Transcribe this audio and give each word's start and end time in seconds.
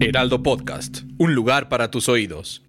Heraldo 0.00 0.44
Podcast, 0.44 1.00
un 1.18 1.34
lugar 1.34 1.68
para 1.68 1.90
tus 1.90 2.08
oídos. 2.08 2.62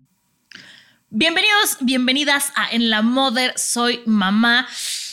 Bienvenidos, 1.11 1.77
bienvenidas 1.79 2.51
a 2.55 2.69
En 2.71 2.89
la 2.89 3.03
Mother 3.03 3.53
Soy 3.55 4.01
Mamá. 4.07 4.67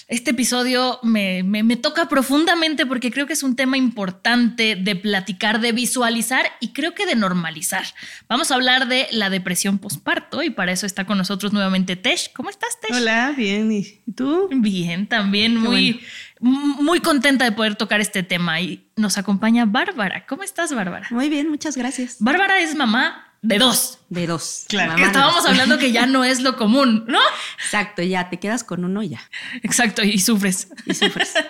Este 0.09 0.31
episodio 0.31 1.01
me, 1.03 1.43
toca 1.83 2.09
profundamente 2.09 2.87
porque 2.87 3.11
creo 3.11 3.27
que 3.27 3.33
es 3.33 3.43
un 3.43 3.57
tema 3.57 3.77
importante 3.77 4.77
de 4.77 4.95
platicar, 4.97 5.61
de 5.61 5.73
visualizar 5.73 6.47
y 6.61 6.69
creo 6.69 6.95
que 6.95 7.07
de 7.07 7.17
normalizar. 7.17 7.85
Vamos 8.29 8.51
a 8.51 8.55
hablar 8.55 8.89
de 8.89 9.09
la 9.11 9.29
depresión 9.29 9.79
posparto 9.79 10.43
y 10.43 10.51
para 10.51 10.73
eso 10.73 10.87
está 10.87 11.05
con 11.07 11.19
nosotros 11.19 11.53
nuevamente 11.53 11.97
Tesh. 11.97 12.33
¿Cómo 12.33 12.51
estás, 12.51 12.81
Tesh? 12.81 12.97
Hola, 12.97 13.35
bien. 13.37 13.73
¿Y 13.73 13.95
tú? 14.15 14.49
Bien, 14.53 15.09
también 15.09 15.57
muy, 15.57 16.01
muy 16.41 17.01
contenta 17.01 17.45
de 17.45 17.53
poder 17.53 17.77
tocar 17.77 18.01
este 18.01 18.23
tema 18.23 18.61
y 18.61 18.91
nos 18.97 19.19
acompaña 19.19 19.65
Bárbara. 19.65 20.27
¿Cómo 20.27 20.43
estás, 20.43 20.75
Bárbara? 20.75 21.07
Muy 21.11 21.29
bien, 21.29 21.49
muchas 21.49 21.77
gracias. 21.77 22.17
Bárbara 22.21 22.61
es 22.61 22.75
mamá 22.75 23.27
de 23.43 23.59
dos. 23.59 23.99
De 24.09 24.27
dos. 24.27 24.65
Claro. 24.69 25.03
estábamos 25.03 25.47
hablando 25.47 25.79
que 25.79 25.93
ya 25.93 26.07
no 26.07 26.25
es 26.25 26.41
lo 26.41 26.57
común, 26.57 27.05
¿no? 27.07 27.21
Exacto, 27.63 28.03
ya 28.03 28.29
te 28.29 28.39
quedas 28.39 28.65
con 28.65 28.85
uno 28.85 29.03
ya. 29.03 29.21
Exacto, 29.63 30.03
y 30.03 30.19
sufres. 30.19 30.69
Y 30.85 30.95
sufres. 30.95 31.35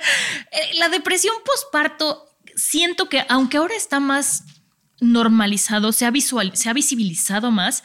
Eh, 0.52 0.78
la 0.78 0.88
depresión 0.88 1.34
posparto, 1.44 2.38
siento 2.54 3.08
que 3.08 3.24
aunque 3.28 3.56
ahora 3.56 3.74
está 3.74 4.00
más 4.00 4.44
normalizado, 5.00 5.92
se 5.92 6.06
ha, 6.06 6.10
visual, 6.10 6.56
se 6.56 6.68
ha 6.68 6.72
visibilizado 6.72 7.50
más, 7.50 7.82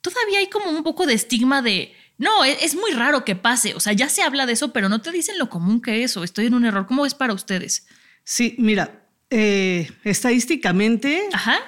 todavía 0.00 0.38
hay 0.38 0.48
como 0.48 0.70
un 0.70 0.82
poco 0.82 1.06
de 1.06 1.14
estigma 1.14 1.62
de, 1.62 1.94
no, 2.18 2.44
es, 2.44 2.58
es, 2.62 2.74
muy 2.74 2.90
raro 2.92 3.24
que 3.24 3.36
pase, 3.36 3.74
o 3.74 3.80
sea, 3.80 3.92
ya 3.92 4.08
se 4.08 4.22
habla 4.22 4.44
de 4.44 4.52
eso, 4.52 4.72
pero 4.72 4.88
no 4.88 5.00
te 5.00 5.12
dicen 5.12 5.38
lo 5.38 5.48
común 5.48 5.80
que 5.80 6.04
es 6.04 6.16
o 6.16 6.24
estoy 6.24 6.46
en 6.46 6.54
un 6.54 6.64
error. 6.64 6.86
¿Cómo 6.86 7.06
es 7.06 7.14
para 7.14 7.32
ustedes? 7.32 7.86
Sí, 8.24 8.54
mira, 8.58 9.06
eh, 9.30 9.90
estadísticamente... 10.04 11.28
Ajá 11.32 11.58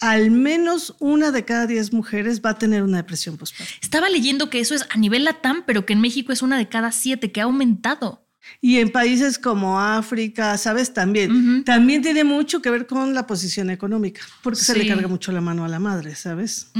al 0.00 0.30
menos 0.30 0.94
una 1.00 1.30
de 1.30 1.44
cada 1.44 1.66
diez 1.66 1.92
mujeres 1.92 2.40
va 2.44 2.50
a 2.50 2.58
tener 2.58 2.82
una 2.82 2.98
depresión 2.98 3.36
postparto. 3.36 3.72
Estaba 3.82 4.08
leyendo 4.08 4.50
que 4.50 4.60
eso 4.60 4.74
es 4.74 4.86
a 4.90 4.96
nivel 4.96 5.24
latam, 5.24 5.64
pero 5.66 5.86
que 5.86 5.92
en 5.92 6.00
México 6.00 6.32
es 6.32 6.42
una 6.42 6.56
de 6.56 6.68
cada 6.68 6.92
siete, 6.92 7.32
que 7.32 7.40
ha 7.40 7.44
aumentado. 7.44 8.24
Y 8.60 8.78
en 8.78 8.90
países 8.90 9.38
como 9.38 9.78
África, 9.80 10.56
¿sabes? 10.56 10.94
También. 10.94 11.64
También 11.64 12.00
tiene 12.00 12.24
mucho 12.24 12.62
que 12.62 12.70
ver 12.70 12.86
con 12.86 13.12
la 13.12 13.26
posición 13.26 13.68
económica, 13.70 14.22
porque 14.42 14.60
se 14.60 14.78
le 14.78 14.86
carga 14.86 15.08
mucho 15.08 15.32
la 15.32 15.40
mano 15.40 15.64
a 15.64 15.68
la 15.68 15.78
madre, 15.78 16.14
¿sabes? 16.14 16.70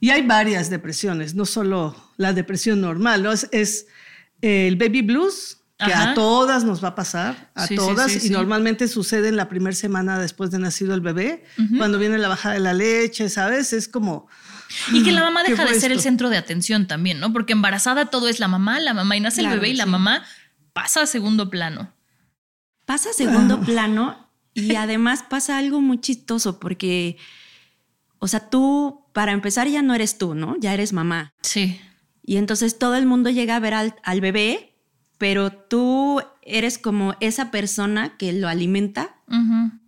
Y 0.00 0.10
hay 0.10 0.22
varias 0.26 0.70
depresiones, 0.70 1.34
no 1.34 1.44
solo 1.44 1.96
la 2.16 2.32
depresión 2.32 2.80
normal, 2.80 3.22
¿no? 3.22 3.32
es 3.32 3.86
el 4.40 4.76
baby 4.76 5.02
blues, 5.02 5.58
que 5.78 5.94
a 5.94 6.14
todas 6.14 6.64
nos 6.64 6.82
va 6.82 6.88
a 6.88 6.94
pasar, 6.96 7.50
a 7.54 7.68
todas, 7.68 8.24
y 8.24 8.30
normalmente 8.30 8.88
sucede 8.88 9.28
en 9.28 9.36
la 9.36 9.48
primera 9.48 9.76
semana 9.76 10.18
después 10.18 10.50
de 10.50 10.58
nacido 10.58 10.92
el 10.94 11.00
bebé, 11.00 11.44
cuando 11.76 11.98
viene 11.98 12.18
la 12.18 12.28
bajada 12.28 12.54
de 12.54 12.60
la 12.60 12.74
leche, 12.74 13.28
¿sabes? 13.28 13.72
Es 13.72 13.86
como... 13.86 14.26
Y 14.92 15.02
que 15.02 15.12
la 15.12 15.22
mamá 15.22 15.44
deja 15.44 15.64
de 15.64 15.78
ser 15.78 15.92
el 15.92 16.00
centro 16.00 16.30
de 16.30 16.36
atención 16.36 16.86
también, 16.88 17.20
¿no? 17.20 17.32
Porque 17.32 17.52
embarazada 17.52 18.06
todo 18.06 18.28
es 18.28 18.40
la 18.40 18.48
mamá, 18.48 18.80
la 18.80 18.92
mamá, 18.92 19.16
y 19.16 19.20
nace 19.20 19.40
el 19.40 19.48
bebé 19.48 19.68
y 19.70 19.74
la 19.74 19.86
mamá 19.86 20.24
pasa 20.72 21.02
a 21.02 21.06
segundo 21.06 21.48
plano. 21.48 21.92
Pasa 22.84 23.10
a 23.10 23.12
segundo 23.12 23.60
plano 23.60 24.28
y 24.54 24.74
además 24.74 25.24
pasa 25.28 25.58
algo 25.58 25.80
muy 25.80 26.00
chistoso 26.00 26.58
porque, 26.58 27.16
o 28.18 28.26
sea, 28.26 28.50
tú, 28.50 29.04
para 29.18 29.32
empezar, 29.32 29.66
ya 29.66 29.82
no 29.82 29.96
eres 29.96 30.16
tú, 30.16 30.36
¿no? 30.36 30.54
Ya 30.60 30.72
eres 30.72 30.92
mamá. 30.92 31.32
Sí. 31.42 31.80
Y 32.22 32.36
entonces 32.36 32.78
todo 32.78 32.94
el 32.94 33.04
mundo 33.04 33.30
llega 33.30 33.56
a 33.56 33.58
ver 33.58 33.74
al, 33.74 33.96
al 34.04 34.20
bebé 34.20 34.68
pero 35.18 35.50
tú 35.50 36.22
eres 36.42 36.78
como 36.78 37.16
esa 37.18 37.50
persona 37.50 38.16
que 38.16 38.32
lo 38.32 38.46
alimenta 38.46 39.16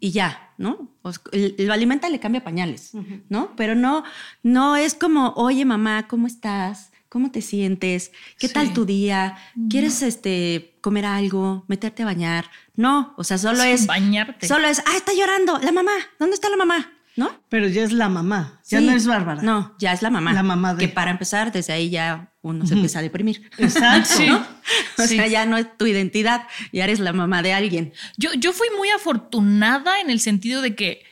y 0.01 0.11
ya, 0.11 0.53
¿no? 0.59 0.91
lo 1.33 1.73
alimenta 1.73 2.09
y 2.09 2.13
le 2.13 2.19
cambia 2.19 2.43
pañales, 2.43 2.93
¿no? 3.29 3.55
Pero 3.57 3.77
no, 3.77 4.03
no 4.43 4.75
es 4.77 4.95
como, 4.95 5.33
oye 5.37 5.65
mamá, 5.65 6.09
¿cómo 6.09 6.27
estás? 6.27 6.91
¿Cómo 7.09 7.31
te 7.31 7.41
sientes? 7.41 8.11
¿Qué 8.39 8.49
tal 8.49 8.73
tu 8.73 8.85
día? 8.85 9.37
¿Quieres 9.71 10.03
este, 10.03 10.77
comer 10.81 11.07
algo? 11.07 11.65
¿Meterte 11.69 12.03
a 12.03 12.07
bañar? 12.07 12.51
No, 12.77 13.15
o 13.17 13.25
sea, 13.25 13.39
solo 13.39 13.63
es... 13.63 13.87
Bañarte. 13.87 14.47
Solo 14.47 14.67
es, 14.67 14.81
ah, 14.81 14.97
está 14.97 15.13
llorando, 15.15 15.59
la 15.59 15.73
mamá, 15.73 15.93
¿dónde 16.19 16.35
está 16.35 16.51
la 16.51 16.57
mamá? 16.57 16.93
¿No? 17.21 17.39
Pero 17.51 17.69
ya 17.69 17.85
es 17.85 17.93
la 17.93 18.09
mamá, 18.09 18.63
ya 18.67 18.81
no 18.81 18.93
es 18.93 19.07
Bárbara. 19.07 19.43
No, 19.43 19.77
ya 19.79 19.93
es 19.93 20.01
la 20.01 20.09
mamá. 20.09 20.33
La 20.33 20.43
mamá 20.43 20.73
de... 20.73 20.87
Que 20.87 20.89
para 20.89 21.11
empezar, 21.11 21.53
desde 21.53 21.75
ahí 21.75 21.91
ya 21.91 22.33
uno 22.41 22.67
se 22.67 22.73
empieza 22.73 23.01
a 23.01 23.03
deprimir. 23.03 23.51
Exacto. 23.59 24.23
O 24.99 25.03
sea, 25.07 25.27
ya 25.27 25.47
no 25.47 25.57
es 25.57 25.67
tu 25.77 25.87
identidad, 25.87 26.47
ya 26.73 26.85
eres 26.85 27.01
la 27.01 27.13
mamá 27.13 27.43
de 27.43 27.53
alguien. 27.53 27.93
Yo, 28.17 28.31
yo 28.35 28.53
fui 28.53 28.69
muy 28.77 28.89
afortunada 28.91 30.01
en 30.01 30.11
el 30.11 30.21
sentido 30.21 30.63
de 30.63 30.75
que 30.75 31.03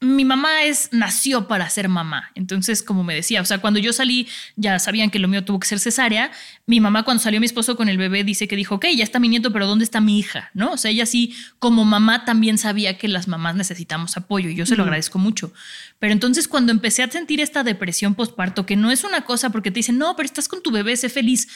mi 0.00 0.24
mamá 0.24 0.62
es, 0.62 0.88
nació 0.92 1.46
para 1.46 1.68
ser 1.68 1.88
mamá. 1.88 2.30
Entonces, 2.34 2.82
como 2.82 3.04
me 3.04 3.14
decía, 3.14 3.42
o 3.42 3.44
sea, 3.44 3.58
cuando 3.58 3.78
yo 3.78 3.92
salí, 3.92 4.26
ya 4.56 4.78
sabían 4.78 5.10
que 5.10 5.18
lo 5.18 5.28
mío 5.28 5.44
tuvo 5.44 5.60
que 5.60 5.68
ser 5.68 5.78
cesárea. 5.78 6.30
Mi 6.66 6.80
mamá, 6.80 7.02
cuando 7.02 7.22
salió 7.22 7.38
mi 7.38 7.44
esposo 7.44 7.76
con 7.76 7.88
el 7.90 7.98
bebé, 7.98 8.24
dice 8.24 8.48
que 8.48 8.56
dijo, 8.56 8.76
ok, 8.76 8.86
ya 8.96 9.04
está 9.04 9.18
mi 9.18 9.28
nieto, 9.28 9.52
pero 9.52 9.66
¿dónde 9.66 9.84
está 9.84 10.00
mi 10.00 10.18
hija? 10.18 10.50
¿No? 10.54 10.72
O 10.72 10.76
sea, 10.78 10.90
ella 10.90 11.04
sí, 11.04 11.36
como 11.58 11.84
mamá, 11.84 12.24
también 12.24 12.56
sabía 12.56 12.96
que 12.96 13.08
las 13.08 13.28
mamás 13.28 13.56
necesitamos 13.56 14.16
apoyo 14.16 14.48
y 14.48 14.54
yo 14.54 14.64
se 14.64 14.74
lo 14.74 14.84
agradezco 14.84 15.18
mucho. 15.18 15.52
Pero 15.98 16.14
entonces, 16.14 16.48
cuando 16.48 16.72
empecé 16.72 17.02
a 17.02 17.10
sentir 17.10 17.40
esta 17.40 17.62
depresión 17.62 18.14
postparto, 18.14 18.64
que 18.64 18.76
no 18.76 18.90
es 18.90 19.04
una 19.04 19.26
cosa 19.26 19.50
porque 19.50 19.70
te 19.70 19.80
dicen, 19.80 19.98
no, 19.98 20.16
pero 20.16 20.24
estás 20.24 20.48
con 20.48 20.62
tu 20.62 20.70
bebé, 20.70 20.96
sé 20.96 21.10
feliz. 21.10 21.48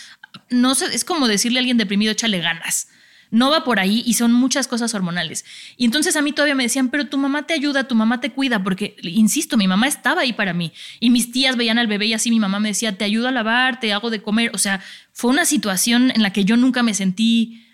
No 0.50 0.74
sé, 0.74 0.86
es 0.94 1.04
como 1.04 1.28
decirle 1.28 1.58
a 1.58 1.60
alguien 1.60 1.78
deprimido, 1.78 2.12
échale 2.12 2.40
ganas 2.40 2.88
no 3.34 3.50
va 3.50 3.64
por 3.64 3.80
ahí 3.80 4.04
y 4.06 4.14
son 4.14 4.32
muchas 4.32 4.68
cosas 4.68 4.94
hormonales. 4.94 5.44
Y 5.76 5.86
entonces 5.86 6.14
a 6.14 6.22
mí 6.22 6.30
todavía 6.30 6.54
me 6.54 6.62
decían, 6.62 6.88
pero 6.88 7.08
tu 7.08 7.18
mamá 7.18 7.48
te 7.48 7.52
ayuda, 7.52 7.88
tu 7.88 7.96
mamá 7.96 8.20
te 8.20 8.30
cuida, 8.30 8.62
porque, 8.62 8.94
insisto, 9.02 9.56
mi 9.56 9.66
mamá 9.66 9.88
estaba 9.88 10.20
ahí 10.20 10.32
para 10.32 10.54
mí. 10.54 10.72
Y 11.00 11.10
mis 11.10 11.32
tías 11.32 11.56
veían 11.56 11.80
al 11.80 11.88
bebé 11.88 12.06
y 12.06 12.14
así 12.14 12.30
mi 12.30 12.38
mamá 12.38 12.60
me 12.60 12.68
decía, 12.68 12.96
te 12.96 13.04
ayudo 13.04 13.26
a 13.26 13.32
lavar, 13.32 13.80
te 13.80 13.92
hago 13.92 14.10
de 14.10 14.22
comer. 14.22 14.52
O 14.54 14.58
sea, 14.58 14.80
fue 15.12 15.32
una 15.32 15.46
situación 15.46 16.12
en 16.14 16.22
la 16.22 16.32
que 16.32 16.44
yo 16.44 16.56
nunca 16.56 16.84
me 16.84 16.94
sentí 16.94 17.66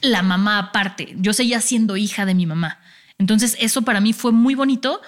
la 0.00 0.22
mamá 0.22 0.58
aparte. 0.58 1.14
Yo 1.18 1.34
seguía 1.34 1.60
siendo 1.60 1.98
hija 1.98 2.24
de 2.24 2.34
mi 2.34 2.46
mamá. 2.46 2.80
Entonces 3.18 3.54
eso 3.60 3.82
para 3.82 4.00
mí 4.00 4.14
fue 4.14 4.32
muy 4.32 4.54
bonito, 4.54 5.02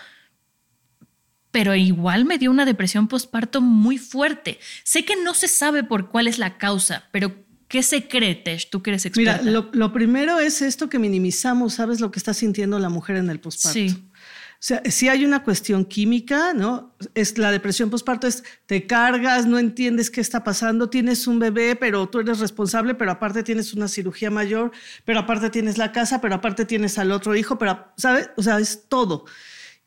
pero 1.51 1.75
igual 1.75 2.27
me 2.27 2.37
dio 2.37 2.51
una 2.51 2.67
depresión 2.67 3.09
postparto 3.09 3.63
muy 3.63 3.97
fuerte. 3.97 4.61
Sé 4.85 5.07
que 5.07 5.17
no 5.17 5.33
se 5.33 5.49
sabe 5.49 5.83
por 5.83 6.11
cuál 6.11 6.27
es 6.27 6.39
la 6.39 6.59
causa, 6.59 7.09
pero 7.11 7.49
¿Qué 7.71 7.85
se 7.85 8.09
cree, 8.09 8.35
Tesh? 8.35 8.69
Tú 8.69 8.83
que 8.83 8.91
eres 8.91 9.07
experta. 9.07 9.43
Mira, 9.45 9.69
lo, 9.73 9.93
primero 9.93 10.41
es 10.41 10.61
esto 10.61 10.89
que 10.89 10.99
minimizamos, 10.99 11.75
¿sabes 11.75 12.01
lo 12.01 12.11
que 12.11 12.19
está 12.19 12.35
sintiendo 12.35 12.81
la 12.81 12.89
mujer 12.89 13.15
en 13.15 13.31
el 13.31 13.39
posparto? 13.39 13.75
Sí. 13.75 13.95
O 13.95 14.59
sea, 14.59 14.83
si 14.91 15.09
hay 15.09 15.25
una 15.25 15.45
cuestión 15.45 15.85
química, 15.85 16.53
¿no? 16.53 16.97
Es 17.15 17.39
la 17.39 17.53
depresión 17.53 17.89
posparto 17.89 18.27
es 18.27 18.43
te 18.67 18.89
cargas, 18.89 19.47
no 19.47 19.57
entiendes 19.57 20.11
qué 20.11 20.21
está 20.21 20.43
pasando, 20.43 20.91
tienes 20.91 21.29
un 21.29 21.39
bebé, 21.39 21.77
pero 21.77 22.09
tú 22.09 22.19
eres 22.19 22.41
responsable, 22.41 22.97
pero 22.97 23.13
aparte 23.13 23.45
tienes 23.45 23.73
una 23.73 23.87
cirugía 23.87 24.33
mayor, 24.33 24.73
pero 25.05 25.21
aparte 25.21 25.49
tienes 25.49 25.79
la 25.79 25.93
casa, 25.93 26.21
pero 26.21 26.35
aparte 26.35 26.65
tienes 26.65 26.99
al 26.99 27.13
otro 27.13 27.37
hijo, 27.37 27.57
pero 27.57 27.87
¿sabes? 27.97 28.31
O 28.37 28.43
sea, 28.43 28.59
es 28.59 28.89
todo. 28.89 29.27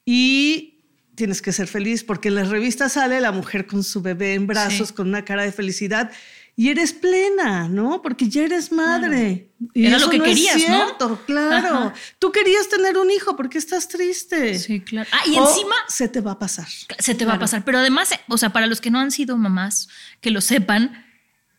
Y 0.06 0.86
tienes 1.16 1.42
que 1.42 1.52
ser 1.52 1.68
feliz 1.68 2.06
porque 2.06 2.30
en 2.30 2.36
las 2.36 2.48
revistas 2.48 2.94
sale 2.94 3.20
la 3.20 3.34
mujer 3.34 3.68
con 3.68 3.84
su 3.84 4.02
bebé 4.02 4.36
en 4.36 4.48
brazos, 4.48 4.94
con 4.94 5.10
una 5.10 5.26
cara 5.26 5.44
de 5.44 5.52
felicidad 5.52 6.12
y 6.56 6.70
eres 6.70 6.94
plena, 6.94 7.68
¿no? 7.68 8.02
Porque 8.02 8.30
ya 8.30 8.44
eres 8.44 8.72
madre. 8.72 9.52
Y 9.74 9.88
Era 9.88 9.98
lo 9.98 10.10
que 10.10 10.20
querías, 10.20 10.58
es 10.58 10.66
cierto, 10.66 11.20
Claro. 11.26 11.94
Tú 12.20 12.32
querías 12.32 12.70
tener 12.70 12.98
un 12.98 13.10
hijo 13.10 13.36
porque 13.36 13.58
estás 13.58 13.88
triste. 13.88 14.60
Sí, 14.60 14.82
claro. 14.82 15.10
Ah, 15.12 15.22
y 15.26 15.36
encima 15.36 15.76
se 15.88 16.08
te 16.08 16.22
va 16.22 16.34
a 16.34 16.40
pasar. 16.40 16.68
Se 17.00 17.16
te 17.16 17.26
va 17.26 17.34
a 17.34 17.40
pasar, 17.40 17.64
pero 17.66 17.80
además, 17.80 18.12
o 18.28 18.38
sea, 18.38 18.52
para 18.52 18.68
los 18.68 18.82
que 18.82 18.92
no 18.92 19.00
han 19.00 19.12
sido 19.12 19.36
mamás, 19.36 19.90
que 20.22 20.30
lo 20.30 20.42
sepan, 20.42 21.06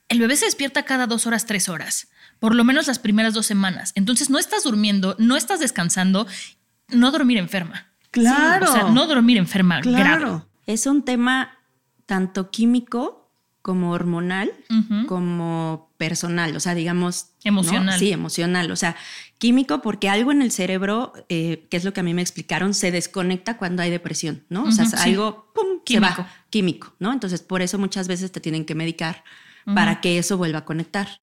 el 0.08 0.20
bebé 0.20 0.36
se 0.36 0.44
despierta 0.44 0.84
cada 0.84 1.08
dos 1.08 1.26
horas, 1.26 1.46
tres 1.46 1.68
horas, 1.68 2.08
por 2.38 2.54
lo 2.54 2.62
menos 2.62 2.86
las 2.86 3.00
primeras 3.00 3.34
dos 3.34 3.46
semanas. 3.46 3.90
Entonces 3.96 4.30
no 4.30 4.38
estás 4.38 4.62
durmiendo, 4.62 5.16
no 5.18 5.36
estás 5.36 5.58
descansando, 5.58 6.28
no 6.88 7.10
dormir 7.10 7.38
enferma. 7.38 7.90
Claro. 8.12 8.70
o 8.70 8.72
sea, 8.72 8.82
no 8.84 9.08
dormir 9.08 9.38
enferma 9.38 9.80
claro. 9.80 10.48
Es 10.66 10.86
un 10.86 11.04
tema 11.04 11.58
tanto 12.06 12.52
químico 12.52 13.23
como 13.64 13.92
hormonal, 13.92 14.52
como 15.06 15.90
personal, 15.96 16.54
o 16.54 16.60
sea, 16.60 16.74
digamos... 16.74 17.30
Emocional. 17.44 17.98
Sí, 17.98 18.12
emocional, 18.12 18.70
o 18.70 18.76
sea, 18.76 18.94
químico 19.38 19.80
porque 19.80 20.10
algo 20.10 20.32
en 20.32 20.42
el 20.42 20.50
cerebro, 20.50 21.14
eh, 21.30 21.66
que 21.70 21.78
es 21.78 21.84
lo 21.84 21.94
que 21.94 22.00
a 22.00 22.02
mí 22.02 22.12
me 22.12 22.20
explicaron, 22.20 22.74
se 22.74 22.90
desconecta 22.90 23.56
cuando 23.56 23.80
hay 23.82 23.88
depresión, 23.88 24.44
¿no? 24.50 24.64
O 24.64 24.70
sea, 24.70 24.84
algo, 25.02 25.50
¡pum!, 25.54 25.80
químico. 25.82 26.26
químico, 26.50 26.94
¿no? 26.98 27.10
Entonces, 27.10 27.40
por 27.40 27.62
eso 27.62 27.78
muchas 27.78 28.06
veces 28.06 28.32
te 28.32 28.40
tienen 28.40 28.66
que 28.66 28.74
medicar 28.74 29.24
para 29.64 30.00
que 30.00 30.18
eso 30.18 30.36
vuelva 30.36 30.60
a 30.60 30.64
conectar, 30.64 31.20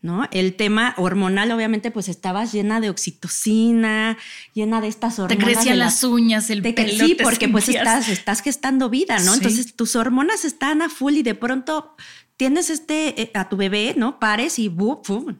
¿no? 0.00 0.28
El 0.30 0.54
tema 0.54 0.94
hormonal, 0.96 1.50
obviamente, 1.50 1.90
pues 1.90 2.08
estabas 2.08 2.52
llena 2.52 2.80
de 2.80 2.90
oxitocina, 2.90 4.16
llena 4.54 4.80
de 4.80 4.88
estas 4.88 5.18
hormonas. 5.18 5.38
Te 5.38 5.44
crecían 5.44 5.78
las, 5.78 6.04
uñas, 6.04 6.50
el 6.50 6.62
pelo. 6.62 7.04
Sí, 7.04 7.16
porque 7.20 7.48
pues 7.48 7.68
estás, 7.68 8.08
estás 8.08 8.42
gestando 8.42 8.90
vida, 8.90 9.18
¿no? 9.20 9.34
Entonces 9.34 9.74
tus 9.74 9.96
hormonas 9.96 10.44
están 10.44 10.82
a 10.82 10.88
full 10.88 11.14
y 11.14 11.22
de 11.22 11.34
pronto 11.34 11.96
tienes 12.36 12.70
este, 12.70 13.20
eh, 13.20 13.30
a 13.34 13.48
tu 13.48 13.56
bebé, 13.56 13.94
¿no? 13.96 14.18
Pares 14.18 14.58
y 14.58 14.72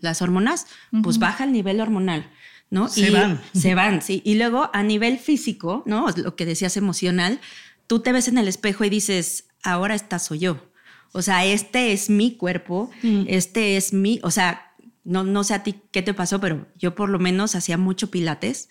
las 0.00 0.20
hormonas, 0.20 0.67
pues 1.03 1.19
baja 1.19 1.44
el 1.44 1.53
nivel 1.53 1.81
hormonal. 1.81 2.29
¿no? 2.70 2.88
Se 2.88 3.08
y 3.08 3.11
van. 3.11 3.41
Se 3.53 3.75
van, 3.75 4.00
sí. 4.00 4.23
Y 4.25 4.37
luego 4.37 4.70
a 4.73 4.82
nivel 4.82 5.19
físico, 5.19 5.82
¿no? 5.87 6.06
Lo 6.17 6.37
que 6.37 6.46
decías 6.46 6.76
emocional, 6.76 7.41
tú 7.87 8.00
te 8.00 8.12
ves 8.12 8.29
en 8.29 8.38
el 8.38 8.49
espejo 8.49 8.85
y 8.85 8.91
dices, 8.91 9.49
ahora 9.62 9.94
esta 9.94 10.19
soy 10.19 10.38
yo. 10.41 10.69
O 11.12 11.22
sea, 11.22 11.44
este 11.44 11.92
es 11.92 12.08
mi 12.10 12.32
cuerpo, 12.36 12.90
Mm. 13.02 13.24
este 13.28 13.76
es 13.76 13.92
mi, 13.92 14.20
o 14.22 14.30
sea, 14.30 14.66
no, 15.02 15.24
no 15.24 15.42
sé 15.44 15.54
a 15.54 15.62
ti 15.62 15.76
qué 15.90 16.02
te 16.02 16.14
pasó, 16.14 16.40
pero 16.40 16.68
yo 16.78 16.94
por 16.94 17.08
lo 17.08 17.18
menos 17.18 17.54
hacía 17.56 17.78
mucho 17.78 18.10
pilates 18.10 18.68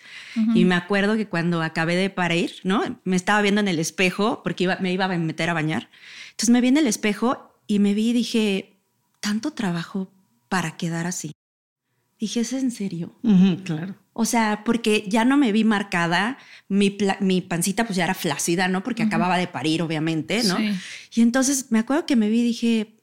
y 0.56 0.64
me 0.64 0.76
acuerdo 0.76 1.18
que 1.18 1.28
cuando 1.28 1.62
acabé 1.64 1.96
de 1.96 2.10
parir, 2.12 2.54
¿no? 2.64 3.00
Me 3.04 3.16
estaba 3.16 3.42
viendo 3.42 3.60
en 3.62 3.68
el 3.68 3.80
espejo 3.80 4.42
porque 4.44 4.66
iba, 4.66 4.78
me 4.80 4.94
iba 4.94 5.06
a 5.06 5.18
meter 5.18 5.50
a 5.50 5.54
bañar. 5.54 5.90
Entonces 6.32 6.50
me 6.52 6.62
vi 6.62 6.68
en 6.70 6.78
el 6.78 6.88
espejo 6.88 7.60
y 7.68 7.80
me 7.80 7.94
vi 7.94 8.12
y 8.12 8.14
dije, 8.14 8.78
tanto 9.20 9.52
trabajo 9.52 10.12
para 10.50 10.78
quedar 10.78 11.08
así. 11.08 11.32
Dije, 12.20 12.42
¿es 12.42 12.54
en 12.54 12.72
serio? 12.72 13.16
Ujú, 13.24 13.64
claro. 13.64 13.96
O 14.14 14.26
sea, 14.26 14.64
porque 14.66 15.06
ya 15.08 15.24
no 15.24 15.38
me 15.38 15.52
vi 15.52 15.64
marcada, 15.64 16.38
mi, 16.68 16.98
mi 17.22 17.42
pancita 17.42 17.86
pues 17.86 17.96
ya 17.96 18.04
era 18.04 18.14
flácida, 18.14 18.68
¿no? 18.68 18.84
Porque 18.84 19.04
acababa 19.04 19.38
de 19.38 19.48
parir, 19.48 19.82
obviamente, 19.82 20.44
¿no? 20.44 20.58
Sí. 20.58 20.72
Y 21.16 21.22
entonces 21.22 21.68
me 21.72 21.80
acuerdo 21.80 22.06
que 22.06 22.16
me 22.16 22.30
vi 22.30 22.42
y 22.42 22.44
dije, 22.44 22.96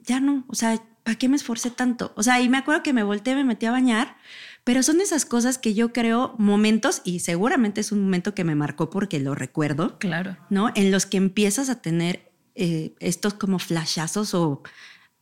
ya 0.00 0.20
no, 0.20 0.44
o 0.48 0.54
sea, 0.54 0.80
¿para 1.02 1.18
qué 1.18 1.28
me 1.28 1.36
esforcé 1.36 1.70
tanto? 1.70 2.12
O 2.16 2.22
sea, 2.22 2.40
y 2.40 2.48
me 2.48 2.56
acuerdo 2.58 2.82
que 2.82 2.92
me 2.92 3.02
volteé, 3.02 3.34
me 3.34 3.44
metí 3.44 3.66
a 3.66 3.70
bañar, 3.72 4.16
pero 4.64 4.82
son 4.82 5.00
esas 5.02 5.26
cosas 5.26 5.58
que 5.58 5.74
yo 5.74 5.92
creo 5.92 6.34
momentos, 6.38 7.02
y 7.04 7.20
seguramente 7.20 7.82
es 7.82 7.92
un 7.92 8.02
momento 8.02 8.34
que 8.34 8.44
me 8.44 8.54
marcó 8.54 8.88
porque 8.88 9.20
lo 9.20 9.34
recuerdo, 9.34 9.98
Claro. 9.98 10.38
¿no? 10.48 10.70
En 10.74 10.90
los 10.90 11.04
que 11.04 11.18
empiezas 11.18 11.68
a 11.68 11.82
tener 11.82 12.32
eh, 12.54 12.94
estos 13.00 13.34
como 13.34 13.58
flashazos 13.58 14.32
o 14.32 14.62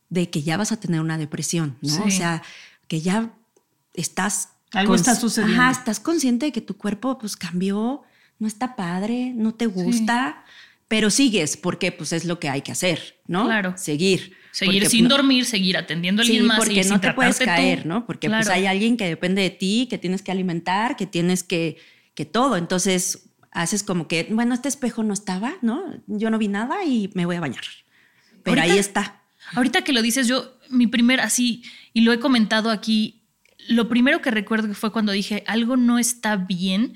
de 0.09 0.29
que 0.29 0.41
ya 0.43 0.55
vas 0.55 0.71
a 0.71 0.79
tener 0.79 1.01
una 1.01 1.17
depresión, 1.17 1.77
¿no? 1.81 1.89
Sí. 1.89 2.01
O 2.05 2.11
sea, 2.11 2.43
que 2.87 3.01
ya 3.01 3.33
estás... 3.93 4.49
Algo 4.71 4.95
está 4.95 5.13
sucediendo. 5.15 5.61
Ajá, 5.61 5.71
estás 5.71 5.99
consciente 5.99 6.47
de 6.47 6.51
que 6.51 6.61
tu 6.61 6.75
cuerpo 6.77 7.19
pues 7.19 7.37
cambió, 7.37 8.01
no 8.39 8.47
está 8.47 8.75
padre, 8.75 9.31
no 9.35 9.53
te 9.53 9.67
gusta, 9.67 10.43
pero 10.87 11.11
sigues 11.11 11.57
porque 11.57 11.91
pues 11.91 12.11
es 12.11 12.25
lo 12.25 12.39
que 12.39 12.49
hay 12.49 12.61
que 12.63 12.71
hacer, 12.71 13.19
¿no? 13.27 13.45
Claro. 13.45 13.75
Seguir. 13.77 14.33
Seguir 14.51 14.87
sin 14.87 15.03
no- 15.03 15.09
dormir, 15.09 15.45
seguir 15.45 15.77
atendiendo 15.77 16.21
a 16.23 16.25
Sí, 16.25 16.31
alguien 16.31 16.47
más. 16.47 16.57
porque 16.57 16.77
no 16.77 16.83
sin 16.83 16.99
te 17.01 17.13
puedes 17.13 17.37
tratarte 17.37 17.61
tú. 17.61 17.67
caer, 17.67 17.85
¿no? 17.85 18.05
Porque 18.07 18.29
pues 18.29 18.45
Claro. 18.47 18.59
hay 18.59 18.65
alguien 18.65 18.97
que 18.97 19.05
depende 19.05 19.43
de 19.43 19.51
ti, 19.51 19.87
que 19.89 19.99
tienes 19.99 20.23
que 20.23 20.31
alimentar, 20.31 20.95
que 20.95 21.05
tienes 21.05 21.43
que, 21.43 21.77
que 22.15 22.25
todo. 22.25 22.57
Entonces 22.57 23.29
haces 23.51 23.83
como 23.83 24.07
que, 24.07 24.27
bueno, 24.31 24.55
este 24.55 24.69
espejo 24.69 25.03
no 25.03 25.13
estaba, 25.13 25.53
¿no? 25.61 25.83
Yo 26.07 26.31
no 26.31 26.39
vi 26.39 26.47
nada 26.47 26.83
y 26.83 27.11
me 27.13 27.27
voy 27.27 27.35
a 27.35 27.39
bañar. 27.41 27.63
Pero 28.41 28.59
Ahorita- 28.59 28.73
ahí 28.73 28.79
está. 28.79 29.21
Ahorita 29.55 29.83
que 29.83 29.93
lo 29.93 30.01
dices, 30.01 30.27
yo, 30.27 30.57
mi 30.69 30.87
primer, 30.87 31.19
así, 31.19 31.63
y 31.93 32.01
lo 32.01 32.11
he 32.13 32.19
comentado 32.19 32.71
aquí, 32.71 33.19
lo 33.69 33.87
primero 33.89 34.21
que 34.21 34.31
recuerdo 34.31 34.67
que 34.67 34.73
fue 34.73 34.91
cuando 34.91 35.11
dije 35.11 35.43
algo 35.47 35.77
no 35.77 35.99
está 35.99 36.35
bien 36.35 36.95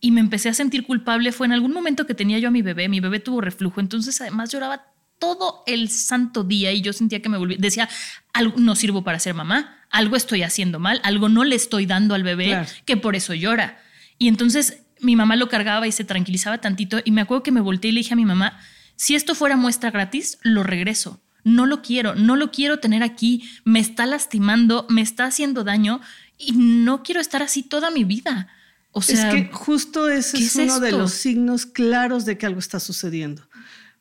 y 0.00 0.10
me 0.10 0.20
empecé 0.20 0.48
a 0.48 0.54
sentir 0.54 0.84
culpable 0.86 1.32
fue 1.32 1.46
en 1.46 1.52
algún 1.52 1.72
momento 1.72 2.06
que 2.06 2.14
tenía 2.14 2.38
yo 2.38 2.48
a 2.48 2.50
mi 2.50 2.62
bebé, 2.62 2.88
mi 2.88 3.00
bebé 3.00 3.20
tuvo 3.20 3.40
reflujo, 3.40 3.80
entonces 3.80 4.20
además 4.20 4.52
lloraba 4.52 4.92
todo 5.18 5.62
el 5.66 5.88
santo 5.88 6.44
día 6.44 6.72
y 6.72 6.82
yo 6.82 6.92
sentía 6.92 7.22
que 7.22 7.28
me 7.28 7.38
volvía, 7.38 7.56
decía, 7.58 7.88
algo, 8.34 8.58
no 8.58 8.76
sirvo 8.76 9.02
para 9.02 9.18
ser 9.18 9.34
mamá, 9.34 9.78
algo 9.90 10.14
estoy 10.16 10.42
haciendo 10.42 10.78
mal, 10.78 11.00
algo 11.04 11.28
no 11.28 11.44
le 11.44 11.56
estoy 11.56 11.86
dando 11.86 12.14
al 12.14 12.22
bebé 12.22 12.48
Claro. 12.48 12.68
que 12.84 12.96
por 12.98 13.16
eso 13.16 13.32
llora. 13.32 13.78
Y 14.18 14.28
entonces 14.28 14.82
mi 15.00 15.16
mamá 15.16 15.36
lo 15.36 15.48
cargaba 15.48 15.86
y 15.86 15.92
se 15.92 16.04
tranquilizaba 16.04 16.58
tantito 16.58 17.00
y 17.04 17.10
me 17.12 17.22
acuerdo 17.22 17.42
que 17.42 17.52
me 17.52 17.60
volteé 17.60 17.90
y 17.90 17.92
le 17.92 18.00
dije 18.00 18.12
a 18.12 18.16
mi 18.16 18.26
mamá, 18.26 18.58
si 18.96 19.14
esto 19.14 19.34
fuera 19.34 19.56
muestra 19.56 19.90
gratis, 19.90 20.38
lo 20.42 20.62
regreso. 20.62 21.22
No 21.46 21.64
lo 21.64 21.80
quiero, 21.80 22.16
no 22.16 22.34
lo 22.34 22.50
quiero 22.50 22.80
tener 22.80 23.04
aquí, 23.04 23.48
me 23.64 23.78
está 23.78 24.04
lastimando, 24.04 24.84
me 24.90 25.00
está 25.00 25.26
haciendo 25.26 25.62
daño 25.62 26.00
y 26.36 26.52
no 26.52 27.04
quiero 27.04 27.20
estar 27.20 27.40
así 27.40 27.62
toda 27.62 27.92
mi 27.92 28.02
vida. 28.02 28.48
O 28.90 29.00
sea, 29.00 29.28
es 29.28 29.34
que 29.34 29.52
justo 29.52 30.08
ese 30.08 30.38
¿qué 30.38 30.44
es, 30.44 30.56
es 30.56 30.64
uno 30.64 30.80
de 30.80 30.90
los 30.90 31.12
signos 31.12 31.64
claros 31.64 32.24
de 32.24 32.36
que 32.36 32.46
algo 32.46 32.58
está 32.58 32.80
sucediendo. 32.80 33.48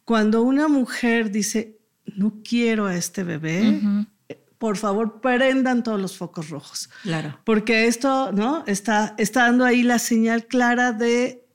Cuando 0.05 0.41
una 0.41 0.67
mujer 0.67 1.29
dice, 1.29 1.77
no 2.15 2.41
quiero 2.43 2.87
a 2.87 2.95
este 2.95 3.23
bebé, 3.23 3.81
por 4.57 4.77
favor, 4.77 5.21
prendan 5.21 5.83
todos 5.83 6.01
los 6.01 6.17
focos 6.17 6.49
rojos. 6.49 6.89
Claro. 7.03 7.39
Porque 7.43 7.85
esto, 7.85 8.31
¿no? 8.31 8.63
Está, 8.65 9.13
está 9.19 9.43
dando 9.43 9.65
ahí 9.65 9.83
la 9.83 9.99
señal 9.99 10.47
clara 10.47 10.93
de 10.93 11.45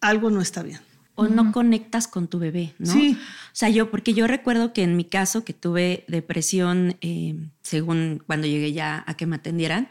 algo 0.00 0.30
no 0.30 0.40
está 0.40 0.62
bien. 0.62 0.80
O 1.16 1.26
no 1.28 1.50
conectas 1.50 2.06
con 2.08 2.28
tu 2.28 2.38
bebé, 2.38 2.74
¿no? 2.78 2.92
Sí. 2.92 3.16
O 3.18 3.50
sea, 3.52 3.68
yo, 3.70 3.90
porque 3.90 4.14
yo 4.14 4.26
recuerdo 4.26 4.72
que 4.72 4.82
en 4.82 4.96
mi 4.96 5.04
caso, 5.04 5.44
que 5.44 5.52
tuve 5.52 6.04
depresión, 6.08 6.96
eh, 7.00 7.34
según 7.62 8.22
cuando 8.26 8.46
llegué 8.46 8.72
ya 8.72 9.02
a 9.06 9.14
que 9.16 9.26
me 9.26 9.36
atendieran, 9.36 9.88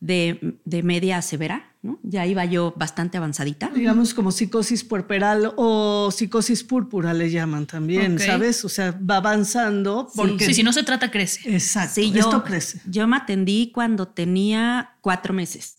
de, 0.00 0.56
de 0.64 0.82
media 0.82 1.18
a 1.18 1.22
severa, 1.22 1.74
¿no? 1.82 1.98
Ya 2.02 2.26
iba 2.26 2.44
yo 2.46 2.72
bastante 2.76 3.18
avanzadita. 3.18 3.70
Digamos 3.74 4.14
como 4.14 4.32
psicosis 4.32 4.82
puerperal 4.82 5.52
o 5.56 6.10
psicosis 6.10 6.64
púrpura 6.64 7.12
le 7.12 7.30
llaman 7.30 7.66
también. 7.66 8.18
¿sabes? 8.18 8.64
O 8.64 8.68
sea, 8.68 8.92
va 8.92 9.16
avanzando 9.16 10.08
porque... 10.16 10.46
sí, 10.46 10.54
si 10.54 10.62
no 10.62 10.72
se 10.72 10.82
trata, 10.84 11.10
crece. 11.10 11.54
Exacto, 11.54 11.94
Sí, 11.96 12.10
yo, 12.12 12.20
esto 12.20 12.42
crece. 12.44 12.80
yo 12.86 13.06
me 13.06 13.16
atendí 13.16 13.70
cuando 13.74 14.08
tenía 14.08 14.96
cuatro 15.00 15.34
meses. 15.34 15.76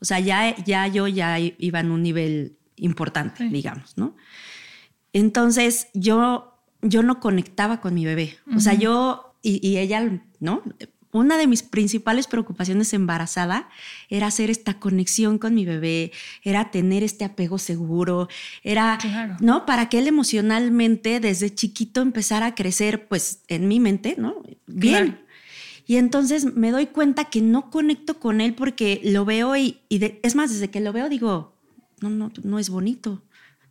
O 0.00 0.04
sea, 0.04 0.20
ya, 0.20 0.54
ya 0.64 0.86
yo 0.86 1.08
ya 1.08 1.38
iba 1.38 1.80
en 1.80 1.90
un 1.90 2.02
nivel 2.02 2.56
importante, 2.76 3.44
Sí. 3.44 3.48
digamos, 3.50 3.96
¿no? 3.96 4.16
Entonces 5.12 5.88
yo, 5.94 6.54
yo 6.80 7.02
no 7.02 7.20
conectaba 7.20 7.80
con 7.80 7.94
mi 7.94 8.04
bebé. 8.04 8.36
O 8.54 8.60
sea, 8.60 8.74
yo 8.74 9.34
y, 9.42 9.66
y 9.66 9.78
ella, 9.78 10.22
¿no? 10.40 10.62
Una 11.14 11.36
de 11.36 11.46
mis 11.46 11.62
principales 11.62 12.26
preocupaciones 12.26 12.94
embarazada 12.94 13.68
era 14.08 14.28
hacer 14.28 14.48
esta 14.48 14.78
conexión 14.80 15.36
con 15.36 15.52
mi 15.54 15.66
bebé, 15.66 16.10
era 16.42 16.70
tener 16.70 17.02
este 17.02 17.26
apego 17.26 17.58
seguro, 17.58 18.28
era, 18.62 18.96
Claro. 18.98 19.36
¿no? 19.40 19.66
Para 19.66 19.90
que 19.90 19.98
él 19.98 20.06
emocionalmente 20.08 21.20
desde 21.20 21.54
chiquito 21.54 22.00
empezara 22.00 22.46
a 22.46 22.54
crecer, 22.54 23.08
pues 23.08 23.42
en 23.48 23.68
mi 23.68 23.78
mente, 23.78 24.14
¿no? 24.16 24.36
Bien. 24.66 25.04
Claro. 25.08 25.22
Y 25.84 25.96
entonces 25.96 26.54
me 26.56 26.70
doy 26.70 26.86
cuenta 26.86 27.24
que 27.26 27.42
no 27.42 27.68
conecto 27.68 28.18
con 28.18 28.40
él 28.40 28.54
porque 28.54 29.00
lo 29.04 29.26
veo 29.26 29.54
y, 29.56 29.80
y 29.90 29.98
de- 29.98 30.18
es 30.22 30.34
más, 30.34 30.50
desde 30.50 30.70
que 30.70 30.80
lo 30.80 30.94
veo 30.94 31.10
digo, 31.10 31.51
no, 32.02 32.10
no, 32.10 32.32
no 32.42 32.58
es 32.58 32.68
bonito, 32.68 33.22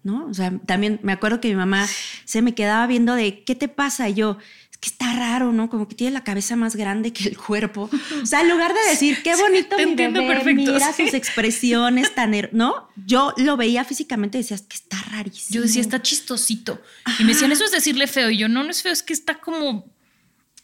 ¿no? 0.04 0.26
O 0.26 0.34
sea, 0.34 0.52
también 0.66 1.00
me 1.04 1.12
acuerdo 1.12 1.40
que 1.42 1.50
mi 1.50 1.56
mamá 1.56 1.88
se 2.26 2.42
me 2.42 2.56
quedaba 2.56 2.88
viendo 2.88 3.14
de, 3.14 3.44
¿qué 3.44 3.56
te 3.56 3.68
pasa? 3.68 4.10
Y 4.10 4.16
yo, 4.16 4.38
es 4.72 4.78
que 4.78 4.90
está 4.90 5.14
raro, 5.14 5.52
¿no? 5.52 5.70
Como 5.70 5.88
que 5.88 5.96
tiene 5.96 6.12
la 6.14 6.24
cabeza 6.24 6.56
más 6.56 6.76
grande 6.76 7.14
que 7.14 7.30
el 7.30 7.38
cuerpo. 7.38 7.90
O 8.22 8.26
sea, 8.26 8.42
en 8.42 8.50
lugar 8.50 8.74
de 8.74 8.90
decir, 8.90 9.22
qué 9.24 9.36
bonito 9.42 9.78
mi 9.78 9.94
bebé, 9.96 10.28
perfecto, 10.28 10.72
mira 10.74 10.92
sí. 10.94 11.06
sus 11.06 11.14
expresiones 11.14 12.16
tan, 12.16 12.34
¿no? 12.52 12.90
Yo 13.06 13.34
lo 13.38 13.58
veía 13.58 13.84
físicamente 13.86 14.38
y 14.38 14.42
decía, 14.42 14.56
es 14.56 14.64
que 14.64 14.76
está 14.76 14.98
rarísimo. 15.12 15.56
Yo 15.56 15.62
decía, 15.62 15.82
está 15.82 16.02
chistosito. 16.02 16.82
Y 17.20 17.24
me 17.24 17.34
decían, 17.34 17.52
eso 17.52 17.66
es 17.66 17.72
decirle 17.72 18.08
feo. 18.08 18.30
Y 18.32 18.38
yo, 18.38 18.48
no, 18.48 18.64
no 18.64 18.70
es 18.72 18.82
feo, 18.82 18.92
es 18.92 19.04
que 19.04 19.14
está 19.14 19.40
como. 19.40 19.92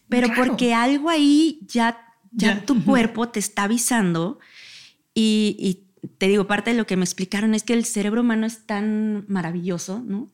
Pero 0.10 0.28
raro". 0.30 0.46
porque 0.46 0.74
algo 0.74 1.10
ahí 1.10 1.60
ya, 1.68 1.98
ya, 2.32 2.56
Ya. 2.56 2.66
tu 2.66 2.84
cuerpo 2.84 3.30
te 3.30 3.40
está 3.40 3.64
avisando 3.64 4.40
y, 5.14 5.56
y 5.60 5.87
te 6.18 6.28
digo, 6.28 6.48
parte 6.48 6.72
de 6.72 6.78
lo 6.78 6.86
que 6.86 6.98
me 6.98 7.04
explicaron 7.04 7.54
es 7.54 7.64
que 7.64 7.74
el 7.74 7.86
cerebro 7.86 8.22
humano 8.22 8.46
es 8.46 8.66
tan 8.66 9.26
maravilloso, 9.28 10.00
¿no? 10.06 10.32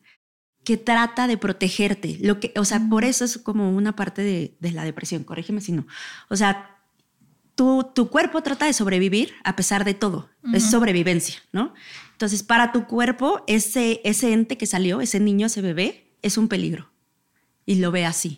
Que 0.64 0.78
trata 0.78 1.28
de 1.28 1.38
protegerte. 1.38 2.18
Lo 2.22 2.40
que, 2.40 2.54
o 2.56 2.66
sea, 2.66 2.82
por 2.90 3.04
eso 3.04 3.26
es 3.26 3.38
como 3.38 3.72
una 3.72 3.96
parte 3.96 4.22
de, 4.22 4.56
de 4.60 4.72
la 4.72 4.84
depresión, 4.84 5.24
corrígeme 5.24 5.62
si 5.62 5.74
no. 5.74 5.86
O 6.30 6.36
sea, 6.36 6.74
tu, 7.56 7.92
tu 7.94 8.10
cuerpo 8.10 8.42
trata 8.42 8.66
de 8.66 8.74
sobrevivir 8.74 9.34
a 9.44 9.56
pesar 9.56 9.86
de 9.86 9.94
todo. 9.94 10.30
Es 10.54 10.70
sobrevivencia, 10.70 11.36
¿no? 11.52 11.74
Entonces, 12.12 12.44
para 12.44 12.72
tu 12.72 12.86
cuerpo, 12.86 13.44
ese, 13.48 14.02
ese 14.04 14.34
ente 14.34 14.58
que 14.58 14.66
salió, 14.66 15.02
ese 15.02 15.20
niño, 15.20 15.48
ese 15.48 15.62
bebé, 15.62 16.18
es 16.22 16.38
un 16.38 16.48
peligro. 16.48 16.92
Y 17.66 17.76
lo 17.76 17.92
ve 17.92 18.06
así. 18.06 18.38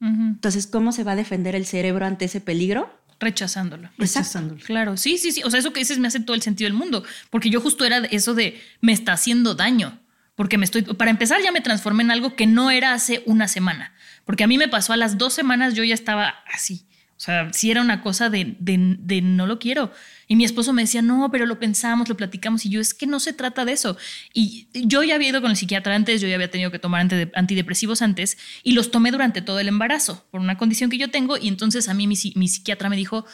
Entonces, 0.00 0.66
¿cómo 0.66 0.92
se 0.92 1.04
va 1.04 1.12
a 1.12 1.16
defender 1.16 1.54
el 1.54 1.66
cerebro 1.66 2.06
ante 2.06 2.24
ese 2.24 2.40
peligro? 2.40 2.98
rechazándolo. 3.20 3.90
Rechazándolo. 3.98 4.62
Claro, 4.64 4.96
sí, 4.96 5.18
sí, 5.18 5.30
sí. 5.30 5.42
O 5.44 5.50
sea, 5.50 5.60
eso 5.60 5.74
que 5.74 5.80
dices 5.80 5.98
me 5.98 6.08
hace 6.08 6.20
todo 6.20 6.34
el 6.34 6.40
sentido 6.40 6.68
del 6.68 6.72
mundo. 6.72 7.04
Porque 7.28 7.50
yo 7.50 7.60
justo 7.60 7.84
era 7.84 7.98
eso 7.98 8.32
de 8.34 8.58
me 8.80 8.92
está 8.92 9.12
haciendo 9.12 9.54
daño. 9.54 10.00
porque 10.40 10.56
me 10.56 10.64
estoy, 10.64 10.80
para 10.80 11.10
empezar 11.10 11.42
ya 11.42 11.52
me 11.52 11.60
transformé 11.60 12.02
en 12.02 12.10
algo 12.10 12.34
que 12.34 12.46
no 12.46 12.70
era 12.70 12.94
hace 12.94 13.22
una 13.26 13.46
semana, 13.46 13.92
porque 14.24 14.42
a 14.42 14.46
mí 14.46 14.56
me 14.56 14.68
pasó 14.68 14.94
a 14.94 14.96
las 14.96 15.18
dos 15.18 15.34
semanas 15.34 15.74
yo 15.74 15.84
ya 15.84 15.92
estaba 15.92 16.34
así, 16.50 16.86
o 17.20 17.22
sea, 17.22 17.52
si 17.52 17.70
era 17.70 17.82
una 17.82 18.00
cosa 18.00 18.30
de, 18.30 18.56
de, 18.58 19.20
no 19.20 19.46
lo 19.46 19.58
quiero. 19.58 19.92
Y 20.26 20.36
mi 20.36 20.46
esposo 20.46 20.72
me 20.72 20.80
decía, 20.80 21.02
no, 21.02 21.30
pero 21.30 21.44
lo 21.44 21.58
pensamos, 21.58 22.08
lo 22.08 22.16
platicamos. 22.16 22.64
Y 22.64 22.70
yo, 22.70 22.80
es 22.80 22.94
que 22.94 23.06
no 23.06 23.20
se 23.20 23.34
trata 23.34 23.66
de 23.66 23.72
eso. 23.72 23.98
Y 24.32 24.68
yo 24.72 25.02
ya 25.02 25.16
había 25.16 25.28
ido 25.28 25.42
con 25.42 25.50
el 25.50 25.56
psiquiatra 25.58 25.94
antes, 25.94 26.22
yo 26.22 26.28
ya 26.28 26.36
había 26.36 26.50
tenido 26.50 26.70
que 26.70 26.78
tomar 26.78 27.06
antidepresivos 27.34 28.00
antes 28.00 28.38
y 28.62 28.72
los 28.72 28.90
tomé 28.90 29.10
durante 29.10 29.42
todo 29.42 29.60
el 29.60 29.68
embarazo 29.68 30.24
por 30.30 30.40
una 30.40 30.56
condición 30.56 30.88
que 30.88 30.96
yo 30.96 31.10
tengo. 31.10 31.36
Y 31.36 31.48
entonces 31.48 31.90
a 31.90 31.94
mí 31.94 32.06
mi, 32.06 32.16
mi 32.36 32.48
psiquiatra 32.48 32.88
me 32.88 32.96
dijo, 32.96 33.26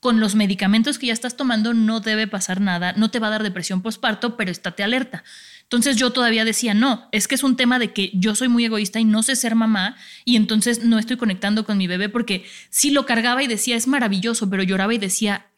con 0.00 0.18
los 0.18 0.34
medicamentos 0.34 0.98
que 0.98 1.08
ya 1.08 1.12
estás 1.12 1.36
tomando 1.36 1.74
no 1.74 2.00
debe 2.00 2.26
pasar 2.26 2.62
nada, 2.62 2.94
no 2.94 3.10
te 3.10 3.18
va 3.18 3.26
a 3.26 3.30
dar 3.30 3.42
depresión 3.42 3.82
postparto, 3.82 4.38
pero 4.38 4.50
estate 4.50 4.82
alerta. 4.82 5.24
Entonces 5.66 5.96
yo 5.96 6.12
todavía 6.12 6.44
decía, 6.44 6.74
no, 6.74 7.08
es 7.10 7.26
que 7.26 7.34
es 7.34 7.42
un 7.42 7.56
tema 7.56 7.80
de 7.80 7.92
que 7.92 8.12
yo 8.14 8.36
soy 8.36 8.46
muy 8.46 8.64
egoísta 8.64 9.00
y 9.00 9.04
no 9.04 9.24
sé 9.24 9.34
ser 9.34 9.56
mamá 9.56 9.96
y 10.24 10.36
entonces 10.36 10.84
no 10.84 10.96
estoy 10.96 11.16
conectando 11.16 11.64
con 11.64 11.76
mi 11.76 11.88
bebé 11.88 12.08
porque 12.08 12.44
sí 12.70 12.90
lo 12.90 13.04
cargaba 13.04 13.42
y 13.42 13.48
decía, 13.48 13.74
es 13.74 13.88
maravilloso, 13.88 14.48
pero 14.48 14.62
lloraba 14.62 14.94
y 14.94 14.98
decía, 14.98 15.48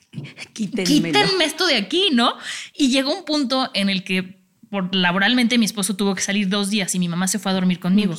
quítenme 0.54 1.44
esto 1.44 1.66
de 1.66 1.76
aquí, 1.76 2.08
¿no? 2.10 2.34
Y 2.74 2.88
llegó 2.88 3.14
un 3.14 3.26
punto 3.26 3.70
en 3.74 3.90
el 3.90 4.02
que 4.02 4.38
por, 4.70 4.94
laboralmente 4.94 5.58
mi 5.58 5.66
esposo 5.66 5.94
tuvo 5.94 6.14
que 6.14 6.22
salir 6.22 6.48
dos 6.48 6.70
días 6.70 6.94
y 6.94 6.98
mi 6.98 7.08
mamá 7.08 7.28
se 7.28 7.38
fue 7.38 7.52
a 7.52 7.54
dormir 7.54 7.78
conmigo. 7.78 8.16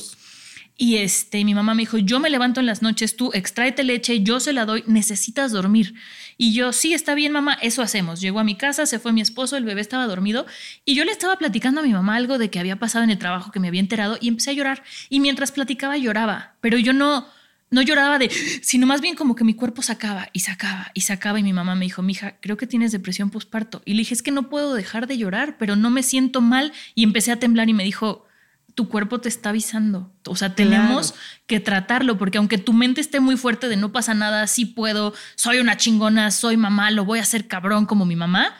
Y 0.76 0.96
este, 0.96 1.44
mi 1.44 1.54
mamá 1.54 1.74
me 1.74 1.82
dijo, 1.82 1.98
yo 1.98 2.20
me 2.20 2.30
levanto 2.30 2.60
en 2.60 2.66
las 2.66 2.80
noches, 2.82 3.14
tú 3.14 3.32
extráete 3.34 3.84
leche, 3.84 4.22
yo 4.22 4.40
se 4.40 4.52
la 4.52 4.64
doy, 4.64 4.82
necesitas 4.86 5.52
dormir. 5.52 5.94
Y 6.42 6.54
yo, 6.54 6.72
sí, 6.72 6.94
está 6.94 7.14
bien, 7.14 7.32
mamá, 7.32 7.58
eso 7.60 7.82
hacemos. 7.82 8.18
Llegó 8.18 8.40
a 8.40 8.44
mi 8.44 8.54
casa, 8.54 8.86
se 8.86 8.98
fue 8.98 9.12
mi 9.12 9.20
esposo, 9.20 9.58
el 9.58 9.64
bebé 9.64 9.82
estaba 9.82 10.06
dormido 10.06 10.46
y 10.86 10.94
yo 10.94 11.04
le 11.04 11.12
estaba 11.12 11.36
platicando 11.36 11.82
a 11.82 11.84
mi 11.84 11.92
mamá 11.92 12.16
algo 12.16 12.38
de 12.38 12.48
que 12.48 12.58
había 12.58 12.76
pasado 12.76 13.04
en 13.04 13.10
el 13.10 13.18
trabajo 13.18 13.50
que 13.50 13.60
me 13.60 13.68
había 13.68 13.80
enterado 13.80 14.16
y 14.18 14.28
empecé 14.28 14.48
a 14.48 14.54
llorar. 14.54 14.82
Y 15.10 15.20
mientras 15.20 15.52
platicaba 15.52 15.98
lloraba, 15.98 16.54
pero 16.62 16.78
yo 16.78 16.94
no, 16.94 17.26
no 17.68 17.82
lloraba 17.82 18.18
de, 18.18 18.30
sino 18.62 18.86
más 18.86 19.02
bien 19.02 19.16
como 19.16 19.34
que 19.34 19.44
mi 19.44 19.52
cuerpo 19.52 19.82
sacaba 19.82 20.30
y 20.32 20.40
sacaba 20.40 20.90
y 20.94 21.02
sacaba 21.02 21.38
y 21.38 21.42
mi 21.42 21.52
mamá 21.52 21.74
me 21.74 21.84
dijo, 21.84 22.00
mija, 22.00 22.36
creo 22.40 22.56
que 22.56 22.66
tienes 22.66 22.90
depresión 22.90 23.28
postparto. 23.28 23.82
Y 23.84 23.92
le 23.92 23.98
dije, 23.98 24.14
es 24.14 24.22
que 24.22 24.30
no 24.30 24.48
puedo 24.48 24.72
dejar 24.72 25.06
de 25.08 25.18
llorar, 25.18 25.58
pero 25.58 25.76
no 25.76 25.90
me 25.90 26.02
siento 26.02 26.40
mal 26.40 26.72
y 26.94 27.04
empecé 27.04 27.32
a 27.32 27.38
temblar 27.38 27.68
y 27.68 27.74
me 27.74 27.84
dijo, 27.84 28.24
tu 28.74 28.88
cuerpo 28.88 29.20
te 29.20 29.28
está 29.28 29.50
avisando. 29.50 30.12
O 30.26 30.36
sea, 30.36 30.54
tenemos 30.54 31.14
que 31.46 31.60
tratarlo, 31.60 32.18
porque 32.18 32.38
aunque 32.38 32.58
tu 32.58 32.72
mente 32.72 33.00
esté 33.00 33.20
muy 33.20 33.36
fuerte 33.36 33.68
de 33.68 33.76
no 33.76 33.92
pasa 33.92 34.14
nada, 34.14 34.46
sí 34.46 34.66
puedo, 34.66 35.14
soy 35.34 35.58
una 35.58 35.76
chingona, 35.76 36.30
soy 36.30 36.56
mamá, 36.56 36.90
lo 36.90 37.04
voy 37.04 37.18
a 37.18 37.22
hacer 37.22 37.46
cabrón 37.46 37.86
como 37.86 38.06
mi 38.06 38.16
mamá, 38.16 38.54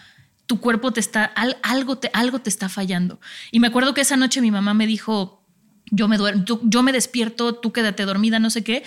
tu 0.47 0.61
cuerpo 0.61 0.93
te 0.93 1.01
está, 1.01 1.25
algo 1.63 1.99
te, 1.99 2.11
algo 2.13 2.41
te 2.41 2.51
está 2.51 2.69
fallando. 2.69 3.21
Y 3.51 3.61
me 3.61 3.69
acuerdo 3.69 3.95
que 3.95 4.01
esa 4.01 4.17
noche 4.17 4.41
mi 4.41 4.51
mamá 4.51 4.75
me 4.75 4.87
dijo, 4.87 5.45
yo 5.91 6.09
me, 6.09 6.17
duermo, 6.17 6.45
yo 6.63 6.83
me 6.83 6.93
despierto, 6.93 7.55
tú 7.55 7.73
quédate 7.73 8.05
dormida, 8.05 8.39
no 8.39 8.51
sé 8.51 8.65
qué, 8.65 8.83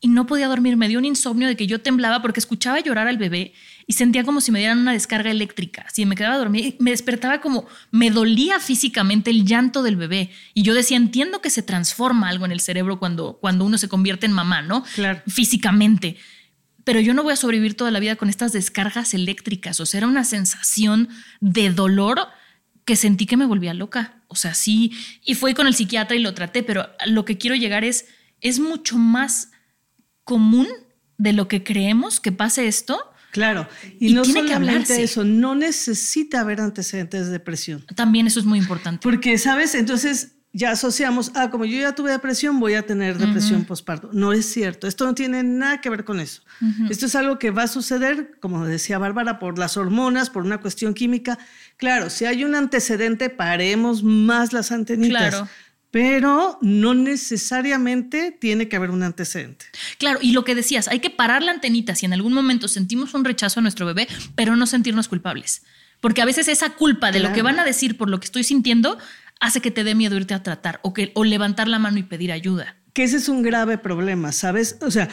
y 0.00 0.08
no 0.08 0.26
podía 0.26 0.48
dormir, 0.48 0.76
me 0.76 0.88
dio 0.88 0.98
un 0.98 1.04
insomnio 1.04 1.48
de 1.48 1.56
que 1.56 1.66
yo 1.66 1.80
temblaba 1.80 2.22
porque 2.22 2.40
escuchaba 2.40 2.80
llorar 2.80 3.08
al 3.08 3.18
bebé 3.18 3.54
y 3.86 3.92
sentía 3.92 4.24
como 4.24 4.40
si 4.40 4.50
me 4.50 4.58
dieran 4.58 4.80
una 4.80 4.92
descarga 4.92 5.30
eléctrica. 5.30 5.86
Si 5.92 6.04
me 6.06 6.16
quedaba 6.16 6.36
dormida, 6.36 6.74
me 6.80 6.90
despertaba 6.90 7.40
como 7.40 7.66
me 7.92 8.10
dolía 8.10 8.58
físicamente 8.58 9.30
el 9.30 9.44
llanto 9.44 9.84
del 9.84 9.96
bebé. 9.96 10.30
Y 10.54 10.62
yo 10.62 10.74
decía, 10.74 10.96
entiendo 10.96 11.40
que 11.40 11.50
se 11.50 11.62
transforma 11.62 12.28
algo 12.28 12.44
en 12.44 12.52
el 12.52 12.60
cerebro 12.60 12.98
cuando, 12.98 13.38
cuando 13.40 13.64
uno 13.64 13.78
se 13.78 13.88
convierte 13.88 14.26
en 14.26 14.32
mamá, 14.32 14.60
¿no? 14.60 14.82
Claro. 14.94 15.22
Físicamente. 15.28 16.16
Pero 16.82 16.98
yo 16.98 17.14
no 17.14 17.22
voy 17.22 17.34
a 17.34 17.36
sobrevivir 17.36 17.76
toda 17.76 17.92
la 17.92 18.00
vida 18.00 18.16
con 18.16 18.28
estas 18.28 18.52
descargas 18.52 19.14
eléctricas. 19.14 19.78
O 19.78 19.86
sea, 19.86 19.98
era 19.98 20.08
una 20.08 20.24
sensación 20.24 21.08
de 21.40 21.70
dolor 21.70 22.26
que 22.84 22.96
sentí 22.96 23.26
que 23.26 23.36
me 23.36 23.46
volvía 23.46 23.72
loca. 23.72 24.22
O 24.26 24.34
sea, 24.34 24.54
sí. 24.54 24.92
Y 25.24 25.34
fui 25.34 25.54
con 25.54 25.68
el 25.68 25.74
psiquiatra 25.74 26.16
y 26.16 26.20
lo 26.20 26.34
traté, 26.34 26.64
pero 26.64 26.88
lo 27.06 27.24
que 27.24 27.38
quiero 27.38 27.54
llegar 27.54 27.84
es, 27.84 28.06
es 28.40 28.58
mucho 28.58 28.98
más 28.98 29.52
común 30.24 30.66
de 31.18 31.32
lo 31.32 31.46
que 31.46 31.62
creemos 31.62 32.18
que 32.18 32.32
pase 32.32 32.66
esto 32.66 33.12
Claro, 33.36 33.68
y, 34.00 34.14
no 34.14 34.24
solamente 34.24 35.02
eso, 35.02 35.22
no 35.22 35.54
necesita 35.54 36.40
haber 36.40 36.62
antecedentes 36.62 37.26
de 37.26 37.32
depresión. 37.32 37.84
También 37.94 38.26
eso 38.26 38.40
es 38.40 38.46
muy 38.46 38.58
importante. 38.58 39.02
Porque, 39.02 39.36
¿sabes? 39.36 39.74
Entonces 39.74 40.36
ya 40.54 40.70
asociamos, 40.70 41.32
ah, 41.34 41.50
como 41.50 41.66
yo 41.66 41.78
ya 41.78 41.94
tuve 41.94 42.10
depresión, 42.10 42.58
voy 42.60 42.72
a 42.76 42.86
tener 42.86 43.18
depresión 43.18 43.66
postparto. 43.66 44.08
No 44.14 44.32
es 44.32 44.46
cierto, 44.46 44.86
esto 44.86 45.04
no 45.04 45.14
tiene 45.14 45.42
nada 45.42 45.82
que 45.82 45.90
ver 45.90 46.06
con 46.06 46.18
eso. 46.18 46.40
Esto 46.88 47.04
es 47.04 47.14
algo 47.14 47.38
que 47.38 47.50
va 47.50 47.64
a 47.64 47.68
suceder, 47.68 48.38
como 48.40 48.64
decía 48.64 48.96
Bárbara, 48.96 49.38
por 49.38 49.58
las 49.58 49.76
hormonas, 49.76 50.30
por 50.30 50.44
una 50.44 50.58
cuestión 50.62 50.94
química. 50.94 51.38
Claro, 51.76 52.08
si 52.08 52.24
hay 52.24 52.42
un 52.42 52.54
antecedente, 52.54 53.28
paremos 53.28 54.02
más 54.02 54.54
las 54.54 54.72
antenitas. 54.72 55.28
Claro 55.28 55.48
pero 55.90 56.58
no 56.60 56.94
necesariamente 56.94 58.30
tiene 58.32 58.68
que 58.68 58.76
haber 58.76 58.90
un 58.90 59.02
antecedente. 59.02 59.66
Claro, 59.98 60.18
y 60.20 60.32
lo 60.32 60.44
que 60.44 60.54
decías, 60.54 60.88
hay 60.88 61.00
que 61.00 61.10
parar 61.10 61.42
la 61.42 61.52
antenita 61.52 61.94
si 61.94 62.06
en 62.06 62.12
algún 62.12 62.32
momento 62.32 62.68
sentimos 62.68 63.14
un 63.14 63.24
rechazo 63.24 63.60
a 63.60 63.62
nuestro 63.62 63.86
bebé, 63.86 64.08
pero 64.34 64.56
no 64.56 64.66
sentirnos 64.66 65.08
culpables. 65.08 65.62
Porque 66.00 66.22
a 66.22 66.26
veces 66.26 66.48
esa 66.48 66.70
culpa 66.70 67.10
de 67.10 67.20
lo 67.20 67.32
que 67.32 67.42
van 67.42 67.58
a 67.58 67.64
decir 67.64 67.96
por 67.96 68.10
lo 68.10 68.20
que 68.20 68.26
estoy 68.26 68.44
sintiendo 68.44 68.98
hace 69.40 69.60
que 69.60 69.70
te 69.70 69.84
dé 69.84 69.94
miedo 69.94 70.16
irte 70.16 70.34
a 70.34 70.42
tratar 70.42 70.80
o, 70.82 70.92
que, 70.92 71.12
o 71.14 71.24
levantar 71.24 71.68
la 71.68 71.78
mano 71.78 71.98
y 71.98 72.02
pedir 72.02 72.32
ayuda. 72.32 72.76
Que 72.92 73.04
ese 73.04 73.16
es 73.16 73.28
un 73.28 73.42
grave 73.42 73.78
problema, 73.78 74.32
¿sabes? 74.32 74.76
O 74.82 74.90
sea, 74.90 75.08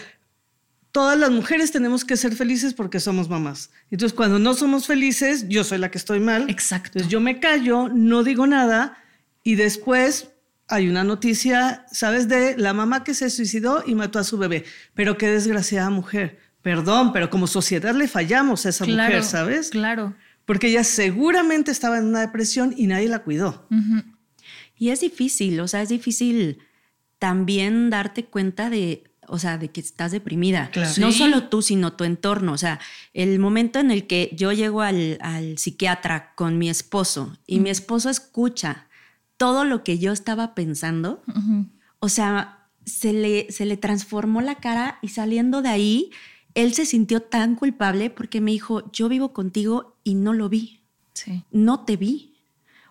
todas 0.92 1.18
las 1.18 1.32
mujeres 1.32 1.72
tenemos 1.72 2.06
que 2.06 2.18
ser 2.18 2.36
felices 2.36 2.74
porque 2.74 3.00
somos 3.00 3.30
mamás. 3.30 3.72
Entonces, 3.92 4.16
cuando 4.16 4.40
no 4.40 4.54
somos 4.54 4.86
felices, 4.86 5.48
yo 5.50 5.64
soy 5.64 5.80
la 5.80 5.92
que 5.92 5.98
estoy 5.98 6.20
mal. 6.20 6.50
Exacto. 6.50 6.90
Entonces, 7.00 7.12
yo 7.12 7.20
me 7.20 7.40
callo, 7.40 7.90
no 7.90 8.24
digo 8.24 8.48
nada 8.48 8.98
y 9.44 9.56
después 9.56 10.30
hay 10.74 10.90
una 10.90 11.04
noticia, 11.04 11.86
¿sabes? 11.92 12.28
De 12.28 12.58
la 12.58 12.74
mamá 12.74 13.04
que 13.04 13.14
se 13.14 13.30
suicidó 13.30 13.84
y 13.86 13.96
mató 13.96 14.20
a 14.20 14.24
su 14.24 14.38
bebé. 14.38 14.66
Pero 14.94 15.18
qué 15.18 15.28
desgraciada 15.28 15.90
mujer. 15.90 16.40
Perdón, 16.62 17.12
pero 17.14 17.30
como 17.30 17.46
sociedad 17.48 17.94
le 17.94 18.08
fallamos 18.08 18.66
a 18.66 18.70
esa 18.70 18.86
mujer, 18.86 19.24
¿sabes? 19.24 19.70
Claro. 19.70 20.16
Porque 20.46 20.68
ella 20.68 20.84
seguramente 20.84 21.72
estaba 21.72 21.98
en 21.98 22.06
una 22.06 22.22
depresión 22.22 22.74
y 22.76 22.88
nadie 22.88 23.10
la 23.10 23.20
cuidó. 23.20 23.68
Y 24.78 24.90
es 24.90 25.02
difícil, 25.02 25.60
o 25.60 25.68
sea, 25.68 25.82
es 25.82 25.90
difícil 25.90 26.60
también 27.20 27.90
darte 27.90 28.26
cuenta 28.26 28.70
de, 28.70 29.04
o 29.28 29.40
sea, 29.40 29.58
de 29.58 29.70
que 29.70 29.82
estás 29.82 30.12
deprimida. 30.12 30.72
No 30.98 31.12
solo 31.12 31.48
tú, 31.50 31.62
sino 31.62 31.94
tu 31.94 32.04
entorno. 32.04 32.54
O 32.54 32.58
sea, 32.58 32.80
el 33.14 33.40
momento 33.40 33.80
en 33.80 33.92
el 33.92 34.08
que 34.08 34.32
yo 34.34 34.52
llego 34.52 34.82
al, 34.82 35.20
psiquiatra 35.58 36.34
con 36.36 36.58
mi 36.58 36.70
esposo 36.70 37.38
y 37.46 37.60
mi 37.60 37.70
esposo 37.70 38.10
escucha 38.10 38.88
todo 39.44 39.66
lo 39.66 39.84
que 39.84 40.00
yo 40.00 40.14
estaba 40.14 40.56
pensando, 40.56 41.22
o 42.00 42.08
sea, 42.08 42.70
se 42.86 43.12
le, 43.12 43.52
se 43.52 43.66
le 43.66 43.76
transformó 43.76 44.40
la 44.40 44.56
cara 44.56 45.00
y 45.02 45.10
saliendo 45.10 45.62
de 45.62 45.68
ahí, 45.68 46.12
él 46.54 46.74
se 46.74 46.86
sintió 46.86 47.20
tan 47.20 47.56
culpable 47.56 48.10
porque 48.10 48.40
me 48.40 48.52
dijo, 48.52 48.90
yo 48.94 49.10
vivo 49.10 49.34
contigo 49.34 49.98
y 50.06 50.16
no 50.16 50.32
lo 50.32 50.48
vi. 50.48 50.86
Sí. 51.14 51.44
No 51.52 51.82
te 51.82 51.98
vi. 51.98 52.36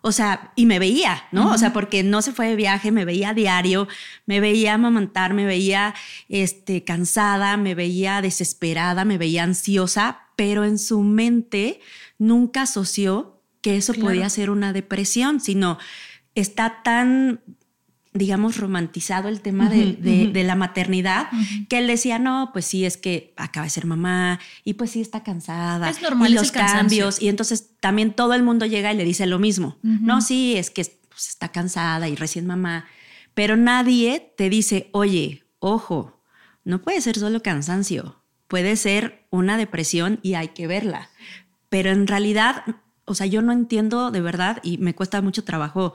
O 0.03 0.13
sea, 0.13 0.53
y 0.55 0.67
me 0.67 0.79
veía, 0.79 1.25
¿no? 1.33 1.53
O 1.53 1.57
sea, 1.57 1.73
porque 1.73 2.03
no 2.03 2.21
se 2.21 2.33
fue 2.33 2.49
de 2.49 2.57
viaje, 2.57 2.93
me 2.93 3.07
veía 3.07 3.33
diario, 3.33 3.89
me 4.27 4.41
veía 4.41 4.75
amamantar, 4.75 5.33
me 5.33 5.47
veía 5.47 5.95
este, 6.29 6.85
cansada, 6.85 7.57
me 7.57 7.75
veía 7.75 8.21
desesperada, 8.21 9.07
me 9.07 9.17
veía 9.17 9.45
ansiosa, 9.45 10.27
pero 10.37 10.67
en 10.67 10.79
su 10.79 11.01
mente 11.01 11.81
nunca 12.19 12.63
asoció 12.63 13.41
que 13.63 13.79
eso 13.79 13.95
podía 13.95 14.29
ser 14.29 14.51
una 14.51 14.75
depresión, 14.75 15.41
sino 15.41 15.79
está 16.35 16.83
tan 16.83 17.41
digamos, 18.15 18.59
romantizado 18.59 19.29
el 19.29 19.41
tema 19.41 19.71
de, 19.71 20.31
la 20.45 20.55
maternidad, 20.55 21.29
que 21.69 21.79
él 21.79 21.87
decía, 21.87 22.19
no, 22.19 22.51
pues 22.53 22.67
sí, 22.67 22.85
es 22.85 22.99
que 22.99 23.33
acaba 23.37 23.65
de 23.65 23.71
ser 23.71 23.87
mamá 23.87 24.39
y 24.65 24.75
pues 24.75 24.91
sí 24.91 25.01
está 25.01 25.23
cansada. 25.23 25.89
Es 25.89 26.03
normal. 26.03 26.31
Y 26.31 26.35
los 26.35 26.53
cambios. 26.53 27.23
Y 27.23 27.29
entonces 27.29 27.71
también 27.81 28.13
todo 28.13 28.35
el 28.35 28.43
mundo 28.43 28.67
llega 28.67 28.93
y 28.93 28.97
le 28.97 29.05
dice 29.05 29.27
lo 29.27 29.39
mismo. 29.39 29.79
No, 29.83 30.21
sí, 30.21 30.57
es 30.57 30.71
que 30.71 30.85
pues, 31.09 31.29
está 31.29 31.49
cansada 31.49 32.09
y 32.09 32.15
recién 32.15 32.47
mamá. 32.47 32.85
Pero 33.33 33.57
nadie 33.57 34.35
te 34.37 34.51
dice, 34.51 34.91
oye, 34.93 35.45
ojo, 35.59 36.23
no 36.65 36.83
puede 36.83 37.01
ser 37.01 37.19
solo 37.19 37.43
cansancio, 37.43 38.23
puede 38.47 38.77
ser 38.77 39.27
una 39.31 39.57
depresión 39.57 40.21
y 40.23 40.35
hay 40.35 40.49
que 40.49 40.67
verla. 40.67 41.09
Pero 41.71 41.91
en 41.91 42.07
realidad, 42.07 42.63
o 43.07 43.15
sea, 43.15 43.27
yo 43.27 43.41
no 43.41 43.53
entiendo 43.53 44.11
de 44.11 44.21
verdad 44.21 44.59
y 44.63 44.77
me 44.77 44.95
cuesta 44.95 45.23
mucho 45.23 45.45
trabajo 45.45 45.95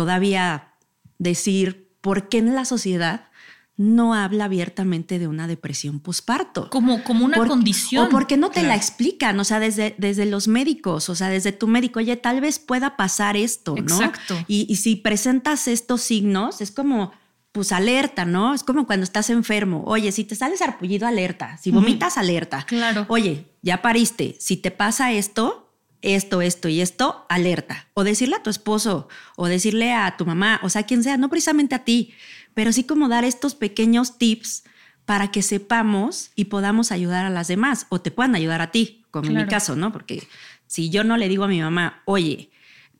todavía 0.00 0.72
decir 1.18 1.92
por 2.00 2.30
qué 2.30 2.38
en 2.38 2.54
la 2.54 2.64
sociedad 2.64 3.28
no 3.76 4.14
habla 4.14 4.46
abiertamente 4.46 5.18
de 5.18 5.28
una 5.28 5.46
depresión 5.46 6.00
posparto. 6.00 6.70
Como, 6.70 7.04
como 7.04 7.26
una 7.26 7.36
condición. 7.46 8.06
O 8.06 8.08
porque 8.08 8.38
no 8.38 8.50
te 8.50 8.62
la 8.62 8.76
explican, 8.76 9.38
o 9.38 9.44
sea, 9.44 9.60
desde, 9.60 9.94
desde 9.98 10.24
los 10.24 10.48
médicos, 10.48 11.10
o 11.10 11.14
sea, 11.14 11.28
desde 11.28 11.52
tu 11.52 11.68
médico, 11.68 11.98
oye, 11.98 12.16
tal 12.16 12.40
vez 12.40 12.58
pueda 12.58 12.96
pasar 12.96 13.36
esto, 13.36 13.74
¿no? 13.74 13.82
Exacto. 13.82 14.42
Y, 14.48 14.74
si 14.76 14.96
presentas 14.96 15.68
estos 15.68 16.00
signos, 16.00 16.62
es 16.62 16.70
como, 16.70 17.12
pues 17.52 17.70
alerta, 17.70 18.24
¿no? 18.24 18.54
Es 18.54 18.64
como 18.64 18.86
cuando 18.86 19.04
estás 19.04 19.28
enfermo. 19.28 19.84
Oye, 19.86 20.12
si 20.12 20.24
te 20.24 20.34
sales 20.34 20.62
arpullido, 20.62 21.06
alerta. 21.06 21.58
Si 21.58 21.70
vomitas, 21.70 22.16
alerta. 22.16 22.64
Claro. 22.66 23.04
Oye, 23.10 23.48
ya 23.60 23.82
pariste. 23.82 24.34
Si 24.40 24.56
te 24.56 24.70
pasa 24.70 25.12
esto, 25.12 25.69
esto, 26.02 26.42
esto 26.42 26.68
y 26.68 26.80
esto, 26.80 27.26
alerta. 27.28 27.88
O 27.94 28.04
decirle 28.04 28.36
a 28.36 28.42
tu 28.42 28.50
esposo, 28.50 29.08
o 29.36 29.46
decirle 29.46 29.92
a 29.92 30.16
tu 30.16 30.26
mamá, 30.26 30.60
o 30.62 30.68
sea, 30.68 30.84
quien 30.84 31.02
sea, 31.02 31.16
no 31.16 31.28
precisamente 31.28 31.74
a 31.74 31.84
ti, 31.84 32.14
pero 32.54 32.72
sí 32.72 32.84
como 32.84 33.08
dar 33.08 33.24
estos 33.24 33.54
pequeños 33.54 34.18
tips 34.18 34.64
para 35.04 35.30
que 35.30 35.42
sepamos 35.42 36.30
y 36.36 36.46
podamos 36.46 36.92
ayudar 36.92 37.24
a 37.24 37.30
las 37.30 37.48
demás 37.48 37.86
o 37.88 38.00
te 38.00 38.10
puedan 38.10 38.34
ayudar 38.34 38.62
a 38.62 38.70
ti, 38.70 39.04
como 39.10 39.28
en 39.28 39.36
mi 39.36 39.46
caso, 39.46 39.76
¿no? 39.76 39.92
Porque 39.92 40.22
si 40.66 40.90
yo 40.90 41.04
no 41.04 41.16
le 41.16 41.28
digo 41.28 41.44
a 41.44 41.48
mi 41.48 41.60
mamá, 41.60 42.02
oye, 42.04 42.50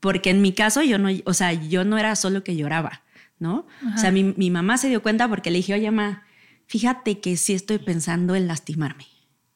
porque 0.00 0.30
en 0.30 0.42
mi 0.42 0.52
caso 0.52 0.82
yo 0.82 0.98
no, 0.98 1.08
o 1.24 1.34
sea, 1.34 1.52
yo 1.52 1.84
no 1.84 1.98
era 1.98 2.16
solo 2.16 2.42
que 2.42 2.56
lloraba, 2.56 3.02
¿no? 3.38 3.66
O 3.94 3.98
sea, 3.98 4.10
mi, 4.10 4.24
mi, 4.24 4.50
mamá 4.50 4.76
se 4.76 4.88
dio 4.88 5.02
cuenta 5.02 5.28
porque 5.28 5.50
le 5.50 5.58
dije, 5.58 5.74
oye, 5.74 5.90
mamá, 5.90 6.24
fíjate 6.66 7.20
que 7.20 7.36
sí 7.36 7.52
estoy 7.52 7.78
pensando 7.78 8.34
en 8.34 8.48
lastimarme 8.48 9.06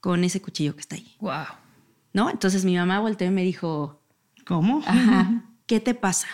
con 0.01 0.23
ese 0.23 0.41
cuchillo 0.41 0.75
que 0.75 0.81
está 0.81 0.97
ahí. 0.97 1.17
Wow. 1.19 1.64
¿No? 2.15 2.31
Entonces 2.31 2.65
mi 2.65 2.77
mamá 2.77 3.01
volteó 3.01 3.27
y 3.27 3.31
me 3.31 3.43
dijo, 3.43 4.01
¿cómo? 4.47 4.83
Ajá, 4.87 5.45
¿qué 5.67 5.81
te 5.81 5.95
pasa? 5.95 6.29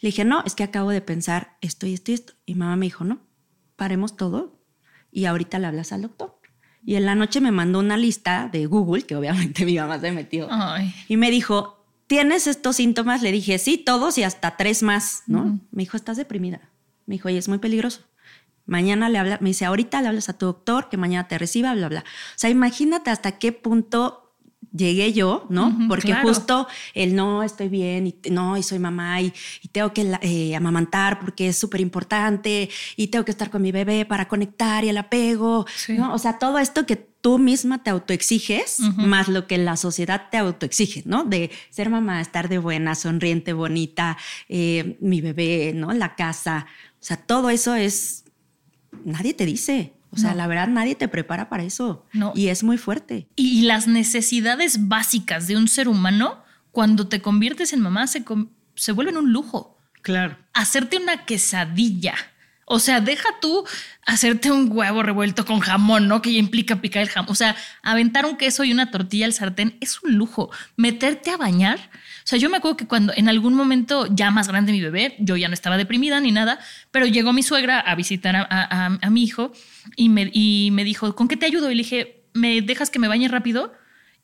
Le 0.00 0.08
dije, 0.08 0.26
no, 0.26 0.42
es 0.44 0.54
que 0.54 0.64
acabo 0.64 0.90
de 0.90 1.00
pensar 1.00 1.56
esto 1.62 1.86
y 1.86 1.94
esto 1.94 2.10
y 2.10 2.14
esto. 2.14 2.34
Y 2.44 2.56
mamá 2.56 2.76
me 2.76 2.84
dijo, 2.84 3.04
no, 3.04 3.20
paremos 3.76 4.16
todo 4.16 4.60
y 5.10 5.24
ahorita 5.24 5.58
le 5.58 5.68
hablas 5.68 5.92
al 5.92 6.02
doctor. 6.02 6.38
Y 6.84 6.96
en 6.96 7.06
la 7.06 7.14
noche 7.14 7.40
me 7.40 7.52
mandó 7.52 7.78
una 7.78 7.96
lista 7.96 8.50
de 8.52 8.66
Google, 8.66 9.04
que 9.04 9.16
obviamente 9.16 9.64
mi 9.64 9.76
mamá 9.78 9.98
se 9.98 10.12
metió, 10.12 10.48
Ay. 10.50 10.94
y 11.08 11.16
me 11.16 11.30
dijo, 11.30 11.86
¿tienes 12.06 12.46
estos 12.46 12.76
síntomas? 12.76 13.22
Le 13.22 13.32
dije, 13.32 13.58
sí, 13.58 13.78
todos 13.78 14.18
y 14.18 14.24
hasta 14.24 14.56
tres 14.56 14.82
más, 14.82 15.22
¿no? 15.26 15.60
Me 15.70 15.84
dijo, 15.84 15.96
estás 15.96 16.16
deprimida. 16.16 16.60
Me 17.06 17.14
dijo, 17.14 17.28
oye, 17.28 17.38
es 17.38 17.48
muy 17.48 17.58
peligroso. 17.58 18.02
Mañana 18.66 19.08
le 19.08 19.18
habla, 19.18 19.38
me 19.40 19.50
dice, 19.50 19.64
ahorita 19.64 20.02
le 20.02 20.08
hablas 20.08 20.28
a 20.28 20.38
tu 20.38 20.46
doctor, 20.46 20.88
que 20.88 20.96
mañana 20.96 21.28
te 21.28 21.38
reciba, 21.38 21.74
bla, 21.74 21.88
bla. 21.88 22.00
O 22.00 22.36
sea, 22.38 22.50
imagínate 22.50 23.10
hasta 23.10 23.38
qué 23.38 23.52
punto 23.52 24.23
llegué 24.76 25.12
yo, 25.12 25.46
¿no? 25.50 25.76
Porque 25.88 26.08
claro. 26.08 26.28
justo 26.28 26.66
el 26.94 27.14
no 27.14 27.42
estoy 27.42 27.68
bien 27.68 28.06
y 28.08 28.16
no, 28.30 28.56
y 28.56 28.62
soy 28.62 28.78
mamá 28.78 29.20
y, 29.20 29.32
y 29.62 29.68
tengo 29.68 29.92
que 29.92 30.18
eh, 30.22 30.56
amamantar 30.56 31.20
porque 31.20 31.48
es 31.48 31.56
súper 31.56 31.80
importante 31.80 32.68
y 32.96 33.06
tengo 33.08 33.24
que 33.24 33.30
estar 33.30 33.50
con 33.50 33.62
mi 33.62 33.72
bebé 33.72 34.04
para 34.04 34.28
conectar 34.28 34.84
y 34.84 34.88
el 34.88 34.96
apego, 34.98 35.66
Sí. 35.76 35.94
¿no? 35.94 36.12
O 36.14 36.18
sea, 36.18 36.38
todo 36.38 36.58
esto 36.58 36.86
que 36.86 36.96
tú 36.96 37.38
misma 37.38 37.82
te 37.82 37.88
autoexiges, 37.90 38.80
más 38.96 39.28
lo 39.28 39.46
que 39.46 39.56
la 39.56 39.76
sociedad 39.76 40.28
te 40.30 40.36
autoexige, 40.36 41.02
¿no? 41.06 41.24
De 41.24 41.50
ser 41.70 41.88
mamá, 41.88 42.20
estar 42.20 42.50
de 42.50 42.58
buena, 42.58 42.94
sonriente, 42.94 43.54
bonita, 43.54 44.18
eh, 44.48 44.98
mi 45.00 45.22
bebé, 45.22 45.72
¿no? 45.74 45.92
La 45.94 46.16
casa. 46.16 46.66
O 47.00 47.04
sea, 47.04 47.16
todo 47.16 47.48
eso 47.48 47.74
es, 47.74 48.24
nadie 49.04 49.32
te 49.32 49.46
dice. 49.46 49.94
O 50.14 50.16
sea, 50.16 50.30
No. 50.30 50.36
la 50.38 50.46
verdad, 50.46 50.68
nadie 50.68 50.94
te 50.94 51.08
prepara 51.08 51.48
para 51.48 51.62
eso. 51.64 52.06
No. 52.12 52.32
Y 52.34 52.48
es 52.48 52.62
muy 52.64 52.78
fuerte. 52.78 53.28
Y 53.36 53.62
las 53.62 53.86
necesidades 53.86 54.88
básicas 54.88 55.46
de 55.46 55.56
un 55.56 55.68
ser 55.68 55.88
humano, 55.88 56.42
cuando 56.70 57.08
te 57.08 57.20
conviertes 57.20 57.72
en 57.72 57.80
mamá, 57.80 58.06
se, 58.06 58.24
se 58.74 58.92
vuelven 58.92 59.16
un 59.16 59.32
lujo. 59.32 59.78
Claro. 60.02 60.36
Hacerte 60.52 60.96
una 60.98 61.24
quesadilla. 61.24 62.14
O 62.66 62.78
sea, 62.78 63.00
deja 63.00 63.28
tú 63.40 63.64
hacerte 64.06 64.50
un 64.50 64.70
huevo 64.70 65.02
revuelto 65.02 65.44
con 65.44 65.60
jamón, 65.60 66.08
¿no? 66.08 66.22
Que 66.22 66.32
ya 66.32 66.38
implica 66.38 66.80
picar 66.80 67.02
el 67.02 67.08
jamón. 67.08 67.30
O 67.30 67.34
sea, 67.34 67.56
aventar 67.82 68.26
un 68.26 68.36
queso 68.36 68.64
y 68.64 68.72
una 68.72 68.90
tortilla 68.90 69.26
al 69.26 69.32
sartén 69.32 69.76
es 69.80 70.02
un 70.02 70.14
lujo. 70.16 70.50
Meterte 70.76 71.30
a 71.30 71.36
bañar. 71.36 71.78
O 71.78 72.26
sea, 72.26 72.38
yo 72.38 72.48
me 72.48 72.56
acuerdo 72.56 72.76
que 72.76 72.86
cuando 72.86 73.12
en 73.16 73.28
algún 73.28 73.54
momento, 73.54 74.06
ya 74.10 74.30
más 74.30 74.48
grande 74.48 74.72
mi 74.72 74.80
bebé, 74.80 75.14
yo 75.18 75.36
ya 75.36 75.48
no 75.48 75.54
estaba 75.54 75.76
deprimida 75.76 76.20
ni 76.20 76.32
nada, 76.32 76.58
pero 76.90 77.06
llegó 77.06 77.32
mi 77.32 77.42
suegra 77.42 77.80
a 77.80 77.94
visitar 77.94 78.34
a, 78.48 79.10
mi 79.10 79.22
hijo 79.22 79.52
y 79.96 80.08
me, 80.08 80.30
y 80.32 80.70
me 80.72 80.84
dijo, 80.84 81.14
¿con 81.14 81.28
qué 81.28 81.36
te 81.36 81.44
ayudo? 81.44 81.70
Y 81.70 81.74
le 81.74 81.82
dije, 81.82 82.24
¿me 82.32 82.62
dejas 82.62 82.88
que 82.88 82.98
me 82.98 83.08
bañe 83.08 83.28
rápido? 83.28 83.72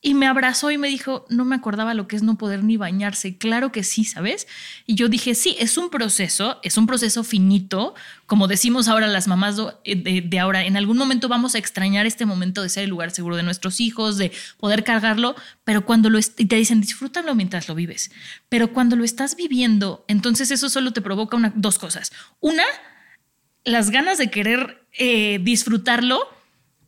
Y 0.03 0.15
me 0.15 0.27
abrazó 0.27 0.71
y 0.71 0.79
me 0.79 0.89
dijo, 0.89 1.27
no 1.29 1.45
me 1.45 1.57
acordaba 1.57 1.93
lo 1.93 2.09
que 2.09 2.17
es 2.17 2.23
no 2.23 2.39
poder 2.39 2.65
ni 2.65 2.79
bañarse. 2.79 3.37
Claro 3.37 3.71
que 3.71 3.85
sí, 3.85 4.05
¿sabes? 4.05 4.47
Y 4.87 4.95
yo 4.95 5.09
dije, 5.09 5.35
sí, 5.35 5.57
es 5.59 5.77
un 5.77 5.91
proceso, 5.91 6.59
es 6.63 6.79
un 6.79 6.87
proceso 6.87 7.23
finito. 7.23 7.95
Como 8.25 8.49
decimos 8.49 8.89
ahora 8.89 9.09
las 9.09 9.29
mamás 9.29 9.57
eh, 9.85 10.23
de, 10.25 10.39
ahora, 10.39 10.65
en 10.65 10.79
algún 10.79 10.97
momento 10.97 11.29
vamos 11.29 11.55
a 11.55 11.59
extrañar 11.59 12.07
este 12.07 12.25
momento 12.25 12.63
de 12.63 12.71
ser 12.71 12.85
el 12.85 12.91
lugar 12.91 13.11
seguro 13.11 13.37
de 13.37 13.43
nuestros 13.43 13.79
hijos, 13.79 14.17
de 14.17 14.33
poder 14.59 14.85
cargarlo, 14.85 15.37
pero 15.65 15.85
cuando 15.85 16.09
lo 16.09 16.19
y 16.19 16.23
te 16.23 16.57
dicen, 16.57 16.81
disfrútalo 16.81 17.35
mientras 17.35 17.69
lo 17.69 17.75
vives. 17.75 18.11
Pero 18.49 18.73
cuando 18.73 18.97
lo 18.97 19.05
estás 19.05 19.37
viviendo, 19.37 20.07
entonces 20.09 20.51
eso 20.51 20.71
solo 20.71 20.95
te 20.95 21.03
provoca 21.03 21.37
una, 21.37 21.53
dos 21.55 21.79
cosas. 21.79 22.11
Una, 22.41 22.65
las 23.65 23.91
ganas 23.91 24.19
de 24.19 24.31
querer 24.31 24.83
eh, 24.99 25.41
disfrutarlo, 25.43 26.21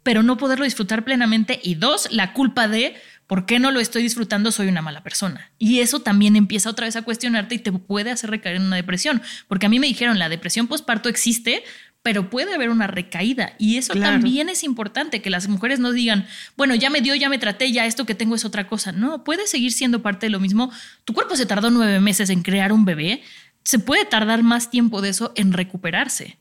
pero 0.02 0.22
no 0.22 0.36
poderlo 0.36 0.64
disfrutar 0.64 1.04
plenamente. 1.04 1.60
Y 1.62 1.74
dos, 1.76 2.08
la 2.10 2.32
culpa 2.32 2.68
de 2.68 2.96
por 3.26 3.46
qué 3.46 3.58
no 3.58 3.70
lo 3.70 3.80
estoy 3.80 4.02
disfrutando, 4.02 4.52
soy 4.52 4.68
una 4.68 4.82
mala 4.82 5.02
persona. 5.02 5.50
Y 5.58 5.80
eso 5.80 6.00
también 6.00 6.36
empieza 6.36 6.68
otra 6.70 6.86
vez 6.86 6.96
a 6.96 7.02
cuestionarte 7.02 7.54
y 7.54 7.58
te 7.58 7.72
puede 7.72 8.10
hacer 8.10 8.30
recaer 8.30 8.56
en 8.56 8.62
una 8.62 8.76
depresión. 8.76 9.22
Porque 9.48 9.66
a 9.66 9.68
mí 9.68 9.78
me 9.78 9.86
dijeron, 9.86 10.18
la 10.18 10.28
depresión 10.28 10.66
postparto 10.66 11.08
existe, 11.08 11.62
pero 12.02 12.30
puede 12.30 12.52
haber 12.54 12.68
una 12.68 12.88
recaída. 12.88 13.54
Y 13.58 13.76
eso 13.78 13.92
Claro. 13.92 14.12
también 14.14 14.48
es 14.48 14.64
importante, 14.64 15.22
que 15.22 15.30
las 15.30 15.48
mujeres 15.48 15.78
no 15.78 15.92
digan, 15.92 16.26
bueno, 16.56 16.74
ya 16.74 16.90
me 16.90 17.00
dio, 17.00 17.14
ya 17.14 17.28
me 17.28 17.38
traté, 17.38 17.70
ya 17.72 17.86
esto 17.86 18.04
que 18.04 18.14
tengo 18.16 18.34
es 18.34 18.44
otra 18.44 18.66
cosa. 18.66 18.90
No, 18.92 19.22
puede 19.24 19.46
seguir 19.46 19.72
siendo 19.72 20.02
parte 20.02 20.26
de 20.26 20.30
lo 20.30 20.40
mismo. 20.40 20.70
Tu 21.04 21.14
cuerpo 21.14 21.36
se 21.36 21.46
tardó 21.46 21.70
nueve 21.70 22.00
meses 22.00 22.28
en 22.28 22.42
crear 22.42 22.72
un 22.72 22.84
bebé. 22.84 23.22
Se 23.64 23.78
puede 23.78 24.04
tardar 24.04 24.42
más 24.42 24.68
tiempo 24.70 25.00
de 25.00 25.10
eso 25.10 25.32
en 25.36 25.52
recuperarse. 25.52 26.38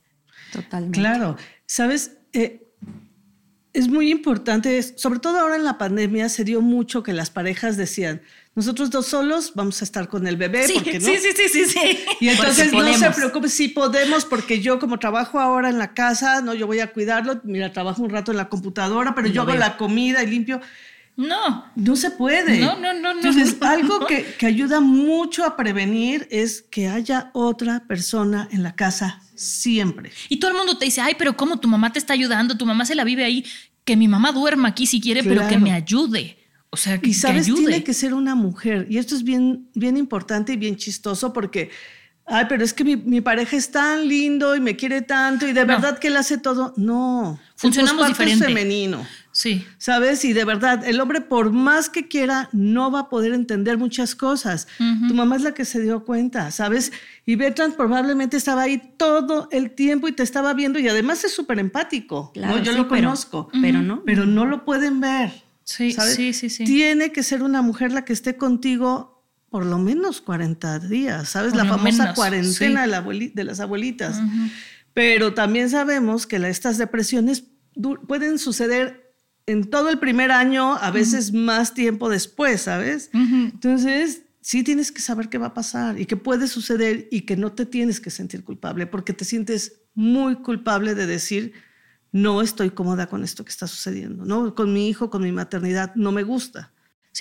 Totalmente. 0.51 0.99
Claro, 0.99 1.37
sabes, 1.67 2.17
Eh, 2.33 2.60
es 3.73 3.87
muy 3.87 4.11
importante, 4.11 4.81
sobre 4.83 5.19
todo 5.19 5.39
ahora 5.39 5.55
en 5.55 5.63
la 5.63 5.77
pandemia 5.77 6.27
se 6.29 6.43
dio 6.43 6.61
mucho 6.61 7.03
que 7.03 7.13
las 7.13 7.29
parejas 7.29 7.77
decían, 7.77 8.21
nosotros 8.53 8.89
dos 8.89 9.05
solos 9.07 9.53
vamos 9.55 9.81
a 9.81 9.85
estar 9.85 10.09
con 10.09 10.27
el 10.27 10.35
bebé, 10.35 10.67
Sí, 10.67 10.73
porque 10.75 10.99
no. 10.99 11.05
sí, 11.05 11.17
sí, 11.17 11.29
sí, 11.35 11.47
sí, 11.49 11.65
sí. 11.65 11.99
Y 12.19 12.27
entonces 12.29 12.73
no 12.73 12.93
se 12.93 13.09
preocupe, 13.11 13.47
sí 13.47 13.69
podemos, 13.69 14.25
porque 14.25 14.59
yo 14.59 14.77
como 14.77 14.99
trabajo 14.99 15.39
ahora 15.39 15.69
en 15.69 15.77
la 15.77 15.93
casa, 15.93 16.41
no, 16.41 16.53
yo 16.53 16.67
voy 16.67 16.79
a 16.81 16.91
cuidarlo, 16.91 17.39
mira, 17.45 17.71
trabajo 17.71 18.01
un 18.03 18.09
rato 18.09 18.31
en 18.31 18.37
la 18.37 18.49
computadora, 18.49 19.15
pero 19.15 19.29
Y 19.29 19.31
yo 19.31 19.43
hago 19.43 19.51
veo. 19.51 19.59
la 19.59 19.77
comida 19.77 20.21
y 20.21 20.27
limpio. 20.27 20.59
No, 21.17 21.65
No 21.75 21.95
se 21.95 22.11
puede. 22.11 22.59
No, 22.59 22.79
no, 22.79 22.93
no, 22.93 23.13
no, 23.13 23.19
Entonces, 23.19 23.57
no. 23.61 23.67
algo 23.67 24.05
que, 24.07 24.25
que 24.39 24.45
ayuda 24.45 24.79
mucho 24.79 25.43
a 25.45 25.55
prevenir 25.55 26.27
es 26.31 26.61
que 26.63 26.87
haya 26.87 27.29
otra 27.33 27.85
persona 27.87 28.47
en 28.51 28.63
la 28.63 28.75
casa 28.75 29.21
siempre. 29.35 30.11
Y 30.29 30.37
todo 30.37 30.51
el 30.51 30.57
mundo 30.57 30.77
te 30.77 30.85
dice, 30.85 31.01
ay, 31.01 31.15
pero 31.17 31.35
¿cómo 31.37 31.59
tu 31.59 31.67
mamá 31.67 31.91
te 31.93 31.99
está 31.99 32.13
ayudando? 32.13 32.57
Tu 32.57 32.65
mamá 32.65 32.85
se 32.85 32.95
la 32.95 33.03
vive 33.03 33.23
ahí. 33.23 33.45
Que 33.83 33.95
mi 33.97 34.07
mamá 34.07 34.31
duerma 34.31 34.69
aquí 34.69 34.85
si 34.85 35.01
quiere, 35.01 35.23
pero 35.23 35.47
que 35.47 35.57
me 35.57 35.71
ayude. 35.73 36.37
O 36.69 36.77
sea, 36.77 36.99
que, 36.99 37.09
Y 37.09 37.13
sabes, 37.13 37.45
que 37.45 37.51
ayude. 37.51 37.67
tiene 37.67 37.83
que 37.83 37.93
ser 37.93 38.13
una 38.13 38.33
mujer. 38.35 38.87
Y 38.89 38.97
esto 38.97 39.15
es 39.15 39.23
bien, 39.23 39.67
bien 39.73 39.97
importante 39.97 40.53
y 40.53 40.57
bien 40.57 40.77
chistoso 40.77 41.33
porque, 41.33 41.69
ay, 42.25 42.45
pero 42.47 42.63
es 42.63 42.73
que 42.73 42.83
mi, 42.85 42.95
mi 42.95 43.19
pareja 43.19 43.57
es 43.57 43.71
tan 43.71 44.07
lindo 44.07 44.55
y 44.55 44.59
me 44.61 44.75
quiere 44.77 45.01
tanto 45.01 45.45
y 45.47 45.51
de 45.53 45.61
No. 45.61 45.67
verdad 45.67 45.99
que 45.99 46.07
él 46.07 46.15
hace 46.15 46.37
todo. 46.37 46.73
No. 46.77 47.39
Funcionamos 47.55 48.07
diferente. 48.07 48.45
femenino. 48.45 49.05
Sí. 49.33 49.65
¿Sabes? 49.77 50.25
Y 50.25 50.33
de 50.33 50.43
verdad, 50.43 50.85
el 50.85 50.99
hombre 50.99 51.21
por 51.21 51.51
más 51.51 51.89
que 51.89 52.07
quiera, 52.07 52.49
no 52.51 52.91
va 52.91 52.99
a 53.01 53.09
poder 53.09 53.33
entender 53.33 53.77
muchas 53.77 54.13
cosas. 54.15 54.67
Tu 55.07 55.13
mamá 55.13 55.37
es 55.37 55.41
la 55.43 55.53
que 55.53 55.63
se 55.65 55.79
dio 55.81 56.03
cuenta, 56.03 56.51
¿sabes? 56.51 56.91
Y 57.25 57.35
Bertrand 57.37 57.75
probablemente 57.75 58.35
estaba 58.35 58.63
ahí 58.63 58.81
todo 58.97 59.47
el 59.51 59.71
tiempo 59.71 60.07
y 60.07 60.11
te 60.11 60.23
estaba 60.23 60.53
viendo 60.53 60.79
y 60.79 60.87
además 60.89 61.23
es 61.23 61.33
súper 61.33 61.59
empático. 61.59 62.31
Claro, 62.33 62.57
¿no? 62.57 62.63
Yo 62.63 62.71
sí, 62.73 62.77
lo 62.77 62.87
pero- 62.89 63.03
conozco. 63.03 63.49
Pero 63.61 63.81
no. 63.81 64.03
Pero 64.05 64.25
no 64.25 64.45
lo 64.45 64.65
pueden 64.65 64.99
ver. 64.99 65.31
Sí, 65.63 65.91
¿sabes? 65.93 66.15
sí, 66.15 66.33
sí, 66.33 66.49
sí. 66.49 66.65
Tiene 66.65 67.11
que 67.13 67.23
ser 67.23 67.43
una 67.43 67.61
mujer 67.61 67.93
la 67.93 68.03
que 68.03 68.11
esté 68.13 68.35
contigo 68.35 69.23
por 69.49 69.65
lo 69.65 69.77
menos 69.77 70.21
40 70.21 70.79
días, 70.79 71.29
¿sabes? 71.29 71.51
Por 71.53 71.63
la 71.63 71.69
famosa 71.69 72.03
menos, 72.03 72.15
cuarentena 72.15 72.81
sí. 72.81 72.85
de, 72.85 72.87
la 72.87 73.03
abueli- 73.03 73.33
de 73.33 73.43
las 73.43 73.59
abuelitas. 73.59 74.19
Pero 74.93 75.33
también 75.33 75.69
sabemos 75.69 76.27
que 76.27 76.39
la- 76.39 76.49
estas 76.49 76.77
depresiones 76.77 77.45
pueden 78.07 78.37
suceder 78.39 79.10
en 79.45 79.69
todo 79.69 79.89
el 79.89 79.99
primer 79.99 80.31
año, 80.31 80.75
a 80.75 80.91
veces 80.91 81.33
más 81.33 81.73
tiempo 81.73 82.09
después, 82.09 82.61
¿sabes? 82.61 83.09
Entonces, 83.13 84.23
sí 84.41 84.63
tienes 84.63 84.91
que 84.91 85.01
saber 85.01 85.29
qué 85.29 85.37
va 85.37 85.47
a 85.47 85.53
pasar 85.53 85.99
y 85.99 86.05
qué 86.05 86.17
puede 86.17 86.47
suceder 86.47 87.07
y 87.11 87.21
que 87.21 87.37
no 87.37 87.51
te 87.51 87.65
tienes 87.65 87.99
que 87.99 88.09
sentir 88.09 88.43
culpable 88.43 88.87
porque 88.87 89.13
te 89.13 89.25
sientes 89.25 89.81
muy 89.93 90.35
culpable 90.35 90.95
de 90.95 91.05
decir, 91.05 91.53
no 92.11 92.41
estoy 92.41 92.71
cómoda 92.71 93.07
con 93.07 93.23
esto 93.23 93.45
que 93.45 93.51
está 93.51 93.67
sucediendo, 93.67 94.25
¿no? 94.25 94.53
Con 94.55 94.73
mi 94.73 94.89
hijo, 94.89 95.09
con 95.09 95.21
mi 95.21 95.31
maternidad, 95.31 95.93
no 95.95 96.11
me 96.11 96.23
gusta. 96.23 96.70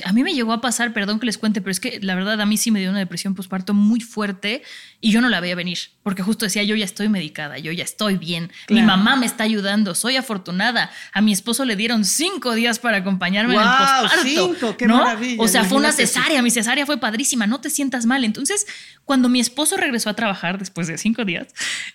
A 0.04 0.12
mí 0.12 0.22
me 0.22 0.34
llegó 0.34 0.52
a 0.52 0.60
pasar, 0.60 0.92
perdón 0.92 1.18
que 1.18 1.26
les 1.26 1.36
cuente, 1.36 1.60
pero 1.60 1.72
es 1.72 1.80
que 1.80 1.98
la 2.00 2.14
verdad 2.14 2.40
a 2.40 2.46
mí 2.46 2.56
sí 2.56 2.70
me 2.70 2.78
dio 2.78 2.90
una 2.90 3.00
depresión 3.00 3.34
postparto 3.34 3.74
muy 3.74 4.00
fuerte 4.00 4.62
y 5.00 5.10
yo 5.10 5.20
no 5.20 5.28
la 5.28 5.40
veía 5.40 5.56
venir, 5.56 5.78
porque 6.04 6.22
justo 6.22 6.44
decía, 6.44 6.62
yo 6.62 6.76
ya 6.76 6.84
estoy 6.84 7.08
medicada, 7.08 7.58
yo 7.58 7.72
ya 7.72 7.82
estoy 7.82 8.16
bien, 8.16 8.52
mi 8.68 8.82
mamá 8.82 9.16
me 9.16 9.26
está 9.26 9.42
ayudando, 9.44 9.96
soy 9.96 10.16
afortunada. 10.16 10.90
A 11.12 11.20
mi 11.20 11.32
esposo 11.32 11.64
le 11.64 11.74
dieron 11.74 12.04
cinco 12.04 12.54
días 12.54 12.78
para 12.78 12.98
acompañarme 12.98 13.54
en 13.54 13.60
el 13.60 13.66
postparto. 13.66 14.22
Cinco, 14.22 14.76
qué 14.76 14.86
¿no? 14.86 14.98
maravilla, 14.98 15.42
O 15.42 15.48
sea, 15.48 15.64
fue 15.64 15.78
una 15.78 15.90
cesárea, 15.90 16.40
mi 16.40 16.52
cesárea 16.52 16.86
fue 16.86 16.98
padrísima, 16.98 17.48
no 17.48 17.60
te 17.60 17.68
sientas 17.68 18.06
mal. 18.06 18.24
Entonces, 18.24 18.66
cuando 19.04 19.28
mi 19.28 19.40
esposo 19.40 19.76
regresó 19.76 20.08
a 20.10 20.14
trabajar 20.14 20.58
después 20.58 20.86
de 20.86 20.98
cinco 20.98 21.24
días, 21.24 21.48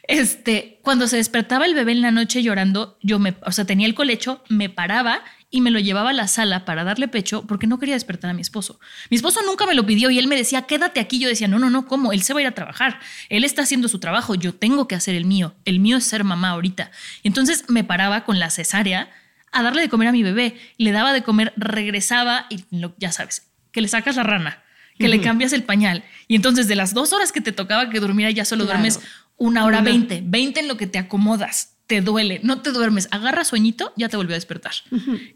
este, 0.08 0.80
cuando 0.82 1.08
se 1.08 1.16
despertaba 1.16 1.66
el 1.66 1.76
bebé 1.76 1.94
en 1.94 2.02
la 2.02 2.12
noche 2.12 2.44
llorando, 2.44 2.98
yo 3.02 3.20
me, 3.20 3.36
o 3.46 3.52
sea, 3.54 3.64
tenía 3.64 3.88
el 3.88 3.96
colecho, 3.96 4.44
me 4.50 4.70
paraba 4.70 5.22
y 5.56 5.62
me 5.62 5.72
lo 5.72 5.80
llevaba 5.80 6.10
a 6.10 6.14
la 6.14 6.28
sala 6.28 6.66
para 6.66 6.84
darle 6.84 7.08
pecho 7.08 7.46
porque 7.48 7.66
no 7.66 7.80
quería 7.80 7.96
despertar 7.96 8.30
a 8.30 8.34
mi 8.34 8.42
esposo. 8.42 8.78
Mi 9.10 9.16
esposo 9.16 9.40
nunca 9.46 9.66
me 9.66 9.74
lo 9.74 9.86
pidió 9.86 10.10
y 10.10 10.20
él 10.20 10.28
me 10.28 10.36
decía, 10.36 10.64
quédate 10.64 11.00
aquí. 11.00 11.18
Yo 11.18 11.30
decía, 11.30 11.48
no, 11.48 11.60
no, 11.60 11.70
no, 11.70 11.88
¿cómo? 11.88 12.12
Él 12.12 12.24
se 12.24 12.34
va 12.34 12.40
a 12.40 12.42
ir 12.42 12.48
a 12.48 12.52
trabajar. 12.52 13.00
Él 13.30 13.46
está 13.46 13.62
haciendo 13.62 13.88
su 13.88 14.00
trabajo. 14.00 14.36
Yo 14.36 14.54
tengo 14.54 14.88
que 14.88 14.96
hacer 14.96 15.16
el 15.16 15.24
mío. 15.24 15.56
El 15.64 15.80
mío 15.80 15.96
es 15.96 16.04
ser 16.04 16.26
mamá 16.26 16.50
ahorita. 16.50 16.92
Entonces 17.24 17.64
me 17.70 17.86
paraba 17.86 18.26
con 18.26 18.38
la 18.38 18.50
cesárea 18.50 19.10
a 19.54 19.64
darle 19.64 19.82
de 19.82 19.88
comer 19.88 20.10
a 20.10 20.12
mi 20.12 20.24
bebé. 20.24 20.60
Le 20.78 20.92
daba 20.92 21.14
de 21.14 21.24
comer, 21.24 21.54
regresaba 21.56 22.48
y 22.50 22.66
ya 22.98 23.14
sabes, 23.14 23.48
que 23.72 23.80
le 23.80 23.88
sacas 23.88 24.18
la 24.18 24.24
rana, 24.24 24.62
que 25.00 25.08
le 25.08 25.22
cambias 25.22 25.54
el 25.54 25.64
pañal. 25.64 26.04
Y 26.28 26.36
entonces 26.36 26.68
de 26.68 26.76
las 26.76 26.94
dos 26.94 27.14
horas 27.14 27.32
que 27.32 27.40
te 27.40 27.54
tocaba 27.54 27.90
que 27.90 28.02
durmiera, 28.02 28.30
ya 28.30 28.44
solo 28.44 28.66
duermes 28.66 29.00
una 29.38 29.64
hora 29.64 29.80
veinte. 29.80 30.22
Veinte 30.22 30.60
en 30.60 30.68
lo 30.68 30.76
que 30.76 30.88
te 30.88 31.00
acomodas. 31.00 31.75
Te 31.88 32.02
duele, 32.02 32.40
no 32.44 32.62
te 32.62 32.72
duermes, 32.72 33.08
agarra 33.12 33.46
sueñito, 33.46 33.94
ya 33.96 34.10
te 34.10 34.18
volvió 34.18 34.34
a 34.34 34.38
despertar. 34.38 34.74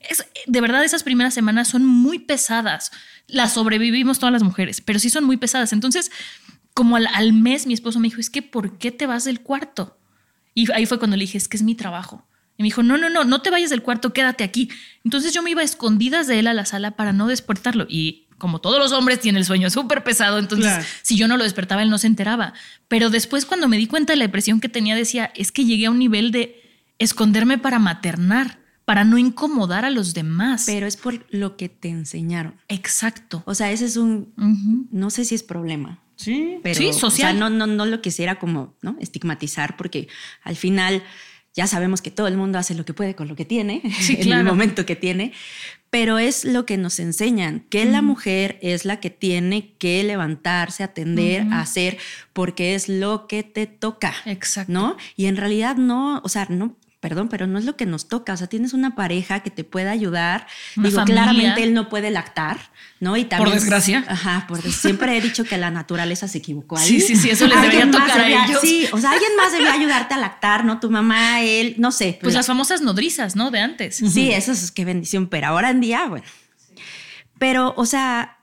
es, 0.10 0.26
de 0.48 0.62
verdad, 0.62 0.84
esas 0.84 1.04
primeras 1.04 1.34
semanas 1.34 1.68
son 1.68 1.86
muy 1.86 2.20
pesadas. 2.20 2.92
Las 3.28 3.54
sobrevivimos 3.54 4.20
todas 4.20 4.34
las 4.34 4.44
mujeres, 4.44 4.82
pero 4.82 4.98
sí 4.98 5.10
son 5.10 5.26
muy 5.26 5.38
pesadas. 5.38 5.74
Entonces, 5.74 6.12
como 6.74 6.96
al, 6.96 7.08
al 7.14 7.34
mes, 7.34 7.68
mi 7.68 7.74
esposo 7.74 8.00
me 8.00 8.08
dijo, 8.08 8.20
es 8.20 8.30
que, 8.30 8.42
¿por 8.42 8.78
qué 8.78 8.92
te 8.92 9.06
vas 9.06 9.26
del 9.26 9.42
cuarto? 9.42 10.00
Y 10.56 10.72
ahí 10.72 10.86
fue 10.86 10.98
cuando 10.98 11.18
le 11.18 11.22
dije, 11.22 11.38
es 11.38 11.48
que 11.48 11.58
es 11.58 11.64
mi 11.64 11.76
trabajo. 11.76 12.26
Y 12.58 12.64
me 12.64 12.68
dijo, 12.68 12.84
no, 12.84 12.98
no, 12.98 13.10
no, 13.10 13.24
no 13.24 13.42
te 13.42 13.52
vayas 13.52 13.70
del 13.70 13.82
cuarto, 13.82 14.12
quédate 14.12 14.44
aquí. 14.44 14.70
Entonces 15.06 15.34
yo 15.34 15.42
me 15.42 15.52
iba 15.52 15.64
escondidas 15.64 16.28
de 16.28 16.40
él 16.40 16.48
a 16.48 16.54
la 16.54 16.66
sala 16.66 16.92
para 16.92 17.14
no 17.14 17.28
despertarlo. 17.28 17.86
Y 17.88 18.28
como 18.39 18.60
todos 18.60 18.80
los 18.80 18.91
hombres, 18.91 19.19
tiene 19.19 19.38
el 19.38 19.45
sueño 19.45 19.69
súper 19.69 20.04
pesado. 20.04 20.39
Entonces, 20.39 20.86
si 21.04 21.15
yo 21.15 21.28
no 21.28 21.38
lo 21.38 21.43
despertaba, 21.43 21.84
él 21.84 21.91
no 21.91 21.99
se 21.99 22.08
enteraba. 22.08 22.54
Pero 22.88 23.12
después, 23.12 23.45
cuando 23.45 23.67
me 23.67 23.78
di 23.78 23.86
cuenta 23.86 24.13
de 24.13 24.17
la 24.17 24.25
depresión 24.25 24.60
que 24.60 24.69
tenía, 24.69 24.95
decía, 24.95 25.32
es 25.36 25.52
que 25.52 25.65
llegué 25.65 25.86
a 25.86 25.91
un 25.91 25.99
nivel 25.99 26.32
de 26.32 26.63
esconderme 26.97 27.60
para 27.60 27.78
maternar, 27.78 28.60
para 28.86 29.04
no 29.04 29.19
incomodar 29.19 29.86
a 29.86 29.91
los 29.91 30.15
demás. 30.15 30.63
Pero 30.65 30.88
es 30.88 30.97
por 30.97 31.25
lo 31.30 31.56
que 31.58 31.69
te 31.69 31.89
enseñaron. 31.89 32.56
Exacto. 32.67 33.43
O 33.45 33.54
sea, 33.54 33.71
ese 33.71 33.86
es 33.86 33.97
un, 33.97 34.34
no 34.91 35.12
sé 35.12 35.25
si 35.25 35.36
es 35.36 35.43
problema. 35.43 35.99
Sí, 36.15 36.60
pero, 36.63 36.75
sí, 36.75 36.91
social. 36.91 37.36
O 37.36 37.39
sea, 37.39 37.49
no, 37.49 37.49
no, 37.49 37.65
no 37.65 37.86
lo 37.86 38.02
quisiera 38.02 38.39
como 38.39 38.75
¿no? 38.82 38.97
estigmatizar, 38.99 39.78
porque 39.78 40.08
al 40.43 40.56
final 40.56 41.04
ya 41.56 41.68
sabemos 41.68 42.02
que 42.02 42.12
todo 42.12 42.28
el 42.28 42.38
mundo 42.38 42.60
hace 42.60 42.76
lo 42.76 42.86
que 42.86 42.94
puede 42.94 43.16
con 43.16 43.28
lo 43.28 43.36
que 43.36 43.46
tiene, 43.46 43.82
en 44.10 44.32
el 44.32 44.44
momento 44.44 44.86
que 44.86 44.96
tiene, 44.96 45.34
pero 45.90 46.20
es 46.20 46.46
lo 46.46 46.66
que 46.66 46.78
nos 46.78 47.00
enseñan, 47.00 47.66
que 47.70 47.86
la 47.86 48.02
mujer 48.02 48.60
es 48.62 48.86
la 48.86 49.00
que 49.00 49.10
tiene 49.10 49.74
que 49.80 50.04
levantarse, 50.04 50.84
atender, 50.84 51.48
hacer, 51.52 51.98
porque 52.34 52.76
es 52.76 52.90
lo 52.90 53.26
que 53.26 53.42
te 53.42 53.66
toca. 53.66 54.14
Exacto. 54.26 54.72
¿No? 54.72 54.98
Y 55.16 55.26
en 55.26 55.36
realidad 55.36 55.78
no, 55.78 56.22
o 56.24 56.30
sea, 56.30 56.46
no, 56.50 56.76
perdón, 57.00 57.30
pero 57.30 57.48
no 57.48 57.58
es 57.58 57.66
lo 57.66 57.78
que 57.78 57.86
nos 57.86 58.08
toca. 58.08 58.34
O 58.34 58.38
sea, 58.38 58.48
tienes 58.48 58.74
una 58.74 58.96
pareja 58.96 59.40
que 59.40 59.50
te 59.50 59.64
puede 59.64 59.90
ayudar. 59.90 60.48
Digo, 60.76 61.04
claramente 61.06 61.64
él 61.64 61.74
no 61.74 61.88
puede 61.90 62.12
lactar, 62.12 62.60
¿no? 63.00 63.16
Y 63.16 63.26
también, 63.26 63.52
por 63.52 63.60
desgracia. 63.60 64.06
Ajá, 64.08 64.46
por 64.48 64.62
siempre 64.62 65.18
he 65.18 65.22
dicho 65.22 65.44
que 65.46 65.58
la 65.58 65.72
naturaleza 65.72 66.28
se 66.28 66.40
equivocó 66.40 66.78
ahí. 66.78 66.88
Sí, 66.88 67.02
sí, 67.02 67.16
sí, 67.16 67.30
eso 67.30 67.48
les 67.48 67.62
debería 67.62 67.90
tocar 67.90 68.20
a 68.20 68.28
ellos. 68.28 68.60
Sí, 68.62 68.88
o 68.92 68.98
sea, 68.98 69.12
alguien 69.12 69.36
más 69.38 69.52
debía 69.52 69.74
ayudarte 69.74 70.14
a 70.14 70.18
lactar, 70.18 70.66
¿no? 70.66 70.80
Tu 70.80 70.90
mamá, 70.90 71.42
él, 71.42 71.76
no 71.78 71.92
sé. 71.92 72.20
Pues 72.22 72.34
las 72.36 72.48
famosas 72.48 72.82
nodrizas, 72.82 73.36
¿no? 73.36 73.52
De 73.52 73.60
antes. 73.60 73.96
Sí, 73.96 74.32
eso 74.32 74.52
es 74.52 74.72
qué 74.72 74.84
bendición, 74.84 75.28
pero 75.28 75.48
ahora 75.48 75.70
en 75.70 75.80
día, 75.80 76.06
bueno. 76.08 76.26
Pero, 77.38 77.74
o 77.78 77.86
sea, 77.86 78.38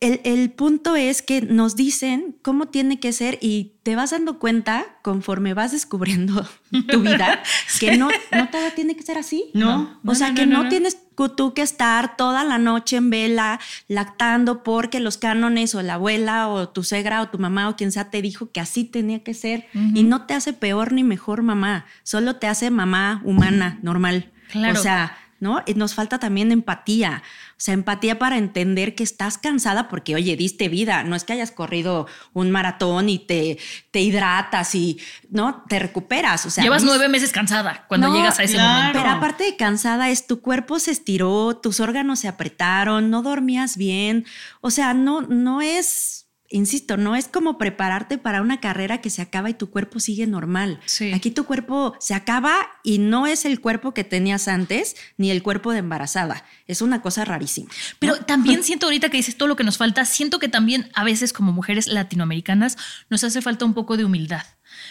el, 0.00 0.50
punto 0.50 0.94
es 0.94 1.22
que 1.22 1.40
nos 1.40 1.74
dicen 1.74 2.36
cómo 2.42 2.66
tiene 2.66 3.00
que 3.00 3.12
ser 3.12 3.38
y 3.40 3.72
te 3.82 3.96
vas 3.96 4.10
dando 4.10 4.38
cuenta 4.38 4.84
conforme 5.02 5.54
vas 5.54 5.72
descubriendo 5.72 6.46
tu 6.90 7.00
vida 7.00 7.42
que 7.80 7.96
no, 7.96 8.08
no 8.32 8.48
todo 8.50 8.70
tiene 8.74 8.94
que 8.96 9.02
ser 9.02 9.18
así. 9.18 9.50
No. 9.54 9.98
o 10.04 10.14
sea, 10.14 10.34
que 10.34 10.46
no, 10.46 10.68
tienes 10.68 10.98
tú 11.36 11.54
que 11.54 11.62
estar 11.62 12.16
toda 12.16 12.44
la 12.44 12.58
noche 12.58 12.96
en 12.96 13.10
vela 13.10 13.58
lactando 13.88 14.62
porque 14.62 15.00
los 15.00 15.16
cánones 15.16 15.74
o 15.74 15.82
la 15.82 15.94
abuela 15.94 16.48
o 16.48 16.68
tu 16.68 16.82
suegra 16.82 17.22
o 17.22 17.28
tu 17.28 17.38
mamá 17.38 17.68
o 17.68 17.76
quien 17.76 17.90
sea 17.90 18.10
te 18.10 18.20
dijo 18.20 18.50
que 18.50 18.60
así 18.60 18.84
tenía 18.84 19.22
que 19.22 19.32
ser 19.32 19.66
y 19.72 20.02
no 20.02 20.26
te 20.26 20.34
hace 20.34 20.52
peor 20.52 20.92
ni 20.92 21.04
mejor 21.04 21.42
mamá, 21.42 21.86
solo 22.02 22.36
te 22.36 22.46
hace 22.46 22.70
mamá 22.70 23.22
humana, 23.24 23.78
normal. 23.82 24.30
Claro. 24.50 24.78
O 24.78 24.82
sea, 24.82 25.16
¿no? 25.40 25.62
Y 25.66 25.74
nos 25.74 25.94
falta 25.94 26.18
también 26.18 26.52
empatía. 26.52 27.22
O 27.52 27.58
sea, 27.58 27.74
empatía 27.74 28.18
para 28.18 28.38
entender 28.38 28.94
que 28.94 29.02
estás 29.02 29.38
cansada 29.38 29.88
porque, 29.88 30.14
oye, 30.14 30.36
diste 30.36 30.68
vida. 30.68 31.04
No 31.04 31.16
es 31.16 31.24
que 31.24 31.32
hayas 31.32 31.50
corrido 31.50 32.06
un 32.32 32.50
maratón 32.50 33.08
y 33.08 33.18
te, 33.18 33.58
te 33.90 34.00
hidratas 34.00 34.74
y, 34.74 35.00
¿no? 35.30 35.64
Te 35.68 35.78
recuperas. 35.78 36.46
O 36.46 36.50
sea, 36.50 36.64
Llevas 36.64 36.84
nueve 36.84 37.08
meses 37.08 37.32
cansada 37.32 37.86
cuando 37.88 38.14
llegas 38.14 38.38
a 38.38 38.42
ese 38.42 38.58
momento. 38.58 38.98
Pero 38.98 39.10
aparte 39.10 39.44
de 39.44 39.56
cansada, 39.56 40.10
es 40.10 40.26
tu 40.26 40.40
cuerpo 40.40 40.78
se 40.78 40.90
estiró, 40.90 41.56
tus 41.56 41.80
órganos 41.80 42.20
se 42.20 42.28
apretaron, 42.28 43.10
no 43.10 43.22
dormías 43.22 43.76
bien. 43.76 44.26
O 44.60 44.70
sea, 44.70 44.94
no, 44.94 45.22
no 45.22 45.62
es 45.62 46.25
insisto, 46.50 46.96
no 46.96 47.16
es 47.16 47.28
como 47.28 47.58
prepararte 47.58 48.18
para 48.18 48.42
una 48.42 48.60
carrera 48.60 49.00
que 49.00 49.10
se 49.10 49.22
acaba 49.22 49.50
y 49.50 49.54
tu 49.54 49.70
cuerpo 49.70 50.00
sigue 50.00 50.26
normal. 50.26 50.80
Aquí 51.14 51.30
tu 51.30 51.44
cuerpo 51.44 51.94
se 52.00 52.14
acaba 52.14 52.54
y 52.82 52.98
no 52.98 53.26
es 53.26 53.44
el 53.44 53.60
cuerpo 53.60 53.94
que 53.94 54.04
tenías 54.04 54.48
antes 54.48 54.96
ni 55.16 55.30
el 55.30 55.42
cuerpo 55.42 55.72
de 55.72 55.78
embarazada. 55.78 56.44
Es 56.66 56.82
una 56.82 57.02
cosa 57.02 57.24
rarísima. 57.24 57.70
Pero 57.98 58.16
también 58.16 58.62
siento 58.62 58.86
ahorita 58.86 59.08
que 59.08 59.16
dices 59.16 59.36
todo 59.36 59.48
lo 59.48 59.56
que 59.56 59.64
nos 59.64 59.78
falta, 59.78 60.04
siento 60.04 60.38
que 60.38 60.48
también 60.48 60.90
a 60.94 61.04
veces 61.04 61.32
como 61.32 61.52
mujeres 61.52 61.86
latinoamericanas 61.86 62.76
nos 63.10 63.24
hace 63.24 63.42
falta 63.42 63.64
un 63.64 63.74
poco 63.74 63.96
de 63.96 64.04
humildad. 64.04 64.44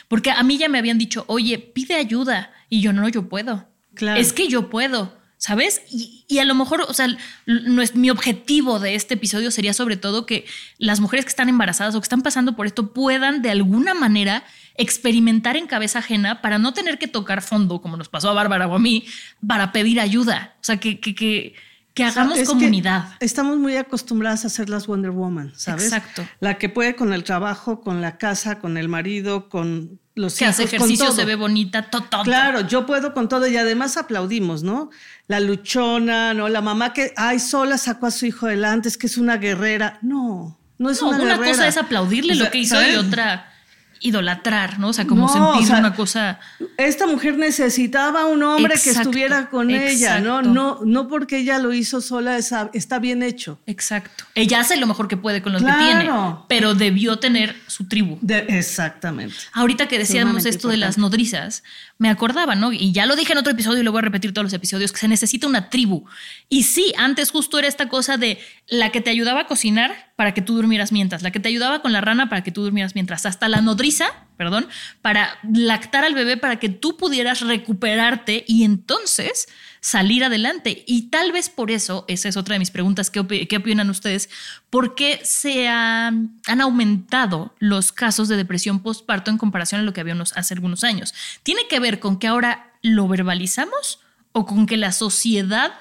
Porque 0.07 0.31
a 0.31 0.43
mí 0.43 0.57
ya 0.57 0.69
me 0.69 0.77
habían 0.77 0.97
dicho, 0.97 1.25
oye, 1.27 1.57
pide 1.59 1.95
ayuda. 1.95 2.51
Y 2.69 2.81
yo 2.81 2.93
no, 2.93 3.07
yo 3.09 3.29
puedo. 3.29 3.67
Claro. 3.93 4.19
Es 4.19 4.33
que 4.33 4.47
yo 4.47 4.69
puedo. 4.69 5.17
¿Sabes? 5.45 5.83
Y, 5.91 6.39
a 6.39 6.43
lo 6.43 6.55
mejor, 6.55 6.81
o 6.87 6.93
sea, 6.95 7.07
no 7.45 7.83
es, 7.83 7.93
mi 7.93 8.09
objetivo 8.09 8.79
de 8.79 8.95
este 8.95 9.13
episodio 9.13 9.51
sería 9.51 9.73
sobre 9.73 9.95
todo 9.95 10.25
que 10.25 10.43
las 10.79 10.99
mujeres 10.99 11.23
que 11.23 11.29
están 11.29 11.49
embarazadas 11.49 11.93
o 11.93 12.01
que 12.01 12.05
están 12.05 12.23
pasando 12.23 12.55
por 12.55 12.65
esto 12.65 12.93
puedan 12.93 13.43
de 13.43 13.51
alguna 13.51 13.93
manera 13.93 14.43
experimentar 14.73 15.55
en 15.55 15.67
cabeza 15.67 15.99
ajena 15.99 16.41
para 16.41 16.57
no 16.57 16.73
tener 16.73 16.97
que 16.97 17.07
tocar 17.07 17.43
fondo, 17.43 17.79
como 17.79 17.95
nos 17.95 18.09
pasó 18.09 18.31
a 18.31 18.33
Bárbara 18.33 18.65
o 18.65 18.73
a 18.73 18.79
mí, 18.79 19.05
para 19.47 19.71
pedir 19.71 19.99
ayuda. 19.99 20.55
O 20.61 20.63
sea, 20.63 20.77
que, 20.77 20.99
que, 20.99 21.13
que, 21.13 21.53
que 21.95 22.03
hagamos 22.03 22.37
comunidad. 22.43 23.13
estamos 23.21 23.57
muy 23.57 23.77
acostumbradas 23.77 24.43
a 24.43 24.49
ser 24.49 24.69
las 24.69 24.85
Wonder 24.85 25.11
Woman, 25.11 25.53
¿sabes? 25.55 25.85
Exacto. 25.85 26.27
La 26.41 26.57
que 26.57 26.67
puede 26.67 26.97
con 26.97 27.13
el 27.13 27.23
trabajo, 27.23 27.79
con 27.79 28.01
la 28.01 28.17
casa, 28.17 28.59
con 28.59 28.77
el 28.77 28.89
marido, 28.89 29.47
con 29.47 30.01
los 30.13 30.35
que 30.35 30.45
hace 30.45 30.65
ejercicio, 30.65 31.11
se 31.13 31.23
ve 31.23 31.35
bonita, 31.35 31.89
todo, 31.89 32.05
Claro, 32.23 32.67
yo 32.67 32.85
puedo 32.85 33.13
con 33.13 33.29
todo 33.29 33.47
y 33.47 33.55
además 33.55 33.95
aplaudimos, 33.95 34.61
¿no? 34.61 34.89
La 35.27 35.39
luchona, 35.39 36.33
¿no? 36.33 36.49
La 36.49 36.59
mamá 36.59 36.91
que, 36.91 37.13
ay, 37.15 37.39
sola 37.39 37.77
sacó 37.77 38.07
a 38.07 38.11
su 38.11 38.25
hijo 38.25 38.45
adelante, 38.45 38.89
es 38.89 38.97
que 38.97 39.07
es 39.07 39.17
una 39.17 39.37
guerrera. 39.37 39.97
No, 40.01 40.59
no 40.77 40.89
es 40.89 41.01
una, 41.01 41.17
guerrera. 41.17 41.37
Una 41.37 41.47
cosa 41.47 41.65
es 41.65 41.77
aplaudirle 41.77 42.35
lo 42.35 42.51
que 42.51 42.57
hizo 42.57 42.75
y 42.85 42.95
otra 42.95 43.54
idolatrar, 43.99 44.79
¿no? 44.79 44.89
O 44.89 44.93
sea, 44.93 45.05
como 45.05 45.27
sentir 45.29 45.73
una 45.75 45.95
cosa. 45.95 46.39
Esta 46.77 47.07
mujer 47.07 47.37
necesitaba 47.37 48.25
un 48.25 48.43
hombre 48.43 48.75
que 48.81 48.91
estuviera 48.91 49.49
con 49.49 49.71
ella, 49.71 50.19
¿no? 50.19 50.41
No, 50.41 50.79
no 50.83 51.07
porque 51.07 51.39
ella 51.39 51.59
lo 51.59 51.73
hizo 51.73 52.01
sola, 52.01 52.37
está 52.37 52.99
bien 52.99 53.23
hecho. 53.23 53.59
Exacto. 53.65 54.25
Ella 54.35 54.59
hace 54.59 54.77
lo 54.77 54.87
mejor 54.87 55.07
que 55.07 55.17
puede 55.17 55.41
con 55.41 55.53
lo 55.53 55.59
que 55.59 55.65
tiene, 55.65 56.09
pero 56.47 56.75
debió 56.75 57.17
tener 57.19 57.55
su 57.67 57.87
tribu. 57.87 58.19
exactamente. 58.47 59.35
Ahorita 59.53 59.87
que 59.87 59.97
decíamos 59.97 60.45
esto 60.45 60.67
de 60.67 60.77
las 60.77 60.97
nodrizas, 60.97 61.63
me 61.97 62.09
acordaba, 62.09 62.55
¿no? 62.55 62.73
Y 62.73 62.91
ya 62.91 63.05
lo 63.05 63.15
dije 63.15 63.31
en 63.31 63.39
otro 63.39 63.53
episodio 63.53 63.79
y 63.81 63.83
lo 63.83 63.91
voy 63.91 63.99
a 63.99 64.03
repetir 64.03 64.33
todos 64.33 64.43
los 64.43 64.53
episodios, 64.53 64.91
que 64.91 64.99
se 64.99 65.07
necesita 65.07 65.47
una 65.47 65.69
tribu. 65.69 66.05
Y 66.49 66.63
sí, 66.63 66.93
antes 66.97 67.31
justo 67.31 67.57
era 67.57 67.67
esta 67.67 67.87
cosa 67.87 68.17
de 68.17 68.39
la 68.67 68.91
que 68.91 68.99
te 68.99 69.11
ayudaba 69.11 69.41
a 69.41 69.47
cocinar 69.47 70.11
para 70.15 70.33
que 70.33 70.41
tú 70.41 70.55
durmieras 70.55 70.91
mientras, 70.91 71.21
la 71.21 71.31
que 71.31 71.39
te 71.39 71.49
ayudaba 71.49 71.81
con 71.81 71.93
la 71.93 72.01
rana 72.01 72.29
para 72.29 72.43
que 72.43 72.51
tú 72.51 72.63
durmieras 72.63 72.95
mientras, 72.95 73.25
hasta 73.27 73.47
la 73.47 73.61
nodriza, 73.61 74.07
perdón, 74.37 74.67
para 75.03 75.37
lactar 75.43 76.03
al 76.03 76.15
bebé 76.15 76.35
para 76.37 76.57
que 76.57 76.69
tú 76.69 76.97
pudieras 76.97 77.41
recuperarte 77.41 78.43
y 78.47 78.63
entonces 78.63 79.47
salir 79.81 80.23
adelante. 80.23 80.83
Y 80.87 81.09
tal 81.09 81.31
vez 81.31 81.49
por 81.49 81.69
eso, 81.69 82.05
esa 82.07 82.27
es 82.27 82.37
otra 82.37 82.53
de 82.53 82.59
mis 82.59 82.71
preguntas, 82.71 83.11
¿qué, 83.11 83.47
qué 83.47 83.57
opinan 83.57 83.89
ustedes? 83.91 84.29
¿Por 84.71 84.95
qué 84.95 85.21
se 85.23 85.67
han 85.67 86.39
aumentado 86.47 87.53
los 87.59 87.91
casos 87.91 88.27
de 88.29 88.37
depresión 88.37 88.81
postparto 88.81 89.29
en 89.29 89.37
comparación 89.37 89.81
a 89.81 89.83
lo 89.83 89.93
que 89.93 90.01
habíamos 90.01 90.33
hace 90.35 90.55
algunos 90.55 90.83
años? 90.83 91.13
¿Tiene 91.43 91.67
que 91.69 91.79
ver 91.79 91.99
con 91.99 92.17
que 92.17 92.27
ahora 92.27 92.73
lo 92.81 93.07
verbalizamos 93.07 93.99
o 94.31 94.47
con 94.47 94.65
que 94.65 94.77
la 94.77 94.91
sociedad 94.91 95.71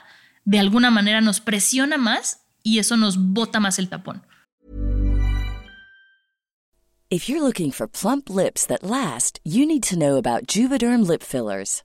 de 0.45 0.59
alguna 0.59 0.91
manera 0.91 1.23
nos 1.23 1.41
presiona 1.41 1.97
más 1.97 2.44
y 2.65 2.81
eso 2.81 2.97
nos 2.97 3.17
bota 3.17 3.61
más 3.61 3.79
el 3.79 3.89
tapón? 3.89 4.23
If 7.11 7.29
you're 7.29 7.43
looking 7.43 7.71
for 7.71 7.87
plump 7.87 8.29
lips 8.29 8.67
that 8.67 8.83
last, 8.83 9.39
you 9.45 9.67
need 9.67 9.85
to 9.85 9.97
know 9.97 10.17
about 10.17 10.49
Juvederm 10.49 11.07
lip 11.07 11.23
fillers. 11.23 11.85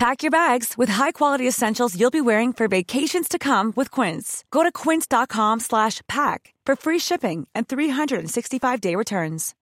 Pack 0.00 0.22
your 0.22 0.30
bags 0.30 0.78
with 0.78 0.88
high-quality 0.88 1.46
essentials 1.46 1.94
you'll 1.94 2.10
be 2.10 2.22
wearing 2.22 2.54
for 2.54 2.68
vacations 2.68 3.28
to 3.28 3.38
come 3.38 3.70
with 3.76 3.90
Quince. 3.90 4.44
Go 4.50 4.62
to 4.62 4.72
quince.com 4.72 5.60
slash 5.60 6.00
pack 6.08 6.54
for 6.64 6.74
free 6.74 6.98
shipping 6.98 7.46
and 7.54 7.68
365-day 7.68 8.96
returns. 8.96 9.54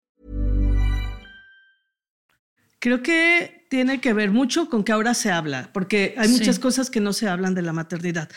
Creo 2.79 3.01
que 3.01 3.65
tiene 3.71 3.99
que 3.99 4.13
ver 4.13 4.29
mucho 4.29 4.69
con 4.69 4.83
que 4.83 4.91
ahora 4.91 5.15
se 5.15 5.31
habla, 5.31 5.71
porque 5.73 6.13
hay 6.15 6.27
muchas 6.27 6.59
cosas 6.59 6.91
que 6.91 6.99
no 6.99 7.13
se 7.13 7.27
hablan 7.27 7.55
de 7.55 7.63
la 7.63 7.73
maternidad, 7.73 8.29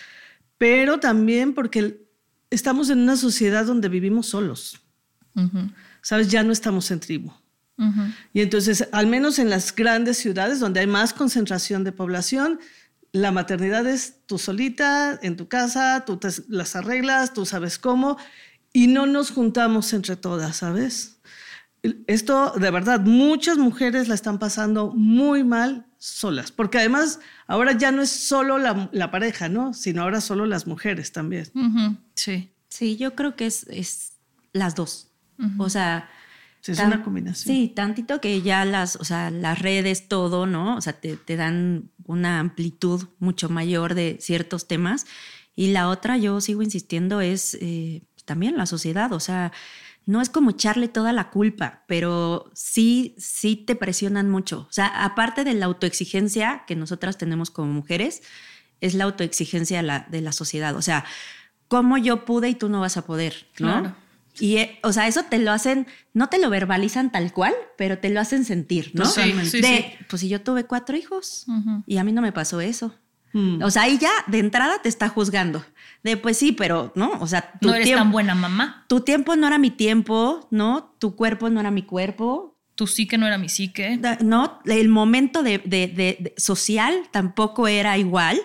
pero 0.57 1.01
también 1.01 1.53
porque 1.53 2.01
estamos 2.49 2.89
en 2.89 3.01
una 3.01 3.17
sociedad 3.17 3.67
donde 3.67 3.91
vivimos 3.91 4.27
solos. 4.27 4.81
¿Sabes? 6.01 6.31
Ya 6.31 6.43
no 6.45 6.53
estamos 6.53 6.91
en 6.91 7.01
tribu. 7.01 7.31
Y 8.33 8.43
entonces, 8.43 8.89
al 8.93 9.07
menos 9.07 9.39
en 9.39 9.51
las 9.51 9.75
grandes 9.75 10.19
ciudades 10.19 10.61
donde 10.61 10.81
hay 10.81 10.87
más 10.87 11.15
concentración 11.15 11.85
de 11.85 11.93
población, 11.93 12.61
la 13.13 13.33
maternidad 13.33 13.87
es 13.87 14.17
tú 14.27 14.39
solita, 14.39 15.19
en 15.23 15.37
tu 15.37 15.49
casa, 15.49 16.05
tú 16.05 16.17
te 16.17 16.29
las 16.49 16.77
arreglas, 16.77 17.33
tú 17.33 17.47
sabes 17.47 17.79
cómo, 17.79 18.17
y 18.73 18.87
no 18.87 19.07
nos 19.07 19.31
juntamos 19.31 19.93
entre 19.93 20.17
todas, 20.17 20.57
¿sabes? 20.59 21.21
Esto, 22.07 22.53
de 22.57 22.71
verdad, 22.71 23.01
muchas 23.01 23.57
mujeres 23.57 24.07
la 24.09 24.15
están 24.15 24.39
pasando 24.39 24.93
muy 24.95 25.43
mal 25.43 25.87
solas, 25.97 26.53
porque 26.53 26.79
además 26.79 27.21
ahora 27.47 27.73
ya 27.73 27.91
no 27.91 28.03
es 28.03 28.11
solo 28.11 28.59
la, 28.59 29.11
pareja, 29.11 29.49
¿no? 29.49 29.73
Sino 29.73 30.03
ahora 30.03 30.21
solo 30.21 30.45
las 30.47 30.67
mujeres 30.67 31.13
también. 31.13 31.47
Sí. 32.15 32.51
Sí, 32.71 32.97
yo 32.97 33.15
creo 33.17 33.35
que 33.35 33.47
es, 33.47 33.67
es 33.69 34.13
las 34.53 34.75
dos. 34.75 35.09
O 35.59 35.69
sea, 35.69 36.09
es 36.67 36.79
una 36.79 37.03
combinación. 37.03 37.55
Sí, 37.55 37.73
tantito 37.75 38.21
que 38.21 38.43
ya 38.43 38.65
las, 38.65 38.97
o 38.97 39.05
sea, 39.05 39.31
las 39.31 39.59
redes, 39.59 40.09
todo, 40.09 40.47
¿no? 40.47 40.77
O 40.77 40.81
sea, 40.81 40.93
te, 40.93 41.37
dan 41.37 41.91
una 42.05 42.41
amplitud 42.41 43.09
mucho 43.19 43.49
mayor 43.49 43.95
de 43.95 44.19
ciertos 44.21 44.69
temas. 44.69 45.07
Y 45.57 45.69
la 45.69 45.89
otra, 45.89 46.17
yo 46.17 46.41
sigo 46.41 46.63
insistiendo, 46.63 47.21
es 47.21 47.57
eh, 47.61 48.03
también 48.25 48.57
la 48.57 48.67
sociedad. 48.67 49.13
O 49.13 49.21
sea, 49.21 49.53
no 50.07 50.21
es 50.21 50.29
como 50.29 50.51
echarle 50.51 50.89
toda 50.89 51.13
la 51.13 51.31
culpa, 51.31 51.85
pero 51.87 52.51
sí, 52.55 53.15
sí 53.19 53.57
te 53.57 53.77
presionan 53.77 54.29
mucho. 54.29 54.67
O 54.69 54.73
sea, 54.73 54.87
aparte 55.05 55.45
de 55.45 55.55
la 55.55 55.67
autoexigencia 55.67 56.65
que 56.67 56.77
nosotras 56.77 57.17
tenemos 57.17 57.51
como 57.51 57.73
mujeres, 57.73 58.23
es 58.81 58.95
la 58.95 59.05
autoexigencia 59.05 59.79
de 59.79 59.83
la, 59.83 60.07
de 60.11 60.21
la 60.21 60.33
sociedad. 60.33 60.75
O 60.77 60.83
sea, 60.83 61.05
¿cómo 61.69 61.99
yo 61.99 62.25
pude 62.25 62.49
y 62.49 62.55
tú 62.55 62.69
no 62.69 62.81
vas 62.81 62.97
a 62.97 63.07
poder? 63.07 63.47
¿no? 63.59 63.69
Claro. 63.69 63.97
Y, 64.39 64.57
eh, 64.57 64.79
o 64.83 64.93
sea, 64.93 65.09
eso 65.09 65.25
te 65.25 65.39
lo 65.39 65.53
hacen, 65.53 65.87
no 66.15 66.29
te 66.29 66.39
lo 66.39 66.51
verbalizan 66.51 67.11
tal 67.13 67.33
cual, 67.33 67.55
pero 67.77 67.99
te 67.99 68.11
lo 68.11 68.21
hacen 68.21 68.45
sentir, 68.45 68.93
¿no? 68.95 69.05
Sí, 69.05 69.35
sí, 69.45 69.61
de, 69.61 69.99
pues 70.09 70.21
si 70.21 70.29
yo 70.29 70.41
tuve 70.41 70.65
cuatro 70.65 70.97
hijos 70.97 71.47
y 71.87 71.99
a 71.99 72.05
mí 72.05 72.13
no 72.13 72.23
me 72.23 72.33
pasó 72.33 72.61
eso. 72.61 72.95
Mm. 73.33 73.63
O 73.63 73.71
sea, 73.71 73.83
ahí 73.83 73.99
ya 73.99 74.11
de 74.27 74.39
entrada 74.39 74.81
te 74.83 74.89
está 74.89 75.09
juzgando. 75.09 75.65
De 76.03 76.17
pues 76.17 76.37
sí, 76.37 76.53
pero 76.53 76.93
no, 76.97 77.13
o 77.21 77.27
sea, 77.27 77.53
tu 77.61 77.69
no 77.69 77.75
eres 77.75 77.93
tan 77.93 78.11
buena 78.11 78.35
mamá. 78.35 78.87
Tu 78.89 79.03
tiempo 79.03 79.37
no 79.37 79.47
era 79.47 79.59
mi 79.59 79.71
tiempo, 79.71 80.49
¿no? 80.51 80.95
Tu 80.99 81.15
cuerpo 81.15 81.51
no 81.51 81.61
era 81.61 81.71
mi 81.71 81.83
cuerpo. 81.83 82.57
Tu 82.75 82.87
psique 82.87 83.19
no 83.19 83.27
era 83.27 83.37
mi 83.37 83.49
psique. 83.49 84.01
No, 84.23 84.61
el 84.65 84.89
momento 84.89 85.43
de, 85.43 85.59
de 85.59 86.35
social 86.39 87.09
tampoco 87.11 87.69
era 87.69 87.99
igual. 87.99 88.41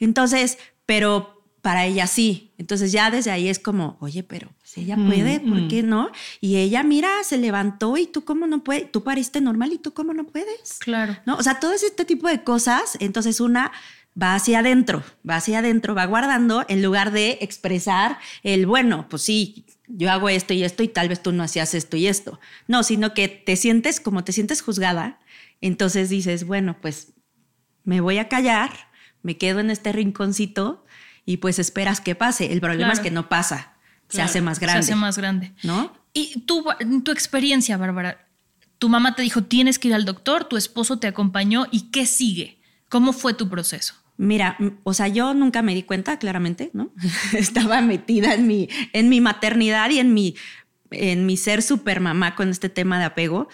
Entonces, 0.00 0.58
pero 0.86 1.35
para 1.66 1.84
ella 1.84 2.06
sí. 2.06 2.52
Entonces 2.58 2.92
ya 2.92 3.10
desde 3.10 3.32
ahí 3.32 3.48
es 3.48 3.58
como, 3.58 3.96
oye, 3.98 4.22
pero 4.22 4.52
si 4.62 4.82
ella 4.82 4.94
puede, 4.94 5.40
¿por 5.40 5.62
mm. 5.62 5.68
qué 5.68 5.82
no? 5.82 6.12
Y 6.40 6.58
ella, 6.58 6.84
mira, 6.84 7.08
se 7.24 7.38
levantó 7.38 7.96
y 7.96 8.06
tú 8.06 8.24
cómo 8.24 8.46
no 8.46 8.62
puedes, 8.62 8.92
tú 8.92 9.02
pariste 9.02 9.40
normal 9.40 9.72
y 9.72 9.78
tú 9.78 9.92
cómo 9.92 10.14
no 10.14 10.28
puedes. 10.28 10.78
Claro. 10.78 11.16
¿No? 11.26 11.34
O 11.34 11.42
sea, 11.42 11.58
todo 11.58 11.72
este 11.72 12.04
tipo 12.04 12.28
de 12.28 12.44
cosas, 12.44 12.96
entonces 13.00 13.40
una 13.40 13.72
va 14.16 14.36
hacia 14.36 14.60
adentro, 14.60 15.02
va 15.28 15.38
hacia 15.38 15.58
adentro, 15.58 15.96
va 15.96 16.06
guardando 16.06 16.64
en 16.68 16.84
lugar 16.84 17.10
de 17.10 17.38
expresar 17.40 18.18
el, 18.44 18.66
bueno, 18.66 19.08
pues 19.10 19.22
sí, 19.22 19.66
yo 19.88 20.12
hago 20.12 20.28
esto 20.28 20.54
y 20.54 20.62
esto 20.62 20.84
y 20.84 20.88
tal 20.88 21.08
vez 21.08 21.20
tú 21.20 21.32
no 21.32 21.42
hacías 21.42 21.74
esto 21.74 21.96
y 21.96 22.06
esto. 22.06 22.38
No, 22.68 22.84
sino 22.84 23.12
que 23.12 23.26
te 23.26 23.56
sientes 23.56 23.98
como 23.98 24.22
te 24.22 24.30
sientes 24.30 24.62
juzgada, 24.62 25.18
entonces 25.60 26.10
dices, 26.10 26.46
bueno, 26.46 26.76
pues 26.80 27.14
me 27.82 28.00
voy 28.00 28.18
a 28.18 28.28
callar, 28.28 28.70
me 29.22 29.36
quedo 29.36 29.58
en 29.58 29.72
este 29.72 29.90
rinconcito 29.90 30.85
y 31.26 31.38
pues 31.38 31.58
esperas 31.58 32.00
que 32.00 32.14
pase. 32.14 32.52
El 32.52 32.60
problema 32.60 32.92
es 32.92 33.00
que 33.00 33.10
no 33.10 33.28
pasa, 33.28 33.74
se 34.08 34.22
hace 34.22 34.40
más 34.40 34.60
grande. 34.60 34.82
Se 34.82 34.92
hace 34.92 34.98
más 34.98 35.18
grande. 35.18 35.52
¿No? 35.64 35.92
Y 36.14 36.40
tú, 36.46 36.64
tu 37.04 37.10
experiencia, 37.10 37.76
Bárbara, 37.76 38.26
tu 38.78 38.88
mamá 38.88 39.14
te 39.14 39.22
dijo 39.22 39.42
tienes 39.42 39.78
que 39.78 39.88
ir 39.88 39.94
al 39.94 40.04
doctor, 40.04 40.44
tu 40.44 40.56
esposo 40.56 40.98
te 40.98 41.08
acompañó 41.08 41.66
y 41.70 41.90
¿qué 41.90 42.06
sigue? 42.06 42.60
¿Cómo 42.88 43.12
fue 43.12 43.34
tu 43.34 43.50
proceso? 43.50 43.94
Mira, 44.16 44.56
o 44.84 44.94
sea, 44.94 45.08
yo 45.08 45.34
nunca 45.34 45.60
me 45.60 45.74
di 45.74 45.82
cuenta, 45.82 46.18
claramente, 46.18 46.70
¿no? 46.72 46.90
Estaba 47.34 47.82
metida 47.82 48.32
en 48.32 48.46
mi, 48.46 48.68
en 48.94 49.08
mi 49.10 49.20
maternidad 49.20 49.90
y 49.90 49.98
en 49.98 50.14
mi, 50.14 50.36
en 50.90 51.26
mi 51.26 51.36
ser 51.36 51.60
super 51.60 52.00
mamá 52.00 52.34
con 52.34 52.48
este 52.48 52.68
tema 52.68 52.98
de 52.98 53.04
apego. 53.04 53.48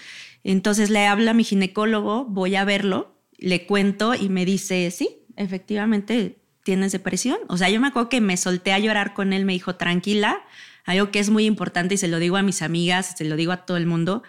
Entonces 0.45 0.91
le 0.91 1.07
habla 1.07 1.33
a 1.33 1.35
mi 1.35 1.43
ginecólogo, 1.43 2.27
voy 2.27 2.55
a 2.55 2.65
verlo, 2.65 3.17
le 3.39 3.67
cuento 3.67 4.15
y 4.15 4.29
me 4.29 4.45
dice, 4.45 4.91
sí, 4.91 5.09
efectivamente 5.37 6.42
tienes 6.63 6.93
depresión. 6.93 7.39
O 7.49 7.57
sea, 7.57 7.69
yo 7.69 7.81
me 7.81 7.89
acuerdo 7.89 8.09
que 8.09 8.21
me 8.21 8.37
solté 8.37 8.73
a 8.73 8.79
llorar 8.79 9.15
con 9.15 9.33
él, 9.33 9.45
me 9.45 9.53
dijo, 9.53 9.77
tranquila, 9.77 10.41
algo 10.85 11.11
que 11.11 11.19
es 11.19 11.31
muy 11.31 11.45
importante 11.47 11.95
y 11.95 11.99
se 11.99 12.09
lo 12.09 12.19
digo 12.19 12.37
a 12.37 12.43
mis 12.43 12.63
amigas, 12.63 13.15
se 13.17 13.25
lo 13.25 13.37
digo 13.37 13.53
a 13.53 13.59
todo 13.59 13.77
el 13.77 13.87
mundo. 13.87 14.23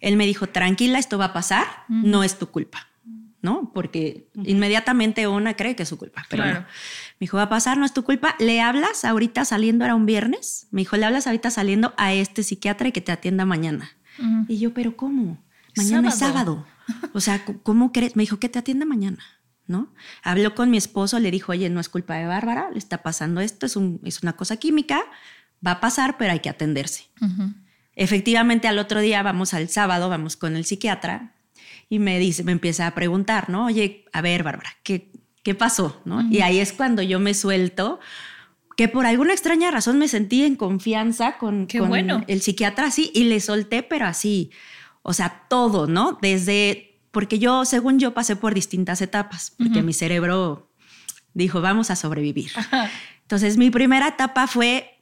Él 0.00 0.16
me 0.16 0.26
dijo, 0.26 0.48
tranquila, 0.48 0.98
esto 0.98 1.18
va 1.18 1.26
a 1.26 1.32
pasar, 1.32 1.64
no 1.88 2.24
es 2.24 2.38
tu 2.38 2.48
culpa, 2.48 2.88
¿no? 3.40 3.70
Porque 3.72 4.26
inmediatamente 4.34 5.28
una 5.28 5.54
cree 5.54 5.76
que 5.76 5.84
es 5.84 5.88
su 5.88 5.96
culpa, 5.96 6.26
pero 6.28 6.44
no. 6.44 6.60
Me 6.60 6.66
dijo, 7.20 7.36
va 7.36 7.44
a 7.44 7.48
pasar, 7.48 7.78
no 7.78 7.84
es 7.84 7.94
tu 7.94 8.02
culpa. 8.02 8.34
¿Le 8.40 8.60
hablas 8.60 9.04
ahorita 9.04 9.44
saliendo, 9.44 9.84
era 9.84 9.94
un 9.94 10.06
viernes? 10.06 10.66
Me 10.72 10.80
dijo, 10.80 10.96
le 10.96 11.06
hablas 11.06 11.28
ahorita 11.28 11.50
saliendo 11.50 11.94
a 11.96 12.12
este 12.12 12.42
psiquiatra 12.42 12.88
y 12.88 12.92
que 12.92 13.00
te 13.00 13.12
atienda 13.12 13.44
mañana. 13.44 13.92
Y 14.48 14.58
yo, 14.58 14.74
pero 14.74 14.96
¿cómo? 14.96 15.42
Mañana 15.76 16.08
es 16.08 16.18
sábado. 16.18 16.66
O 17.12 17.20
sea, 17.20 17.44
¿cómo 17.62 17.92
crees? 17.92 18.16
Me 18.16 18.24
dijo, 18.24 18.38
que 18.40 18.48
te 18.48 18.58
atienda 18.58 18.84
mañana. 18.84 19.22
¿No? 19.72 19.92
Habló 20.22 20.54
con 20.54 20.70
mi 20.70 20.76
esposo, 20.76 21.18
le 21.18 21.32
dijo, 21.32 21.50
oye, 21.50 21.68
no 21.68 21.80
es 21.80 21.88
culpa 21.88 22.14
de 22.14 22.26
Bárbara, 22.26 22.70
le 22.70 22.78
está 22.78 23.02
pasando 23.02 23.40
esto, 23.40 23.66
es, 23.66 23.74
un, 23.74 24.00
es 24.04 24.22
una 24.22 24.34
cosa 24.34 24.58
química, 24.58 25.02
va 25.66 25.72
a 25.72 25.80
pasar, 25.80 26.16
pero 26.18 26.30
hay 26.30 26.38
que 26.38 26.48
atenderse. 26.48 27.06
Efectivamente, 27.96 28.68
al 28.68 28.78
otro 28.78 29.00
día 29.00 29.22
vamos 29.24 29.54
al 29.54 29.68
sábado, 29.68 30.08
vamos 30.08 30.36
con 30.36 30.54
el 30.54 30.64
psiquiatra 30.64 31.34
y 31.88 31.98
me 31.98 32.18
dice, 32.18 32.44
me 32.44 32.52
empieza 32.52 32.86
a 32.86 32.94
preguntar, 32.94 33.50
¿no? 33.50 33.66
Oye, 33.66 34.04
a 34.12 34.20
ver, 34.20 34.44
Bárbara, 34.44 34.70
¿qué, 34.82 35.10
qué 35.42 35.54
pasó? 35.54 36.00
¿no? 36.04 36.22
Y 36.30 36.40
ahí 36.40 36.58
es 36.58 36.72
cuando 36.72 37.02
yo 37.02 37.18
me 37.18 37.34
suelto 37.34 38.00
que 38.76 38.88
por 38.88 39.06
alguna 39.06 39.32
extraña 39.32 39.70
razón 39.70 39.98
me 39.98 40.08
sentí 40.08 40.44
en 40.44 40.56
confianza 40.56 41.36
con, 41.38 41.66
Qué 41.66 41.78
con 41.78 41.88
bueno. 41.88 42.24
el 42.28 42.40
psiquiatra 42.40 42.86
así 42.86 43.10
y 43.14 43.24
le 43.24 43.40
solté, 43.40 43.82
pero 43.82 44.06
así, 44.06 44.50
o 45.02 45.12
sea, 45.12 45.44
todo, 45.48 45.86
¿no? 45.86 46.18
Desde, 46.22 46.91
porque 47.12 47.38
yo, 47.38 47.64
según 47.64 47.98
yo, 48.00 48.12
pasé 48.14 48.34
por 48.34 48.52
distintas 48.54 49.00
etapas, 49.00 49.52
porque 49.56 49.82
mi 49.82 49.92
cerebro 49.92 50.68
dijo, 51.34 51.60
vamos 51.60 51.90
a 51.90 51.96
sobrevivir. 51.96 52.50
Entonces, 53.22 53.56
mi 53.56 53.70
primera 53.70 54.08
etapa 54.08 54.46
fue, 54.48 54.98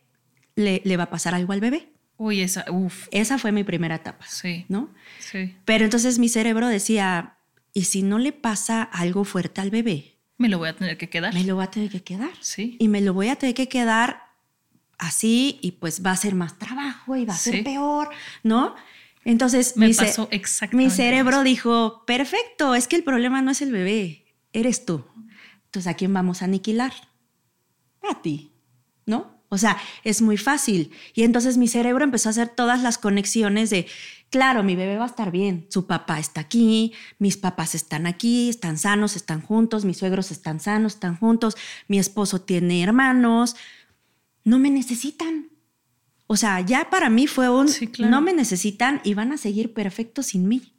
le, 0.57 0.83
le 0.85 0.96
va 0.99 1.05
a 1.05 1.11
pasar 1.11 1.35
algo 1.35 1.53
al 1.55 1.61
bebé. 1.61 1.88
Uy, 2.18 2.42
esa, 2.42 2.66
uf. 2.70 3.09
Esa 3.12 3.38
fue 3.38 3.51
mi 3.51 3.64
primera 3.64 3.94
etapa, 3.94 4.27
Sí. 4.29 4.66
¿no? 4.68 4.90
Sí. 5.18 5.57
Pero 5.64 5.85
entonces 5.87 6.18
mi 6.18 6.29
cerebro 6.29 6.68
decía, 6.68 7.38
¿y 7.73 7.85
si 7.85 8.03
no 8.03 8.18
le 8.18 8.33
pasa 8.33 8.83
algo 8.83 9.25
fuerte 9.25 9.62
al 9.62 9.70
bebé? 9.70 10.16
Me 10.37 10.49
lo 10.51 10.59
voy 10.59 10.68
a 10.68 10.77
tener 10.77 10.99
que 10.99 11.09
quedar. 11.09 11.33
Me 11.33 11.44
lo 11.44 11.55
voy 11.55 11.64
a 11.64 11.70
tener 11.70 11.90
que 11.90 12.03
quedar. 12.03 12.31
Sí. 12.40 12.77
Y 12.79 12.88
me 12.88 13.01
lo 13.01 13.14
voy 13.14 13.29
a 13.29 13.37
tener 13.37 13.55
que 13.55 13.68
quedar 13.68 14.23
así 14.99 15.59
y 15.62 15.73
pues 15.73 16.05
va 16.05 16.11
a 16.11 16.16
ser 16.16 16.35
más 16.35 16.59
trabajo 16.59 17.16
y 17.16 17.25
va 17.25 17.33
a 17.35 17.37
Sí. 17.37 17.51
ser 17.53 17.64
peor, 17.64 18.11
¿no? 18.42 18.75
Entonces 19.25 19.77
Me 19.77 19.89
mi, 19.89 19.95
ce- 19.95 20.07
pasó 20.07 20.29
exactamente 20.31 20.91
mi 20.91 20.97
cerebro 20.97 21.37
eso. 21.37 21.43
dijo, 21.45 22.05
perfecto, 22.07 22.75
es 22.75 22.89
que 22.89 22.97
el 22.97 23.05
problema 23.05 23.43
no 23.43 23.51
es 23.51 23.61
el 23.63 23.71
bebé, 23.73 24.25
eres 24.53 24.85
tú. 24.87 25.05
Entonces, 25.67 25.87
¿a 25.89 25.95
quién 25.95 26.13
vamos 26.13 26.43
a 26.43 26.47
aniquilar? 26.47 26.93
A 28.11 28.21
ti, 28.23 28.51
¿no? 29.07 29.39
O 29.51 29.59
sea, 29.59 29.77
es 30.05 30.23
muy 30.23 30.37
fácil. 30.37 30.93
Y 31.13 31.23
entonces 31.25 31.59
mi 31.59 31.69
cerebro 31.69 32.05
empezó 32.05 32.29
a 32.29 32.31
hacer 32.31 32.49
todas 32.49 32.83
las 32.83 32.99
conexiones 32.99 33.69
de, 33.71 33.87
claro, 34.31 34.63
mi 34.63 34.75
bebé 34.77 34.97
va 34.97 35.05
a 35.05 35.09
estar 35.09 35.31
bien, 35.33 35.67
su 35.71 35.87
papá 35.87 36.19
está 36.19 36.41
aquí, 36.41 36.93
mis 37.19 37.37
papás 37.37 37.75
están 37.75 38.07
aquí, 38.07 38.49
están 38.49 38.79
sanos, 38.79 39.17
están 39.17 39.43
juntos, 39.43 39.85
mis 39.85 39.99
suegros 39.99 40.31
están 40.31 40.61
sanos, 40.61 40.95
están 40.95 41.17
juntos, 41.17 41.57
mi 41.89 41.99
esposo 41.99 42.41
tiene 42.41 42.83
hermanos, 42.83 43.55
no 44.45 44.59
me 44.59 44.71
necesitan. 44.71 45.50
O 46.33 46.37
sea, 46.37 46.61
ya 46.61 46.90
para 46.90 47.11
mí 47.11 47.27
fue 47.27 47.51
un, 47.51 47.66
Sí, 47.66 47.88
claro. 47.88 48.09
no 48.09 48.21
me 48.21 48.33
necesitan 48.33 49.01
y 49.03 49.14
van 49.14 49.33
a 49.33 49.37
seguir 49.37 49.75
perfectos 49.75 50.27
sin 50.27 50.47
mí, 50.47 50.73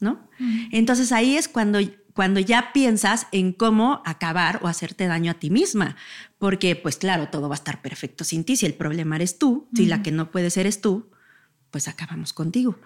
¿no? 0.00 0.28
Entonces 0.70 1.12
ahí 1.12 1.38
es 1.38 1.48
cuando, 1.48 1.78
cuando 2.12 2.40
ya 2.40 2.74
piensas 2.74 3.26
en 3.32 3.54
cómo 3.54 4.02
acabar 4.04 4.60
o 4.62 4.68
hacerte 4.68 5.06
daño 5.06 5.30
a 5.30 5.38
ti 5.40 5.48
misma, 5.48 5.96
porque 6.36 6.76
pues 6.76 6.98
claro, 6.98 7.30
todo 7.30 7.48
va 7.48 7.54
a 7.54 7.56
estar 7.56 7.80
perfecto 7.80 8.22
sin 8.22 8.44
ti, 8.44 8.56
si 8.56 8.66
el 8.66 8.74
problema 8.74 9.16
eres 9.16 9.38
tú, 9.38 9.66
si 9.72 9.86
la 9.86 10.02
que 10.02 10.12
no 10.12 10.30
puedes 10.30 10.58
eres 10.58 10.82
tú, 10.82 11.08
pues 11.70 11.88
acabamos 11.88 12.34
contigo. 12.34 12.78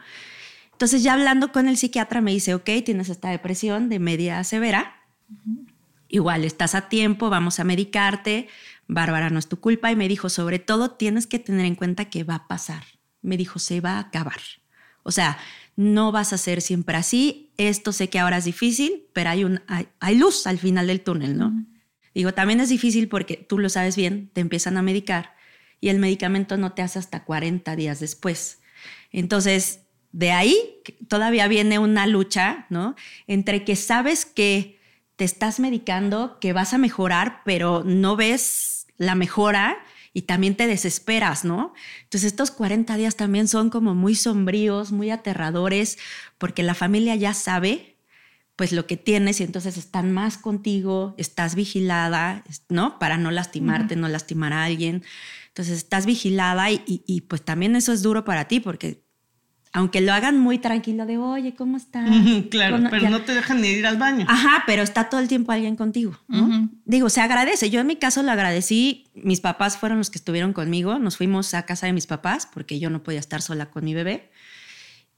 Entonces 0.71 1.03
ya 1.03 1.15
hablando 1.15 1.51
con 1.51 1.67
el 1.67 1.77
psiquiatra 1.77 2.21
me 2.21 2.31
dice, 2.31 2.55
ok, 2.55 2.71
tienes 2.85 3.09
esta 3.09 3.31
depresión 3.31 3.89
de 3.89 3.99
media 3.99 4.45
severa, 4.45 4.95
igual 6.09 6.45
estás 6.45 6.77
a 6.77 6.89
tiempo, 6.89 7.31
vamos 7.31 7.59
a 7.59 7.65
medicarte, 7.65 8.47
Bárbara, 8.89 9.31
no 9.31 9.39
es 9.39 9.49
tu 9.49 9.61
culpa. 9.61 9.91
Y 9.91 9.97
me 9.97 10.09
dijo, 10.09 10.29
sobre 10.29 10.59
todo 10.59 10.93
tienes 10.93 11.27
que 11.27 11.39
tener 11.39 11.67
en 11.67 11.75
cuenta 11.75 12.07
que 12.07 12.25
va 12.25 12.35
a 12.37 12.49
pasar. 12.49 12.85
Me 13.21 13.37
dijo, 13.37 13.59
se 13.59 13.81
va 13.81 13.93
a 13.93 14.01
acabar. 14.01 14.41
O 15.03 15.13
sea, 15.13 15.39
no 15.77 16.13
vas 16.13 16.33
a 16.33 16.39
ser 16.39 16.61
siempre 16.61 16.97
así. 16.97 17.51
Esto 17.57 17.93
sé 17.93 18.09
que 18.09 18.19
ahora 18.19 18.39
es 18.39 18.45
difícil, 18.45 19.05
pero 19.13 19.31
hay, 19.31 19.45
un, 19.45 19.61
hay, 19.67 19.89
hay 20.01 20.17
luz 20.17 20.47
al 20.47 20.59
final 20.59 20.87
del 20.87 21.01
túnel, 21.01 21.37
¿no? 21.37 21.53
Digo, 22.15 22.35
también 22.35 22.61
es 22.61 22.69
difícil 22.69 23.09
porque 23.09 23.37
tú 23.37 23.59
lo 23.59 23.69
sabes 23.69 23.97
bien, 23.97 24.31
te 24.33 24.41
empiezan 24.41 24.77
a 24.77 24.83
medicar 24.83 25.35
y 25.81 25.89
el 25.89 25.99
medicamento 25.99 26.57
no 26.57 26.73
te 26.73 26.83
hace 26.83 26.99
hasta 26.99 27.25
40 27.25 27.75
días 27.75 28.01
después. 28.01 28.61
Entonces, 29.11 29.81
de 30.13 30.31
ahí 30.31 30.57
todavía 31.09 31.49
viene 31.49 31.79
una 31.79 32.07
lucha, 32.07 32.67
¿no? 32.71 32.95
Entre 33.27 33.65
que 33.65 33.77
sabes 33.77 34.27
que 34.27 34.79
te 35.17 35.25
estás 35.25 35.61
medicando, 35.61 36.39
que 36.41 36.53
vas 36.53 36.75
a 36.75 36.79
mejorar, 36.79 37.43
pero 37.45 37.83
no 37.85 38.17
ves 38.17 38.87
la 38.97 39.15
mejora 39.15 39.79
y 40.15 40.23
también 40.23 40.57
te 40.57 40.67
desesperas, 40.67 41.45
¿no? 41.45 41.73
Entonces 42.05 42.33
estos 42.33 42.51
40 42.51 42.97
días 42.97 43.17
también 43.17 43.49
son 43.49 43.71
como 43.71 43.95
muy 43.95 44.15
sombríos, 44.15 44.93
muy 44.93 45.11
aterradores, 45.11 45.99
porque 46.39 46.63
la 46.63 46.75
familia 46.75 47.17
ya 47.17 47.35
sabe 47.35 47.93
pues 48.57 48.73
lo 48.73 48.87
que 48.87 48.97
tienes 48.97 49.41
y 49.41 49.45
entonces 49.45 49.77
están 49.77 50.13
más 50.13 50.37
contigo, 50.37 51.15
estás 51.17 51.55
vigilada, 51.55 52.45
¿no? 52.69 52.99
Para 52.99 53.17
no 53.17 53.31
lastimarte, 53.31 53.97
no 53.97 54.09
lastimar 54.09 54.53
a 54.53 54.65
alguien. 54.65 55.03
Entonces 55.49 55.79
estás 55.79 56.07
vigilada 56.07 56.71
y, 56.71 56.83
y, 56.87 57.03
y, 57.07 57.23
pues 57.23 57.43
también 57.43 57.77
eso 57.77 57.93
es 57.93 58.03
duro 58.03 58.25
para 58.25 58.49
ti 58.49 58.61
porque 58.61 59.02
aunque 59.73 60.01
lo 60.03 60.13
hagan 60.13 60.39
muy 60.39 60.59
tranquilo 60.59 61.07
de, 61.07 61.17
oye, 61.19 61.55
¿cómo 61.55 61.77
estás? 61.79 62.09
claro, 62.51 62.79
pero 62.91 63.03
ya- 63.03 63.11
no 63.11 63.23
te 63.23 63.35
dejan 63.35 63.61
ni 63.61 63.69
ir 63.69 63.87
al 63.87 63.97
baño. 63.97 64.27
Ajá, 64.29 64.65
pero 64.67 64.83
está 64.83 65.09
todo 65.09 65.21
el 65.21 65.29
tiempo 65.29 65.51
alguien 65.53 65.77
contigo. 65.77 66.19
Digo, 66.85 67.09
se 67.09 67.21
agradece. 67.21 67.71
Yo 67.71 67.81
en 67.81 67.87
mi 67.87 67.97
caso 67.97 68.23
lo 68.23 68.31
agradecí. 68.33 69.07
Mis 69.15 69.41
papás 69.41 69.79
fueron 69.79 69.99
los 69.99 70.11
que 70.11 70.19
estuvieron 70.19 70.53
conmigo. 70.53 70.99
Nos 70.99 71.17
fuimos 71.17 71.55
a 71.55 71.65
casa 71.65 71.87
de 71.87 71.93
mis 71.95 72.07
papás 72.07 72.47
porque 72.53 72.79
yo 72.79 72.91
no 72.91 73.03
podía 73.03 73.21
estar 73.21 73.41
sola 73.43 73.71
con 73.71 73.85
mi 73.85 73.95
bebé. 73.95 74.31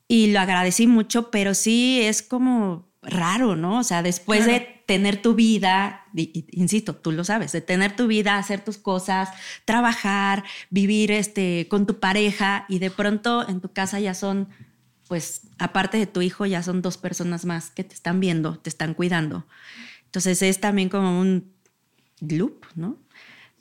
Y 0.07 0.33
lo 0.33 0.41
agradecí 0.41 0.87
mucho, 0.87 1.31
pero 1.31 1.55
sí 1.55 2.01
es 2.03 2.23
como 2.23 2.93
raro, 3.07 3.57
¿no? 3.57 3.79
O 3.79 3.85
sea, 3.85 4.03
después 4.03 4.47
de 4.47 4.83
tener 4.87 5.21
tu 5.23 5.35
vida, 5.35 6.05
insisto, 6.15 6.95
tú 6.95 7.13
lo 7.13 7.25
sabes, 7.25 7.53
de 7.53 7.61
tener 7.61 7.97
tu 7.97 8.07
vida, 8.07 8.39
hacer 8.39 8.65
tus 8.65 8.79
cosas, 8.79 9.31
trabajar, 9.65 10.45
vivir 10.71 11.11
este, 11.11 11.67
con 11.69 11.87
tu 11.87 12.01
pareja 12.01 12.67
y 12.69 12.79
de 12.79 12.91
pronto 12.91 13.49
en 13.49 13.61
tu 13.61 13.73
casa 13.73 14.01
ya 14.01 14.15
son, 14.15 14.49
pues, 15.09 15.43
aparte 15.59 15.99
de 15.99 16.07
tu 16.07 16.23
hijo, 16.23 16.47
ya 16.47 16.63
son 16.63 16.83
dos 16.83 16.97
personas 16.97 17.45
más 17.45 17.71
que 17.71 17.85
te 17.85 17.95
están 17.95 18.21
viendo, 18.21 18.59
te 18.59 18.69
están 18.69 18.95
cuidando. 18.95 19.47
Entonces 20.07 20.43
es 20.43 20.61
también 20.61 20.89
como 20.89 21.21
un 21.21 21.53
loop, 22.21 22.65
¿no? 22.75 22.99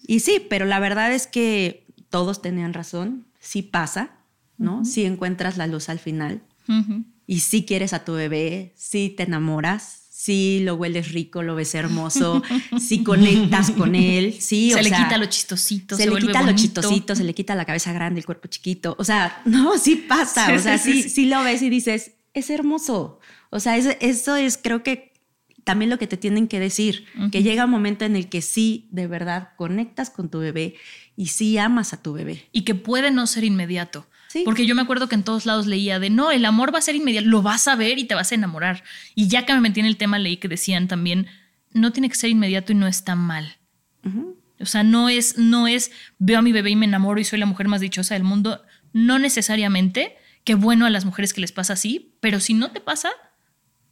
Y 0.06 0.20
sí, 0.20 0.46
pero 0.50 0.66
la 0.66 0.80
verdad 0.80 1.14
es 1.14 1.28
que 1.28 1.86
todos 2.10 2.42
tenían 2.42 2.74
razón, 2.74 3.26
sí 3.40 3.62
pasa, 3.62 4.12
¿no? 4.58 4.86
Sí 4.86 5.06
encuentras 5.06 5.58
la 5.58 5.68
luz 5.68 5.90
al 5.90 6.00
final 6.00 6.42
Ujú. 6.68 7.04
Y 7.28 7.40
sí 7.40 7.66
quieres 7.66 7.94
a 7.94 8.04
tu 8.06 8.14
bebé, 8.14 8.74
sí 8.76 9.14
te 9.16 9.24
enamoras, 9.24 10.02
sí 10.10 10.62
lo 10.64 10.76
hueles 10.76 11.12
rico, 11.12 11.44
lo 11.44 11.56
ves 11.56 11.76
hermoso, 11.76 12.42
sí 12.80 13.04
conectas 13.04 13.72
con 13.72 13.96
él, 13.96 14.34
sí, 14.40 14.70
se 14.72 14.80
o 14.80 14.82
le 14.82 14.90
sea, 14.90 14.98
quita 15.04 15.18
lo 15.18 15.26
chistosito. 15.26 15.96
se, 15.98 16.10
le 16.10 16.18
quita 16.20 16.42
lo 16.44 16.54
chistosito, 16.54 17.16
se 17.16 17.24
le 17.24 17.34
quita 17.34 17.56
la 17.56 17.66
cabeza 17.66 17.92
grande, 17.94 18.20
el 18.20 18.26
cuerpo 18.26 18.48
chiquito. 18.48 18.96
O 19.00 19.04
sea, 19.04 19.42
no, 19.46 19.78
sí 19.78 19.96
pasa. 20.08 20.48
Sí, 20.48 20.52
o 20.54 20.60
sea, 20.60 20.78
sí, 20.78 20.94
sí, 20.94 21.04
sí, 21.04 21.10
sí, 21.10 21.26
lo 21.26 21.44
ves 21.44 21.62
y 21.62 21.70
dices, 21.70 22.12
es 22.34 22.50
hermoso. 22.50 23.20
O 23.50 23.60
sea, 23.60 23.78
es- 23.78 23.98
eso 24.00 24.36
es, 24.36 24.58
creo 24.58 24.82
que 24.84 25.14
también 25.64 25.90
lo 25.90 25.98
que 25.98 26.08
te 26.08 26.18
tienen 26.18 26.50
que 26.50 26.60
decir, 26.60 27.06
que 27.32 27.42
llega 27.42 27.64
un 27.64 27.72
momento 27.72 28.04
en 28.04 28.18
el 28.18 28.28
que 28.28 28.42
sí, 28.42 28.90
de 28.92 29.08
verdad, 29.08 29.52
conectas 29.56 30.10
con 30.10 30.30
tu 30.30 30.40
bebé 30.40 30.76
y 31.16 31.28
sí 31.28 31.58
amas 31.58 31.94
a 31.94 32.02
tu 32.02 32.12
bebé. 32.12 32.50
Y 32.52 32.64
que 32.64 32.76
puede 32.76 33.12
no 33.12 33.28
ser 33.28 33.46
inmediato. 33.46 34.06
Sí. 34.34 34.42
Porque 34.46 34.66
yo 34.66 34.74
me 34.74 34.82
acuerdo 34.82 35.08
que 35.08 35.14
en 35.14 35.22
todos 35.22 35.46
lados 35.46 35.68
leía 35.68 36.00
de 36.00 36.10
no, 36.10 36.32
el 36.32 36.44
amor 36.46 36.74
va 36.74 36.80
a 36.80 36.82
ser 36.82 36.96
inmediato, 36.96 37.28
lo 37.28 37.44
vas 37.44 37.68
a 37.68 37.76
ver 37.76 38.00
y 38.00 38.06
te 38.06 38.16
vas 38.16 38.32
a 38.32 38.36
enamorar. 38.36 38.84
Y 39.14 39.28
ya 39.28 39.46
que 39.46 39.54
me 39.54 39.62
metí 39.62 39.80
en 39.80 39.86
el 39.86 39.96
tema, 39.96 40.18
leí 40.18 40.38
que 40.38 40.48
decían 40.48 40.88
también, 40.88 41.28
no 41.72 41.92
tiene 41.92 42.10
que 42.10 42.16
ser 42.16 42.32
inmediato 42.32 42.72
y 42.72 42.76
no 42.76 42.88
está 42.88 43.16
mal. 43.16 43.58
O 44.60 44.66
sea, 44.66 44.82
no 44.82 45.08
es, 45.08 45.38
no 45.38 45.68
es, 45.68 45.92
veo 46.18 46.40
a 46.40 46.42
mi 46.42 46.52
bebé 46.52 46.72
y 46.72 46.76
me 46.76 46.88
enamoro 46.88 47.20
y 47.20 47.26
soy 47.26 47.38
la 47.38 47.46
mujer 47.46 47.68
más 47.68 47.80
dichosa 47.80 48.16
del 48.16 48.24
mundo. 48.24 48.64
No 48.92 49.20
necesariamente, 49.20 50.18
qué 50.44 50.56
bueno 50.56 50.88
a 50.88 50.90
las 50.90 51.06
mujeres 51.06 51.32
que 51.32 51.42
les 51.42 51.52
pasa 51.52 51.74
así, 51.74 52.16
pero 52.20 52.40
si 52.40 52.56
no 52.56 52.72
te 52.72 52.82
pasa, 52.82 53.12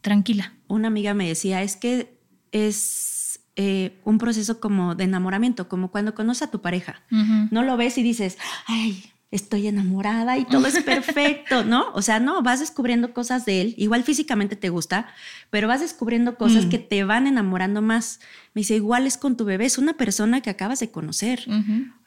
tranquila. 0.01 0.55
Una 0.67 0.87
amiga 0.87 1.13
me 1.13 1.27
decía, 1.27 1.61
es 1.61 1.75
que 1.75 2.17
es 2.51 3.41
eh, 3.57 3.99
un 4.05 4.17
proceso 4.17 4.59
como 4.59 4.95
de 4.95 5.03
enamoramiento, 5.03 5.69
como 5.69 5.91
cuando 5.91 6.15
conoces 6.15 6.47
a 6.47 6.51
tu 6.51 6.63
pareja. 6.63 7.03
No 7.51 7.61
lo 7.61 7.77
ves 7.77 7.99
y 7.99 8.01
dices, 8.01 8.39
ay, 8.65 9.03
estoy 9.31 9.67
enamorada 9.67 10.37
y 10.37 10.43
todo 10.45 10.67
es 10.67 10.83
perfecto, 10.83 11.63
¿no? 11.63 11.85
O 11.93 12.01
sea, 12.01 12.19
no, 12.19 12.41
vas 12.43 12.59
descubriendo 12.59 13.13
cosas 13.13 13.45
de 13.45 13.61
él, 13.61 13.73
igual 13.77 14.03
físicamente 14.03 14.57
te 14.57 14.67
gusta, 14.69 15.07
pero 15.49 15.69
vas 15.69 15.79
descubriendo 15.79 16.35
cosas 16.35 16.65
que 16.65 16.77
te 16.77 17.03
van 17.05 17.27
enamorando 17.27 17.81
más. 17.81 18.19
Me 18.53 18.59
dice, 18.59 18.75
igual 18.75 19.07
es 19.07 19.17
con 19.17 19.37
tu 19.37 19.45
bebé, 19.45 19.65
es 19.65 19.77
una 19.77 19.93
persona 19.93 20.41
que 20.41 20.49
acabas 20.49 20.81
de 20.81 20.91
conocer. 20.91 21.45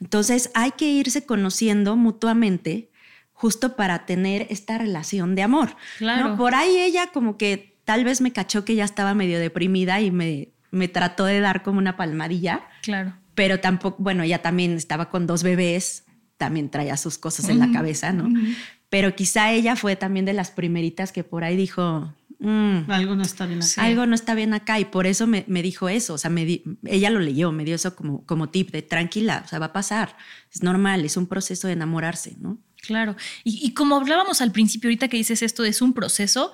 Entonces 0.00 0.50
hay 0.54 0.72
que 0.72 0.90
irse 0.90 1.24
conociendo 1.24 1.96
mutuamente 1.96 2.90
justo 3.32 3.74
para 3.74 4.06
tener 4.06 4.46
esta 4.50 4.78
relación 4.78 5.34
de 5.34 5.42
amor. 5.42 5.70
¿no? 5.70 5.76
Claro. 5.98 6.36
Por 6.36 6.54
ahí 6.54 6.76
ella 6.78 7.08
como 7.12 7.36
que 7.36 7.76
tal 7.84 8.04
vez 8.04 8.20
me 8.20 8.32
cachó 8.32 8.64
que 8.64 8.74
ya 8.74 8.84
estaba 8.84 9.14
medio 9.14 9.38
deprimida 9.38 10.00
y 10.00 10.10
me, 10.10 10.50
me 10.70 10.88
trató 10.88 11.24
de 11.24 11.40
dar 11.40 11.62
como 11.62 11.78
una 11.78 11.96
palmadilla, 11.96 12.66
Claro. 12.82 13.14
pero 13.34 13.60
tampoco, 13.60 13.96
bueno, 14.02 14.22
ella 14.22 14.40
también 14.42 14.72
estaba 14.72 15.10
con 15.10 15.26
dos 15.26 15.42
bebés, 15.42 16.04
también 16.36 16.70
traía 16.70 16.96
sus 16.96 17.18
cosas 17.18 17.48
en 17.48 17.58
la 17.58 17.70
cabeza, 17.72 18.12
¿no? 18.12 18.28
Pero 18.90 19.14
quizá 19.16 19.52
ella 19.52 19.76
fue 19.76 19.96
también 19.96 20.24
de 20.24 20.32
las 20.32 20.50
primeritas 20.50 21.10
que 21.12 21.24
por 21.24 21.42
ahí 21.44 21.56
dijo, 21.56 22.12
"Mm, 22.38 22.90
Algo 22.90 23.14
no 23.16 23.22
está 23.22 23.46
bien 23.46 23.60
acá. 23.62 23.82
algo 23.82 24.06
no 24.06 24.14
está 24.14 24.34
bien 24.34 24.54
acá 24.54 24.78
y 24.78 24.84
por 24.84 25.06
eso 25.06 25.26
me, 25.26 25.44
me 25.48 25.62
dijo 25.62 25.88
eso, 25.88 26.14
o 26.14 26.18
sea, 26.18 26.30
me 26.30 26.44
di- 26.44 26.62
ella 26.84 27.10
lo 27.10 27.20
leyó, 27.20 27.50
me 27.52 27.64
dio 27.64 27.74
eso 27.74 27.94
como, 27.96 28.24
como 28.26 28.50
tip 28.50 28.70
de 28.70 28.82
tranquila, 28.82 29.42
o 29.44 29.48
sea, 29.48 29.58
va 29.58 29.66
a 29.66 29.72
pasar, 29.72 30.16
es 30.52 30.62
normal, 30.62 31.04
es 31.04 31.16
un 31.16 31.26
proceso 31.26 31.66
de 31.66 31.72
enamorarse, 31.74 32.36
¿no? 32.40 32.58
Claro. 32.82 33.16
Y, 33.44 33.66
y 33.66 33.72
como 33.74 33.96
hablábamos 33.96 34.40
al 34.42 34.52
principio, 34.52 34.88
ahorita 34.88 35.08
que 35.08 35.16
dices 35.16 35.42
esto, 35.42 35.64
es 35.64 35.80
un 35.80 35.94
proceso, 35.94 36.52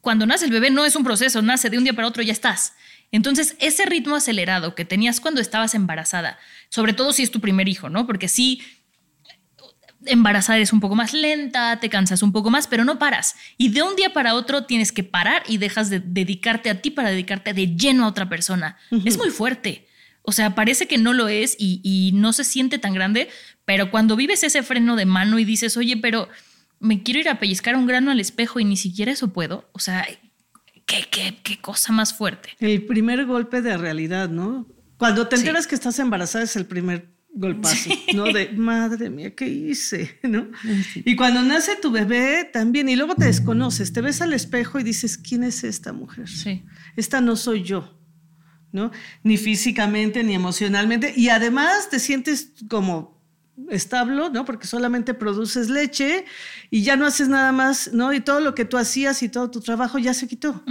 cuando 0.00 0.26
nace 0.26 0.46
el 0.46 0.50
bebé 0.50 0.70
no 0.70 0.84
es 0.84 0.96
un 0.96 1.04
proceso, 1.04 1.42
nace 1.42 1.70
de 1.70 1.78
un 1.78 1.84
día 1.84 1.92
para 1.94 2.08
otro, 2.08 2.22
ya 2.22 2.32
estás. 2.32 2.72
Entonces, 3.12 3.56
ese 3.60 3.84
ritmo 3.86 4.16
acelerado 4.16 4.74
que 4.74 4.84
tenías 4.84 5.20
cuando 5.20 5.40
estabas 5.40 5.74
embarazada, 5.74 6.38
sobre 6.72 6.94
todo 6.94 7.12
si 7.12 7.22
es 7.22 7.30
tu 7.30 7.38
primer 7.38 7.68
hijo, 7.68 7.90
¿no? 7.90 8.06
Porque 8.06 8.28
sí, 8.28 8.62
embarazada 10.06 10.56
eres 10.56 10.72
un 10.72 10.80
poco 10.80 10.94
más 10.94 11.12
lenta, 11.12 11.78
te 11.80 11.90
cansas 11.90 12.22
un 12.22 12.32
poco 12.32 12.48
más, 12.48 12.66
pero 12.66 12.82
no 12.82 12.98
paras. 12.98 13.34
Y 13.58 13.68
de 13.68 13.82
un 13.82 13.94
día 13.94 14.14
para 14.14 14.34
otro 14.34 14.64
tienes 14.64 14.90
que 14.90 15.04
parar 15.04 15.42
y 15.46 15.58
dejas 15.58 15.90
de 15.90 16.00
dedicarte 16.00 16.70
a 16.70 16.80
ti 16.80 16.90
para 16.90 17.10
dedicarte 17.10 17.52
de 17.52 17.76
lleno 17.76 18.04
a 18.04 18.08
otra 18.08 18.30
persona. 18.30 18.78
Es 19.04 19.18
muy 19.18 19.28
fuerte. 19.28 19.86
O 20.22 20.32
sea, 20.32 20.54
parece 20.54 20.86
que 20.86 20.96
no 20.96 21.12
lo 21.12 21.28
es 21.28 21.56
y, 21.58 21.82
y, 21.84 22.12
no 22.12 22.32
se 22.32 22.42
siente 22.42 22.78
tan 22.78 22.94
grande, 22.94 23.28
pero 23.66 23.90
cuando 23.90 24.16
vives 24.16 24.42
ese 24.42 24.62
freno 24.62 24.96
de 24.96 25.04
mano 25.04 25.38
y 25.38 25.44
dices, 25.44 25.76
oye, 25.76 25.98
pero 25.98 26.30
me 26.80 27.02
quiero 27.02 27.20
ir 27.20 27.28
a 27.28 27.38
pellizcar 27.38 27.76
un 27.76 27.86
grano 27.86 28.12
al 28.12 28.20
espejo 28.20 28.60
y 28.60 28.64
ni 28.64 28.78
siquiera 28.78 29.12
eso 29.12 29.34
puedo, 29.34 29.68
o 29.72 29.78
sea, 29.78 30.06
qué, 30.86 31.04
qué, 31.10 31.36
qué 31.42 31.60
cosa 31.60 31.92
más 31.92 32.14
fuerte. 32.14 32.48
El 32.60 32.86
primer 32.86 33.26
golpe 33.26 33.60
de 33.60 33.76
realidad, 33.76 34.30
¿no? 34.30 34.66
Cuando 35.02 35.26
te 35.26 35.34
enteras 35.34 35.66
que 35.66 35.74
estás 35.74 35.98
embarazada 35.98 36.44
es 36.44 36.54
el 36.54 36.64
primer 36.64 37.12
golpazo, 37.34 37.90
¿no? 38.14 38.26
De 38.26 38.50
madre 38.50 39.10
mía, 39.10 39.34
¿qué 39.34 39.48
hice? 39.48 40.20
¿No? 40.22 40.46
Y 40.94 41.16
cuando 41.16 41.42
nace 41.42 41.74
tu 41.74 41.90
bebé 41.90 42.48
también, 42.52 42.88
y 42.88 42.94
luego 42.94 43.16
te 43.16 43.24
desconoces, 43.24 43.92
te 43.92 44.00
ves 44.00 44.22
al 44.22 44.32
espejo 44.32 44.78
y 44.78 44.84
dices, 44.84 45.18
¿quién 45.18 45.42
es 45.42 45.64
esta 45.64 45.92
mujer? 45.92 46.28
Sí. 46.28 46.62
Esta 46.94 47.20
no 47.20 47.34
soy 47.34 47.64
yo, 47.64 47.98
¿no? 48.70 48.92
Ni 49.24 49.38
físicamente, 49.38 50.22
ni 50.22 50.34
emocionalmente, 50.34 51.12
y 51.16 51.30
además 51.30 51.90
te 51.90 51.98
sientes 51.98 52.52
como 52.68 53.11
establo, 53.68 54.30
¿no? 54.30 54.44
Porque 54.44 54.66
solamente 54.66 55.14
produces 55.14 55.68
leche 55.68 56.24
y 56.70 56.82
ya 56.82 56.96
no 56.96 57.06
haces 57.06 57.28
nada 57.28 57.52
más, 57.52 57.92
¿no? 57.92 58.12
Y 58.12 58.20
todo 58.20 58.40
lo 58.40 58.54
que 58.54 58.64
tú 58.64 58.78
hacías 58.78 59.22
y 59.22 59.28
todo 59.28 59.50
tu 59.50 59.60
trabajo 59.60 59.98
ya 59.98 60.14
se 60.14 60.26
quitó. 60.26 60.62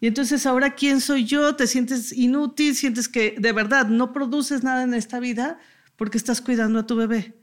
Y 0.00 0.06
entonces 0.06 0.46
ahora, 0.46 0.74
¿quién 0.74 1.00
soy 1.00 1.24
yo? 1.24 1.54
Te 1.56 1.66
sientes 1.66 2.12
inútil, 2.12 2.74
sientes 2.74 3.08
que 3.08 3.36
de 3.38 3.52
verdad 3.52 3.88
no 3.88 4.12
produces 4.12 4.62
nada 4.62 4.82
en 4.82 4.94
esta 4.94 5.20
vida 5.20 5.58
porque 5.96 6.18
estás 6.18 6.40
cuidando 6.40 6.80
a 6.80 6.86
tu 6.86 6.96
bebé. 6.96 7.34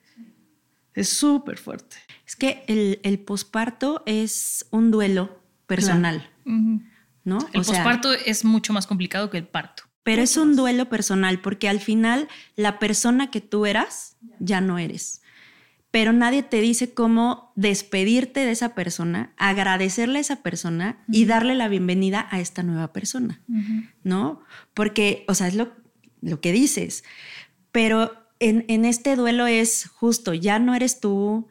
Es 0.93 1.09
súper 1.09 1.57
fuerte. 1.57 1.97
Es 2.25 2.35
que 2.35 2.63
el, 2.67 2.99
el 3.03 3.19
posparto 3.19 4.03
es 4.05 4.65
un 4.71 4.91
duelo 4.91 5.41
personal, 5.67 6.29
¿no? 7.23 7.37
El 7.53 7.61
posparto 7.63 8.11
es 8.13 8.43
mucho 8.43 8.73
más 8.73 8.87
complicado 8.87 9.29
que 9.29 9.37
el 9.37 9.47
parto. 9.47 9.83
Pero 10.03 10.21
es 10.21 10.37
un 10.37 10.55
duelo 10.55 10.89
personal 10.89 11.41
porque 11.41 11.69
al 11.69 11.79
final 11.79 12.27
la 12.55 12.79
persona 12.79 13.29
que 13.29 13.41
tú 13.41 13.65
eras 13.65 14.17
ya 14.39 14.61
no 14.61 14.79
eres. 14.79 15.21
Pero 15.91 16.13
nadie 16.13 16.41
te 16.41 16.61
dice 16.61 16.93
cómo 16.93 17.51
despedirte 17.55 18.45
de 18.45 18.51
esa 18.51 18.73
persona, 18.73 19.33
agradecerle 19.37 20.19
a 20.19 20.21
esa 20.21 20.41
persona 20.41 21.03
y 21.11 21.25
darle 21.25 21.53
la 21.53 21.67
bienvenida 21.67 22.27
a 22.31 22.39
esta 22.39 22.63
nueva 22.63 22.93
persona, 22.93 23.41
¿no? 24.03 24.41
Porque, 24.73 25.25
o 25.27 25.33
sea, 25.33 25.47
es 25.47 25.55
lo, 25.55 25.73
lo 26.21 26.39
que 26.39 26.53
dices. 26.53 27.03
Pero 27.73 28.13
en, 28.39 28.63
en 28.69 28.85
este 28.85 29.17
duelo 29.17 29.47
es 29.47 29.89
justo, 29.89 30.33
ya 30.33 30.59
no 30.59 30.75
eres 30.75 31.01
tú, 31.01 31.49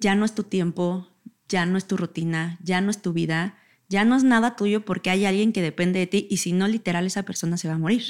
ya 0.00 0.14
no 0.14 0.24
es 0.24 0.34
tu 0.34 0.44
tiempo, 0.44 1.14
ya 1.48 1.66
no 1.66 1.76
es 1.76 1.86
tu 1.86 1.98
rutina, 1.98 2.58
ya 2.62 2.80
no 2.80 2.90
es 2.90 3.02
tu 3.02 3.12
vida 3.12 3.58
ya 3.88 4.04
no 4.04 4.16
es 4.16 4.24
nada 4.24 4.56
tuyo 4.56 4.84
porque 4.84 5.10
hay 5.10 5.24
alguien 5.26 5.52
que 5.52 5.62
depende 5.62 5.98
de 5.98 6.06
ti 6.06 6.26
y 6.30 6.38
si 6.38 6.52
no, 6.52 6.68
literal, 6.68 7.06
esa 7.06 7.22
persona 7.24 7.56
se 7.56 7.68
va 7.68 7.74
a 7.74 7.78
morir. 7.78 8.04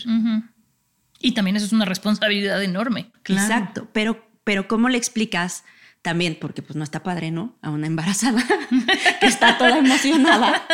Y 1.20 1.33
también 1.33 1.57
eso 1.57 1.66
es 1.66 1.72
una 1.72 1.85
responsabilidad 1.85 2.62
enorme. 2.62 3.11
Exacto, 3.27 3.89
pero, 3.93 4.27
pero 4.45 4.68
¿cómo 4.68 4.89
le 4.89 4.99
explicas? 4.99 5.64
También, 6.03 6.37
porque 6.39 6.61
pues 6.61 6.77
no 6.77 6.85
está 6.85 7.03
padre, 7.03 7.31
¿no? 7.31 7.57
A 7.62 7.70
una 7.70 7.87
embarazada 7.87 8.45
que 9.20 9.27
está 9.27 9.57
toda 9.57 9.79
emocionada 9.79 10.66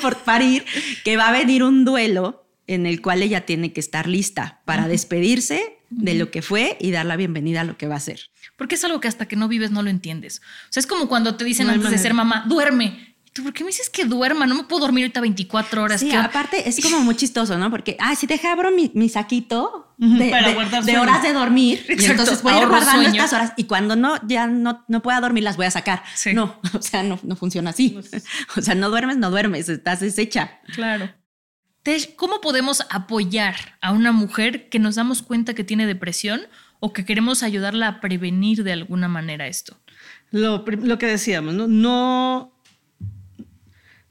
por 0.00 0.18
parir, 0.18 0.64
que 1.04 1.16
va 1.16 1.28
a 1.28 1.32
venir 1.32 1.64
un 1.64 1.84
duelo 1.84 2.46
en 2.68 2.86
el 2.86 3.02
cual 3.02 3.22
ella 3.22 3.44
tiene 3.46 3.72
que 3.72 3.80
estar 3.80 4.06
lista 4.06 4.60
para 4.64 4.86
despedirse 4.86 5.80
de 5.90 6.14
lo 6.14 6.30
que 6.30 6.40
fue 6.40 6.76
y 6.80 6.92
dar 6.92 7.04
la 7.04 7.16
bienvenida 7.16 7.62
a 7.62 7.64
lo 7.64 7.76
que 7.76 7.88
va 7.88 7.96
a 7.96 8.00
ser. 8.00 8.30
Porque 8.56 8.76
es 8.76 8.84
algo 8.84 9.00
que 9.00 9.08
hasta 9.08 9.26
que 9.26 9.34
no 9.34 9.48
vives 9.48 9.72
no 9.72 9.82
lo 9.82 9.90
entiendes. 9.90 10.40
O 10.68 10.72
sea, 10.72 10.80
es 10.80 10.86
como 10.86 11.08
cuando 11.08 11.34
te 11.34 11.44
dicen 11.44 11.68
antes 11.68 11.90
de 11.90 11.98
ser 11.98 12.14
mamá, 12.14 12.44
duerme. 12.46 13.09
¿Tú 13.32 13.44
por 13.44 13.52
qué 13.52 13.62
me 13.62 13.68
dices 13.68 13.88
que 13.88 14.04
duerma? 14.04 14.44
No 14.44 14.56
me 14.56 14.64
puedo 14.64 14.80
dormir 14.80 15.04
ahorita 15.04 15.20
24 15.20 15.84
horas. 15.84 16.00
Sí, 16.00 16.10
aparte 16.12 16.68
es 16.68 16.80
como 16.80 17.00
muy 17.00 17.14
chistoso, 17.14 17.56
¿no? 17.58 17.70
Porque, 17.70 17.96
ah, 18.00 18.16
si 18.16 18.26
deja 18.26 18.50
abro 18.50 18.70
mi, 18.72 19.08
saquito 19.08 19.94
de, 19.98 20.98
horas 20.98 21.22
de 21.22 21.32
dormir, 21.32 21.84
y 21.88 22.04
entonces 22.06 22.42
voy 22.42 22.54
a 22.54 22.62
ir 22.62 22.68
guardando 22.68 23.08
estas 23.08 23.32
horas 23.32 23.52
y 23.56 23.64
cuando 23.64 23.94
no, 23.94 24.16
ya 24.26 24.48
no, 24.48 24.84
no 24.88 25.00
pueda 25.00 25.20
dormir, 25.20 25.44
las 25.44 25.56
voy 25.56 25.66
a 25.66 25.70
sacar. 25.70 26.02
No, 26.34 26.58
o 26.76 26.82
sea, 26.82 27.04
no, 27.04 27.20
no 27.22 27.36
funciona 27.36 27.70
así. 27.70 27.98
O 28.56 28.62
sea, 28.62 28.74
no 28.74 28.90
duermes, 28.90 29.16
no 29.16 29.30
duermes, 29.30 29.68
estás 29.68 30.00
deshecha. 30.00 30.60
Claro. 30.74 31.08
¿cómo 32.16 32.40
podemos 32.40 32.84
apoyar 32.90 33.54
a 33.80 33.92
una 33.92 34.12
mujer 34.12 34.68
que 34.68 34.78
nos 34.78 34.96
damos 34.96 35.22
cuenta 35.22 35.54
que 35.54 35.64
tiene 35.64 35.86
depresión 35.86 36.42
o 36.80 36.92
que 36.92 37.04
queremos 37.04 37.42
ayudarla 37.42 37.88
a 37.88 38.00
prevenir 38.00 38.64
de 38.64 38.72
alguna 38.72 39.08
manera 39.08 39.46
esto? 39.46 39.76
Lo, 40.30 40.64
lo 40.66 40.98
que 40.98 41.06
decíamos, 41.06 41.54
¿no? 41.54 41.68
No 41.68 42.59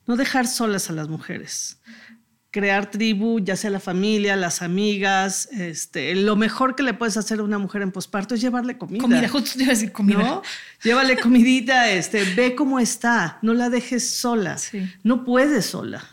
no 0.09 0.15
dejar 0.15 0.47
solas 0.47 0.89
a 0.89 0.93
las 0.93 1.07
mujeres. 1.07 1.79
Crear 2.49 2.89
tribu, 2.89 3.39
ya 3.39 3.55
sea 3.55 3.69
la 3.69 3.79
familia, 3.79 4.35
las 4.35 4.63
amigas, 4.63 5.47
este, 5.51 6.15
lo 6.15 6.35
mejor 6.35 6.75
que 6.75 6.81
le 6.81 6.95
puedes 6.95 7.15
hacer 7.15 7.41
a 7.41 7.43
una 7.43 7.59
mujer 7.59 7.83
en 7.83 7.91
posparto 7.91 8.33
es 8.33 8.41
llevarle 8.41 8.75
comida. 8.75 9.03
Comida, 9.03 9.29
justo 9.29 9.51
te 9.55 9.65
iba 9.65 9.71
a 9.71 9.75
decir 9.75 9.91
comida. 9.91 10.17
¿No? 10.17 10.41
Llévale 10.81 11.15
comidita, 11.19 11.91
este, 11.91 12.23
ve 12.33 12.55
cómo 12.55 12.79
está, 12.79 13.37
no 13.43 13.53
la 13.53 13.69
dejes 13.69 14.09
sola, 14.09 14.57
no 15.03 15.23
puedes 15.23 15.67
sola. 15.67 16.03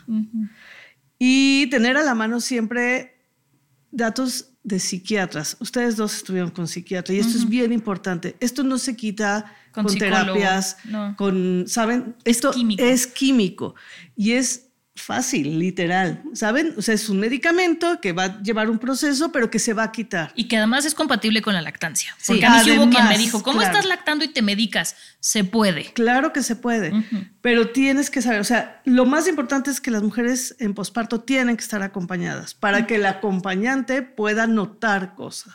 Y 1.17 1.67
tener 1.71 1.97
a 1.97 2.03
la 2.03 2.13
mano 2.13 2.39
siempre 2.39 3.17
datos 3.89 4.51
de 4.61 4.79
psiquiatras. 4.79 5.57
Ustedes 5.59 5.95
dos 5.95 6.17
estuvieron 6.17 6.51
con 6.51 6.67
psiquiatra 6.67 7.15
y 7.15 7.19
esto 7.19 7.35
es 7.35 7.49
bien 7.49 7.73
importante. 7.73 8.35
Esto 8.41 8.61
no 8.61 8.77
se 8.77 8.95
quita 8.95 9.55
con, 9.83 9.97
terapias, 9.97 10.77
con, 11.15 11.65
¿saben? 11.67 12.15
Esto 12.23 12.51
es 12.77 13.07
químico. 13.07 13.75
y 14.15 14.33
es 14.33 14.67
fácil, 14.97 15.59
literal, 15.59 16.21
¿saben? 16.33 16.73
O 16.77 16.81
sea, 16.81 16.95
es 16.95 17.07
un 17.09 17.19
medicamento 17.19 18.01
que 18.01 18.13
va 18.13 18.23
a 18.23 18.41
llevar 18.41 18.69
un 18.69 18.79
proceso, 18.79 19.31
pero 19.31 19.49
que 19.49 19.59
se 19.59 19.73
va 19.73 19.83
a 19.83 19.91
quitar. 19.91 20.31
Y 20.35 20.47
que 20.47 20.57
además 20.57 20.85
es 20.85 20.95
compatible 20.95 21.41
con 21.41 21.53
la 21.53 21.61
lactancia. 21.61 22.15
Porque 22.25 22.45
a 22.45 22.63
mí 22.63 22.71
hubo 22.71 22.89
quien 22.89 23.07
me 23.07 23.17
dijo, 23.17 23.43
¿cómo 23.43 23.61
estás 23.61 23.85
lactando 23.85 24.25
y 24.25 24.29
te 24.29 24.41
medicas? 24.41 24.95
Se 25.19 25.43
puede. 25.43 25.93
Claro 25.93 26.33
que 26.33 26.43
se 26.43 26.55
puede, 26.55 26.91
pero 27.41 27.69
tienes 27.69 28.09
que 28.09 28.21
saber, 28.21 28.41
o 28.41 28.43
sea, 28.43 28.81
lo 28.85 29.05
más 29.05 29.27
importante 29.27 29.69
es 29.69 29.79
que 29.79 29.91
las 29.91 30.03
mujeres 30.03 30.55
en 30.59 30.73
posparto 30.73 31.21
tienen 31.21 31.55
que 31.55 31.63
estar 31.63 31.81
acompañadas 31.83 32.53
para 32.53 32.87
que 32.87 32.95
el 32.95 33.05
acompañante 33.05 34.01
pueda 34.01 34.47
notar 34.47 35.15
cosas, 35.15 35.53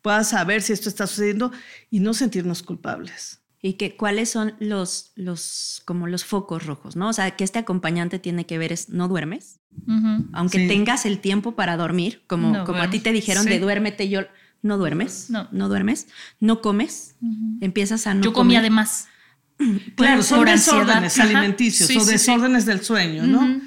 pueda 0.00 0.24
saber 0.24 0.62
si 0.62 0.72
esto 0.72 0.88
está 0.88 1.06
sucediendo 1.06 1.52
y 1.90 2.00
no 2.00 2.14
sentirnos 2.14 2.62
culpables 2.62 3.41
y 3.64 3.74
que 3.74 3.96
cuáles 3.96 4.28
son 4.28 4.54
los, 4.58 5.12
los, 5.14 5.82
como 5.84 6.08
los 6.08 6.24
focos 6.24 6.66
rojos, 6.66 6.96
¿no? 6.96 7.08
O 7.08 7.12
sea, 7.12 7.30
que 7.36 7.44
este 7.44 7.60
acompañante 7.60 8.18
tiene 8.18 8.44
que 8.44 8.58
ver 8.58 8.72
es, 8.72 8.88
no 8.88 9.06
duermes, 9.06 9.60
aunque 10.32 10.66
tengas 10.66 11.06
el 11.06 11.20
tiempo 11.20 11.52
para 11.52 11.76
dormir, 11.76 12.24
como, 12.26 12.64
como 12.64 12.82
a 12.82 12.90
ti 12.90 12.98
te 12.98 13.12
dijeron 13.12 13.46
de 13.46 13.60
duérmete, 13.60 14.08
yo, 14.08 14.22
no 14.62 14.78
duermes, 14.78 15.30
no, 15.30 15.48
no 15.52 15.68
duermes, 15.68 16.08
no 16.40 16.60
comes, 16.60 17.14
empiezas 17.60 18.06
a 18.08 18.14
no 18.14 18.22
Yo 18.22 18.32
comí 18.32 18.56
además. 18.56 19.08
Claro, 19.94 20.24
son 20.24 20.44
desórdenes 20.44 21.16
alimenticios 21.20 21.88
o 21.96 22.04
desórdenes 22.04 22.66
del 22.66 22.82
sueño, 22.82 23.22
¿no? 23.22 23.60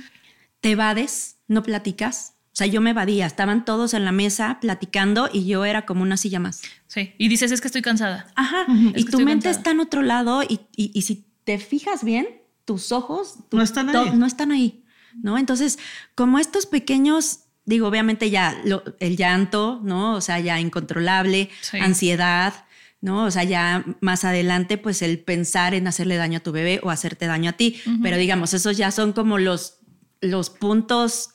Te 0.59 0.71
evades, 0.71 1.37
no 1.47 1.63
platicas, 1.63 2.34
o 2.55 2.57
sea, 2.57 2.67
yo 2.67 2.79
me 2.79 2.91
evadía, 2.91 3.25
estaban 3.25 3.65
todos 3.65 3.93
en 3.93 4.05
la 4.05 4.13
mesa 4.13 4.59
platicando 4.61 5.29
y 5.31 5.45
yo 5.45 5.65
era 5.65 5.85
como 5.85 6.03
una 6.03 6.15
silla 6.15 6.39
más. 6.39 6.61
Sí, 6.87 7.11
y 7.17 7.27
dices, 7.27 7.51
es 7.51 7.59
que 7.59 7.67
estoy 7.67 7.81
cansada. 7.81 8.31
Ajá, 8.37 8.65
y 8.95 9.03
tu 9.03 9.19
mente 9.19 9.49
está 9.49 9.71
en 9.71 9.81
otro 9.81 10.01
lado 10.01 10.41
y, 10.41 10.61
y, 10.77 11.01
si 11.01 11.25
te 11.43 11.59
fijas 11.59 12.05
bien, 12.05 12.25
tus 12.63 12.93
ojos 12.93 13.39
no 13.51 13.61
están 13.61 13.89
ahí. 13.89 14.11
No 14.15 14.25
están 14.25 14.53
ahí, 14.53 14.85
¿no? 15.21 15.37
Entonces, 15.37 15.79
como 16.15 16.39
estos 16.39 16.65
pequeños, 16.65 17.39
digo, 17.65 17.89
obviamente 17.89 18.29
ya 18.29 18.55
el 19.01 19.17
llanto, 19.17 19.81
¿no? 19.83 20.15
O 20.15 20.21
sea, 20.21 20.39
ya 20.39 20.57
incontrolable, 20.61 21.49
ansiedad, 21.73 22.53
¿no? 23.01 23.25
O 23.25 23.31
sea, 23.31 23.43
ya 23.43 23.83
más 23.99 24.23
adelante, 24.23 24.77
pues 24.77 25.01
el 25.01 25.19
pensar 25.19 25.73
en 25.73 25.89
hacerle 25.89 26.15
daño 26.15 26.37
a 26.37 26.43
tu 26.43 26.53
bebé 26.53 26.79
o 26.83 26.89
hacerte 26.89 27.27
daño 27.27 27.49
a 27.49 27.53
ti. 27.53 27.81
Pero 28.01 28.15
digamos, 28.15 28.53
esos 28.53 28.77
ya 28.77 28.91
son 28.91 29.11
como 29.11 29.39
los, 29.39 29.79
los 30.21 30.49
puntos 30.49 31.34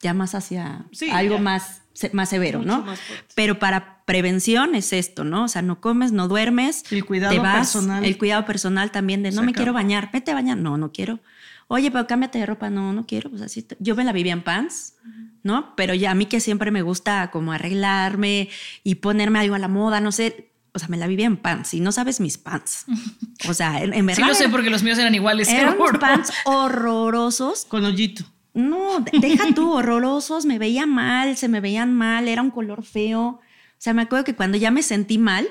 ya 0.00 0.14
más 0.14 0.34
hacia 0.34 0.86
algo 1.12 1.38
más, 1.38 1.82
más 2.12 2.28
severo, 2.28 2.62
¿no? 2.62 2.84
Pero 3.34 3.58
para 3.58 4.04
prevención 4.04 4.74
es 4.74 4.92
esto, 4.92 5.24
¿no? 5.24 5.44
O 5.44 5.48
sea, 5.48 5.62
no 5.62 5.80
comes, 5.80 6.12
no 6.12 6.28
duermes. 6.28 6.84
El 6.90 7.04
cuidado 7.04 7.42
personal. 7.42 8.04
El 8.04 8.18
cuidado 8.18 8.44
personal 8.44 8.90
también 8.92 9.22
de 9.22 9.32
no 9.32 9.42
me 9.42 9.52
quiero 9.52 9.72
bañar, 9.72 10.10
vete 10.12 10.30
a 10.30 10.34
bañar, 10.34 10.56
no, 10.56 10.76
no 10.76 10.92
quiero. 10.92 11.20
Oye, 11.68 11.90
pero 11.90 12.06
cámbiate 12.06 12.38
de 12.38 12.46
ropa, 12.46 12.70
no, 12.70 12.92
no 12.92 13.06
quiero. 13.06 13.30
Pues 13.30 13.42
así, 13.42 13.66
yo 13.80 13.96
me 13.96 14.04
la 14.04 14.12
vivía 14.12 14.32
en 14.32 14.42
pants, 14.42 14.94
¿no? 15.42 15.74
Pero 15.76 15.94
ya 15.94 16.12
a 16.12 16.14
mí 16.14 16.26
que 16.26 16.40
siempre 16.40 16.70
me 16.70 16.82
gusta 16.82 17.30
como 17.32 17.52
arreglarme 17.52 18.48
y 18.84 18.96
ponerme 18.96 19.40
algo 19.40 19.56
a 19.56 19.58
la 19.58 19.68
moda, 19.68 20.00
no 20.00 20.12
sé. 20.12 20.52
o 20.72 20.78
sea, 20.78 20.88
me 20.88 20.96
la 20.96 21.08
vivía 21.08 21.26
en 21.26 21.36
pants 21.36 21.74
y 21.74 21.80
no 21.80 21.90
sabes 21.90 22.20
mis 22.20 22.38
pants. 22.38 22.86
O 23.48 23.54
sea, 23.54 23.82
en, 23.82 23.90
verdad. 24.06 24.22
Sí, 24.22 24.28
lo 24.28 24.34
sé 24.34 24.48
porque 24.48 24.70
los 24.70 24.82
míos 24.82 24.98
eran 24.98 25.14
iguales. 25.14 25.48
Eran 25.48 25.78
unos 25.78 25.98
pants 25.98 26.32
horrorosos. 26.46 27.66
Con 27.66 27.84
hoyito. 27.84 28.24
No, 28.56 29.04
deja 29.12 29.54
tú, 29.54 29.70
horrorosos, 29.74 30.46
me 30.46 30.58
veía 30.58 30.86
mal, 30.86 31.36
se 31.36 31.46
me 31.46 31.60
veían 31.60 31.92
mal, 31.92 32.26
era 32.26 32.40
un 32.40 32.50
color 32.50 32.82
feo. 32.82 33.22
O 33.28 33.78
sea, 33.78 33.92
me 33.92 34.00
acuerdo 34.00 34.24
que 34.24 34.34
cuando 34.34 34.56
ya 34.56 34.70
me 34.70 34.82
sentí 34.82 35.18
mal, 35.18 35.46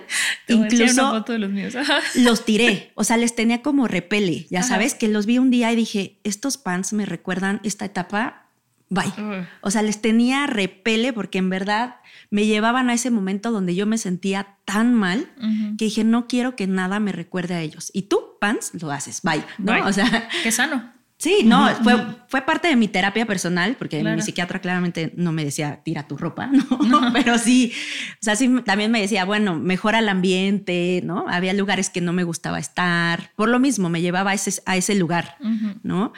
incluso 0.47 1.23
los, 1.37 1.49
míos. 1.51 1.75
los 2.15 2.43
tiré. 2.43 2.91
O 2.95 3.03
sea, 3.03 3.17
les 3.17 3.35
tenía 3.35 3.61
como 3.61 3.87
repele. 3.87 4.47
Ya 4.49 4.63
sabes, 4.63 4.95
que 4.95 5.07
los 5.07 5.27
vi 5.27 5.37
un 5.37 5.51
día 5.51 5.71
y 5.71 5.75
dije, 5.75 6.19
estos 6.23 6.57
pants 6.57 6.93
me 6.93 7.05
recuerdan 7.05 7.61
esta 7.63 7.85
etapa. 7.85 8.47
Bye. 8.89 9.13
O 9.61 9.69
sea, 9.69 9.83
les 9.83 10.01
tenía 10.01 10.47
repele 10.47 11.13
porque 11.13 11.37
en 11.37 11.51
verdad 11.51 11.97
me 12.31 12.47
llevaban 12.47 12.89
a 12.89 12.95
ese 12.95 13.11
momento 13.11 13.51
donde 13.51 13.75
yo 13.75 13.85
me 13.85 13.99
sentía 13.99 14.57
tan 14.65 14.95
mal 14.95 15.31
que 15.77 15.85
dije, 15.85 16.03
no 16.03 16.27
quiero 16.27 16.55
que 16.55 16.65
nada 16.65 16.99
me 16.99 17.11
recuerde 17.11 17.53
a 17.53 17.61
ellos. 17.61 17.91
Y 17.93 18.03
tú, 18.03 18.37
pants, 18.41 18.71
lo 18.81 18.91
haces. 18.91 19.21
Bye. 19.21 19.43
¿no? 19.59 19.85
O 19.85 19.93
sea, 19.93 20.27
qué 20.41 20.51
sano. 20.51 20.94
Sí, 21.17 21.43
no, 21.45 21.69
fue, 21.81 21.95
fue 22.27 22.41
parte 22.41 22.67
de 22.67 22.75
mi 22.75 22.89
terapia 22.89 23.25
personal, 23.25 23.77
porque 23.79 24.03
mi 24.03 24.21
psiquiatra 24.21 24.59
claramente 24.59 25.13
no 25.15 25.31
me 25.31 25.45
decía, 25.45 25.81
tira 25.83 26.07
tu 26.07 26.17
ropa, 26.17 26.47
¿no? 26.87 27.01
Pero 27.13 27.37
sí, 27.37 27.71
o 28.15 28.17
sea, 28.23 28.35
sí, 28.35 28.53
también 28.65 28.91
me 28.91 29.01
decía, 29.01 29.23
bueno, 29.23 29.55
mejora 29.55 29.99
el 29.99 30.09
ambiente, 30.09 31.01
¿no? 31.05 31.25
Había 31.29 31.53
lugares 31.53 31.89
que 31.89 32.01
no 32.01 32.11
me 32.11 32.23
gustaba 32.23 32.59
estar, 32.59 33.31
por 33.35 33.47
lo 33.47 33.59
mismo, 33.59 33.89
me 33.89 34.01
llevaba 34.01 34.31
a 34.31 34.33
ese, 34.33 34.61
a 34.65 34.75
ese 34.75 34.95
lugar, 34.95 35.37
¿no? 35.83 36.11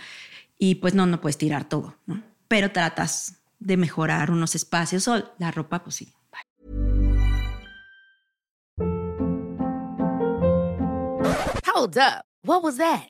Y 0.58 0.76
pues 0.76 0.95
no, 0.95 1.06
no 1.06 1.22
puedes 1.22 1.38
tirar 1.38 1.70
todo, 1.70 1.95
¿no? 2.08 2.24
Pero 2.48 2.72
tratas 2.72 3.38
de 3.60 3.78
mejorar 3.78 4.32
unos 4.32 4.56
espacios 4.56 5.08
o 5.08 5.32
la 5.38 5.52
ropa, 5.52 5.84
pues 5.84 5.95
sí. 5.95 6.14
Hold 11.76 11.98
up. 12.00 12.26
What 12.43 12.64
was 12.64 12.78
that? 12.78 13.10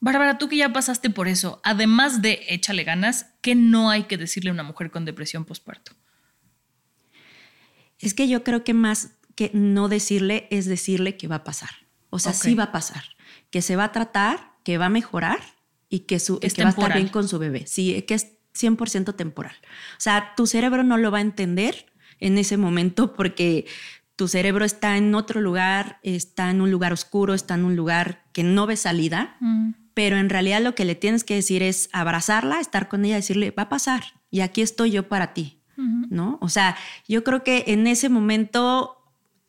Bárbara, 0.00 0.38
tú 0.38 0.48
que 0.48 0.56
ya 0.56 0.72
pasaste 0.72 1.10
por 1.10 1.26
eso, 1.28 1.60
además 1.64 2.22
de 2.22 2.40
échale 2.48 2.84
ganas, 2.84 3.26
¿qué 3.40 3.54
no 3.54 3.90
hay 3.90 4.04
que 4.04 4.16
decirle 4.16 4.50
a 4.50 4.52
una 4.52 4.62
mujer 4.62 4.90
con 4.90 5.04
depresión 5.04 5.44
postparto? 5.44 5.92
Es 7.98 8.14
que 8.14 8.28
yo 8.28 8.44
creo 8.44 8.62
que 8.62 8.74
más 8.74 9.12
que 9.34 9.50
no 9.54 9.88
decirle 9.88 10.46
es 10.50 10.66
decirle 10.66 11.16
que 11.16 11.26
va 11.26 11.36
a 11.36 11.44
pasar. 11.44 11.70
O 12.10 12.18
sea, 12.18 12.32
sí 12.32 12.54
va 12.54 12.64
a 12.64 12.72
pasar, 12.72 13.04
que 13.50 13.60
se 13.60 13.76
va 13.76 13.84
a 13.84 13.92
tratar, 13.92 14.52
que 14.64 14.78
va 14.78 14.86
a 14.86 14.90
mejorar 14.90 15.40
y 15.88 16.00
que, 16.00 16.20
su, 16.20 16.38
que 16.38 16.62
va 16.62 16.68
a 16.68 16.70
estar 16.70 16.94
bien 16.94 17.08
con 17.08 17.28
su 17.28 17.38
bebé. 17.38 17.66
Sí, 17.66 18.00
que 18.02 18.14
es 18.14 18.28
100% 18.54 19.14
temporal. 19.16 19.56
O 19.92 20.00
sea, 20.00 20.32
tu 20.36 20.46
cerebro 20.46 20.84
no 20.84 20.96
lo 20.96 21.10
va 21.10 21.18
a 21.18 21.22
entender 21.22 21.92
en 22.20 22.38
ese 22.38 22.56
momento 22.56 23.14
porque 23.14 23.66
tu 24.16 24.28
cerebro 24.28 24.64
está 24.64 24.96
en 24.96 25.14
otro 25.14 25.40
lugar, 25.40 25.98
está 26.02 26.50
en 26.50 26.60
un 26.60 26.70
lugar 26.70 26.92
oscuro, 26.92 27.34
está 27.34 27.54
en 27.54 27.64
un 27.64 27.76
lugar 27.76 28.24
que 28.32 28.44
no 28.44 28.66
ve 28.66 28.76
salida. 28.76 29.36
Mm 29.40 29.72
pero 29.98 30.16
en 30.16 30.30
realidad 30.30 30.62
lo 30.62 30.76
que 30.76 30.84
le 30.84 30.94
tienes 30.94 31.24
que 31.24 31.34
decir 31.34 31.60
es 31.60 31.88
abrazarla, 31.92 32.60
estar 32.60 32.86
con 32.86 33.04
ella, 33.04 33.16
decirle, 33.16 33.50
va 33.50 33.64
a 33.64 33.68
pasar 33.68 34.04
y 34.30 34.42
aquí 34.42 34.62
estoy 34.62 34.92
yo 34.92 35.08
para 35.08 35.34
ti, 35.34 35.58
¿no? 35.76 36.38
O 36.40 36.48
sea, 36.48 36.76
yo 37.08 37.24
creo 37.24 37.42
que 37.42 37.64
en 37.66 37.88
ese 37.88 38.08
momento 38.08 38.96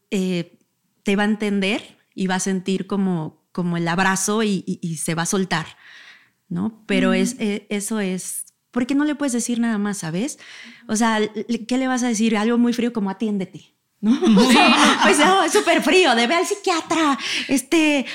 eh, 0.10 0.58
te 1.04 1.16
va 1.16 1.22
a 1.22 1.28
entender 1.28 2.00
y 2.16 2.26
va 2.26 2.34
a 2.34 2.40
sentir 2.40 2.88
como, 2.88 3.44
como 3.52 3.78
el 3.78 3.88
abrazo 3.88 4.42
y, 4.42 4.98
se 5.00 5.14
va 5.14 5.22
a 5.22 5.28
soltar, 5.28 5.68
¿no? 6.48 6.84
Pero 6.88 7.14
es, 7.14 7.36
eh, 7.38 7.68
eso 7.70 8.00
es, 8.00 8.46
¿por 8.72 8.88
qué 8.88 8.96
no 8.96 9.06
le 9.06 9.14
puedes 9.14 9.34
decir 9.34 9.60
nada 9.60 9.78
más, 9.78 10.00
sabes? 10.00 10.40
O 10.88 10.96
sea, 10.96 11.20
¿qué 11.68 11.78
le 11.78 11.88
vas 11.88 12.02
a 12.02 12.08
decir? 12.08 12.36
Algo 12.36 12.58
muy 12.58 12.74
frío 12.74 12.92
como 12.92 13.12
atiéndete. 13.12 13.76
¿no? 14.02 14.18
Sí. 14.50 14.58
pues 15.04 15.20
no, 15.20 15.44
es 15.44 15.52
súper 15.52 15.82
frío, 15.84 16.16
de 16.16 16.28
ve 16.28 16.36
al 16.36 16.46
psiquiatra, 16.46 17.18
este, 17.48 18.06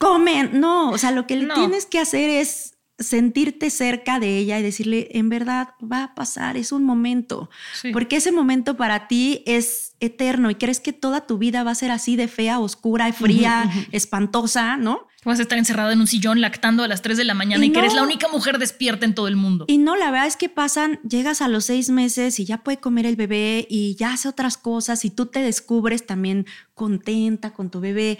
comen. 0.00 0.58
No, 0.58 0.90
o 0.90 0.98
sea, 0.98 1.10
lo 1.12 1.26
que 1.26 1.36
le 1.36 1.54
tienes 1.54 1.84
que 1.84 2.00
hacer 2.00 2.30
es 2.30 2.74
sentirte 2.98 3.70
cerca 3.70 4.18
de 4.18 4.38
ella 4.38 4.58
y 4.58 4.62
decirle, 4.62 5.08
en 5.12 5.28
verdad 5.28 5.70
va 5.80 6.04
a 6.04 6.14
pasar, 6.14 6.56
es 6.56 6.72
un 6.72 6.84
momento, 6.84 7.48
porque 7.92 8.16
ese 8.16 8.30
momento 8.30 8.76
para 8.76 9.08
ti 9.08 9.42
es 9.46 9.94
eterno 10.00 10.50
y 10.50 10.54
crees 10.54 10.80
que 10.80 10.92
toda 10.92 11.26
tu 11.26 11.38
vida 11.38 11.62
va 11.64 11.70
a 11.70 11.74
ser 11.74 11.90
así 11.90 12.16
de 12.16 12.28
fea, 12.28 12.58
oscura, 12.58 13.10
fría, 13.12 13.70
espantosa, 13.90 14.76
¿no? 14.76 15.06
Vas 15.24 15.38
a 15.38 15.42
estar 15.42 15.58
encerrada 15.58 15.92
en 15.92 16.00
un 16.00 16.06
sillón 16.06 16.40
lactando 16.40 16.82
a 16.82 16.88
las 16.88 17.02
3 17.02 17.18
de 17.18 17.24
la 17.24 17.34
mañana 17.34 17.64
y, 17.64 17.72
que 17.72 17.78
eres 17.78 17.94
la 17.94 18.02
única 18.02 18.28
mujer 18.28 18.58
despierta 18.58 19.04
en 19.04 19.14
todo 19.14 19.28
el 19.28 19.36
mundo. 19.36 19.66
Y 19.68 19.78
no, 19.78 19.96
la 19.96 20.10
verdad 20.10 20.26
es 20.26 20.36
que 20.36 20.48
pasan, 20.48 20.98
llegas 21.06 21.42
a 21.42 21.48
los 21.48 21.66
seis 21.66 21.90
meses 21.90 22.38
y 22.38 22.46
ya 22.46 22.58
puede 22.58 22.78
comer 22.78 23.04
el 23.04 23.16
bebé 23.16 23.66
y 23.68 23.96
ya 23.96 24.14
hace 24.14 24.28
otras 24.28 24.56
cosas 24.56 25.04
y 25.04 25.10
tú 25.10 25.26
te 25.26 25.40
descubres 25.40 26.06
también 26.06 26.46
contenta 26.74 27.52
con 27.52 27.70
tu 27.70 27.80
bebé. 27.80 28.18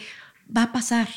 Va 0.55 0.65
a 0.65 0.73
pasar, 0.73 1.09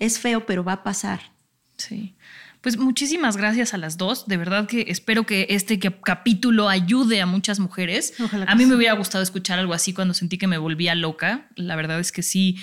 es 0.00 0.18
feo, 0.18 0.46
pero 0.46 0.64
va 0.64 0.72
a 0.72 0.82
pasar. 0.82 1.32
Sí. 1.76 2.16
Pues 2.60 2.78
muchísimas 2.78 3.36
gracias 3.36 3.74
a 3.74 3.78
las 3.78 3.96
dos. 3.96 4.26
De 4.26 4.36
verdad 4.36 4.66
que 4.66 4.86
espero 4.88 5.24
que 5.24 5.46
este 5.50 5.78
capítulo 5.78 6.68
ayude 6.68 7.20
a 7.20 7.26
muchas 7.26 7.60
mujeres. 7.60 8.14
a 8.46 8.54
mí 8.54 8.66
me 8.66 8.74
hubiera 8.74 8.94
gustado 8.94 9.22
escuchar 9.22 9.58
algo 9.58 9.74
así 9.74 9.92
cuando 9.92 10.14
sentí 10.14 10.38
que 10.38 10.46
me 10.46 10.58
volvía 10.58 10.94
loca. 10.94 11.48
La 11.54 11.76
verdad 11.76 12.00
es 12.00 12.10
que 12.10 12.22
sí, 12.22 12.58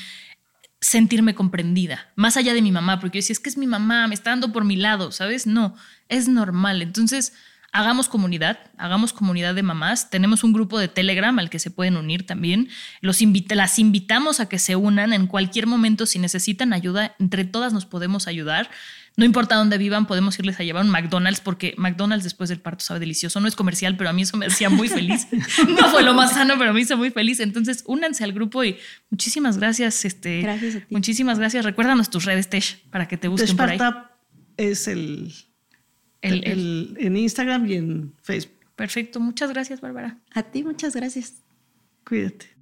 sentirme 0.83 1.33
comprendida, 1.33 2.11
más 2.15 2.35
allá 2.35 2.53
de 2.53 2.61
mi 2.61 2.71
mamá, 2.71 2.99
porque 2.99 3.17
yo 3.17 3.19
decía, 3.19 3.33
es 3.33 3.39
que 3.39 3.49
es 3.49 3.57
mi 3.57 3.67
mamá, 3.67 4.07
me 4.07 4.15
está 4.15 4.31
dando 4.31 4.51
por 4.51 4.65
mi 4.65 4.75
lado, 4.75 5.13
¿sabes? 5.13 5.47
No, 5.47 5.75
es 6.09 6.27
normal. 6.27 6.81
Entonces, 6.81 7.31
hagamos 7.73 8.07
comunidad, 8.07 8.59
hagamos 8.77 9.11
comunidad 9.11 9.55
de 9.55 9.63
mamás. 9.63 10.09
Tenemos 10.11 10.43
un 10.43 10.53
grupo 10.53 10.79
de 10.79 10.87
Telegram 10.87 11.37
al 11.39 11.49
que 11.49 11.59
se 11.59 11.71
pueden 11.71 11.97
unir 11.97 12.25
también. 12.25 12.69
Los 13.01 13.19
las 13.49 13.79
invitamos 13.79 14.39
a 14.39 14.47
que 14.47 14.59
se 14.59 14.75
unan 14.75 15.11
en 15.11 15.27
cualquier 15.27 15.65
momento 15.67 16.05
si 16.05 16.19
necesitan 16.19 16.71
ayuda. 16.71 17.15
Entre 17.19 17.43
todas 17.43 17.73
nos 17.73 17.85
podemos 17.85 18.27
ayudar. 18.27 18.69
No 19.15 19.25
importa 19.25 19.55
dónde 19.55 19.77
vivan, 19.77 20.07
podemos 20.07 20.37
irles 20.39 20.59
a 20.59 20.63
llevar 20.63 20.83
un 20.83 20.89
McDonald's 20.89 21.39
porque 21.39 21.75
McDonald's 21.77 22.23
después 22.23 22.49
del 22.49 22.59
parto 22.59 22.85
sabe 22.85 22.99
delicioso. 22.99 23.39
No 23.39 23.47
es 23.47 23.55
comercial, 23.55 23.97
pero 23.97 24.09
a 24.09 24.13
mí 24.13 24.21
eso 24.21 24.37
me 24.37 24.45
hacía 24.45 24.69
muy 24.69 24.87
feliz. 24.87 25.27
no 25.67 25.89
fue 25.89 26.03
lo 26.03 26.13
más 26.13 26.33
sano, 26.33 26.55
pero 26.57 26.73
me 26.73 26.81
hizo 26.81 26.95
muy 26.95 27.09
feliz. 27.09 27.39
Entonces, 27.39 27.83
únanse 27.87 28.23
al 28.23 28.33
grupo 28.33 28.63
y 28.63 28.77
muchísimas 29.09 29.57
gracias. 29.57 30.05
Este, 30.05 30.41
gracias 30.41 30.75
a 30.75 30.79
ti. 30.79 30.85
Muchísimas 30.89 31.39
gracias. 31.39 31.65
Recuérdanos 31.65 32.09
tus 32.09 32.25
redes, 32.25 32.49
Tesh, 32.49 32.83
para 32.91 33.07
que 33.07 33.17
te 33.17 33.27
busquen 33.27 33.57
por 33.57 33.69
ahí. 33.69 33.79
es 34.57 34.87
el 36.23 36.47
el, 36.47 36.97
en 36.99 37.17
Instagram 37.17 37.65
y 37.67 37.73
en 37.75 38.13
Facebook. 38.21 38.57
Perfecto, 38.75 39.19
muchas 39.19 39.51
gracias, 39.51 39.81
Bárbara. 39.81 40.17
A 40.33 40.43
ti, 40.43 40.63
muchas 40.63 40.95
gracias. 40.95 41.43
Cuídate. 42.05 42.52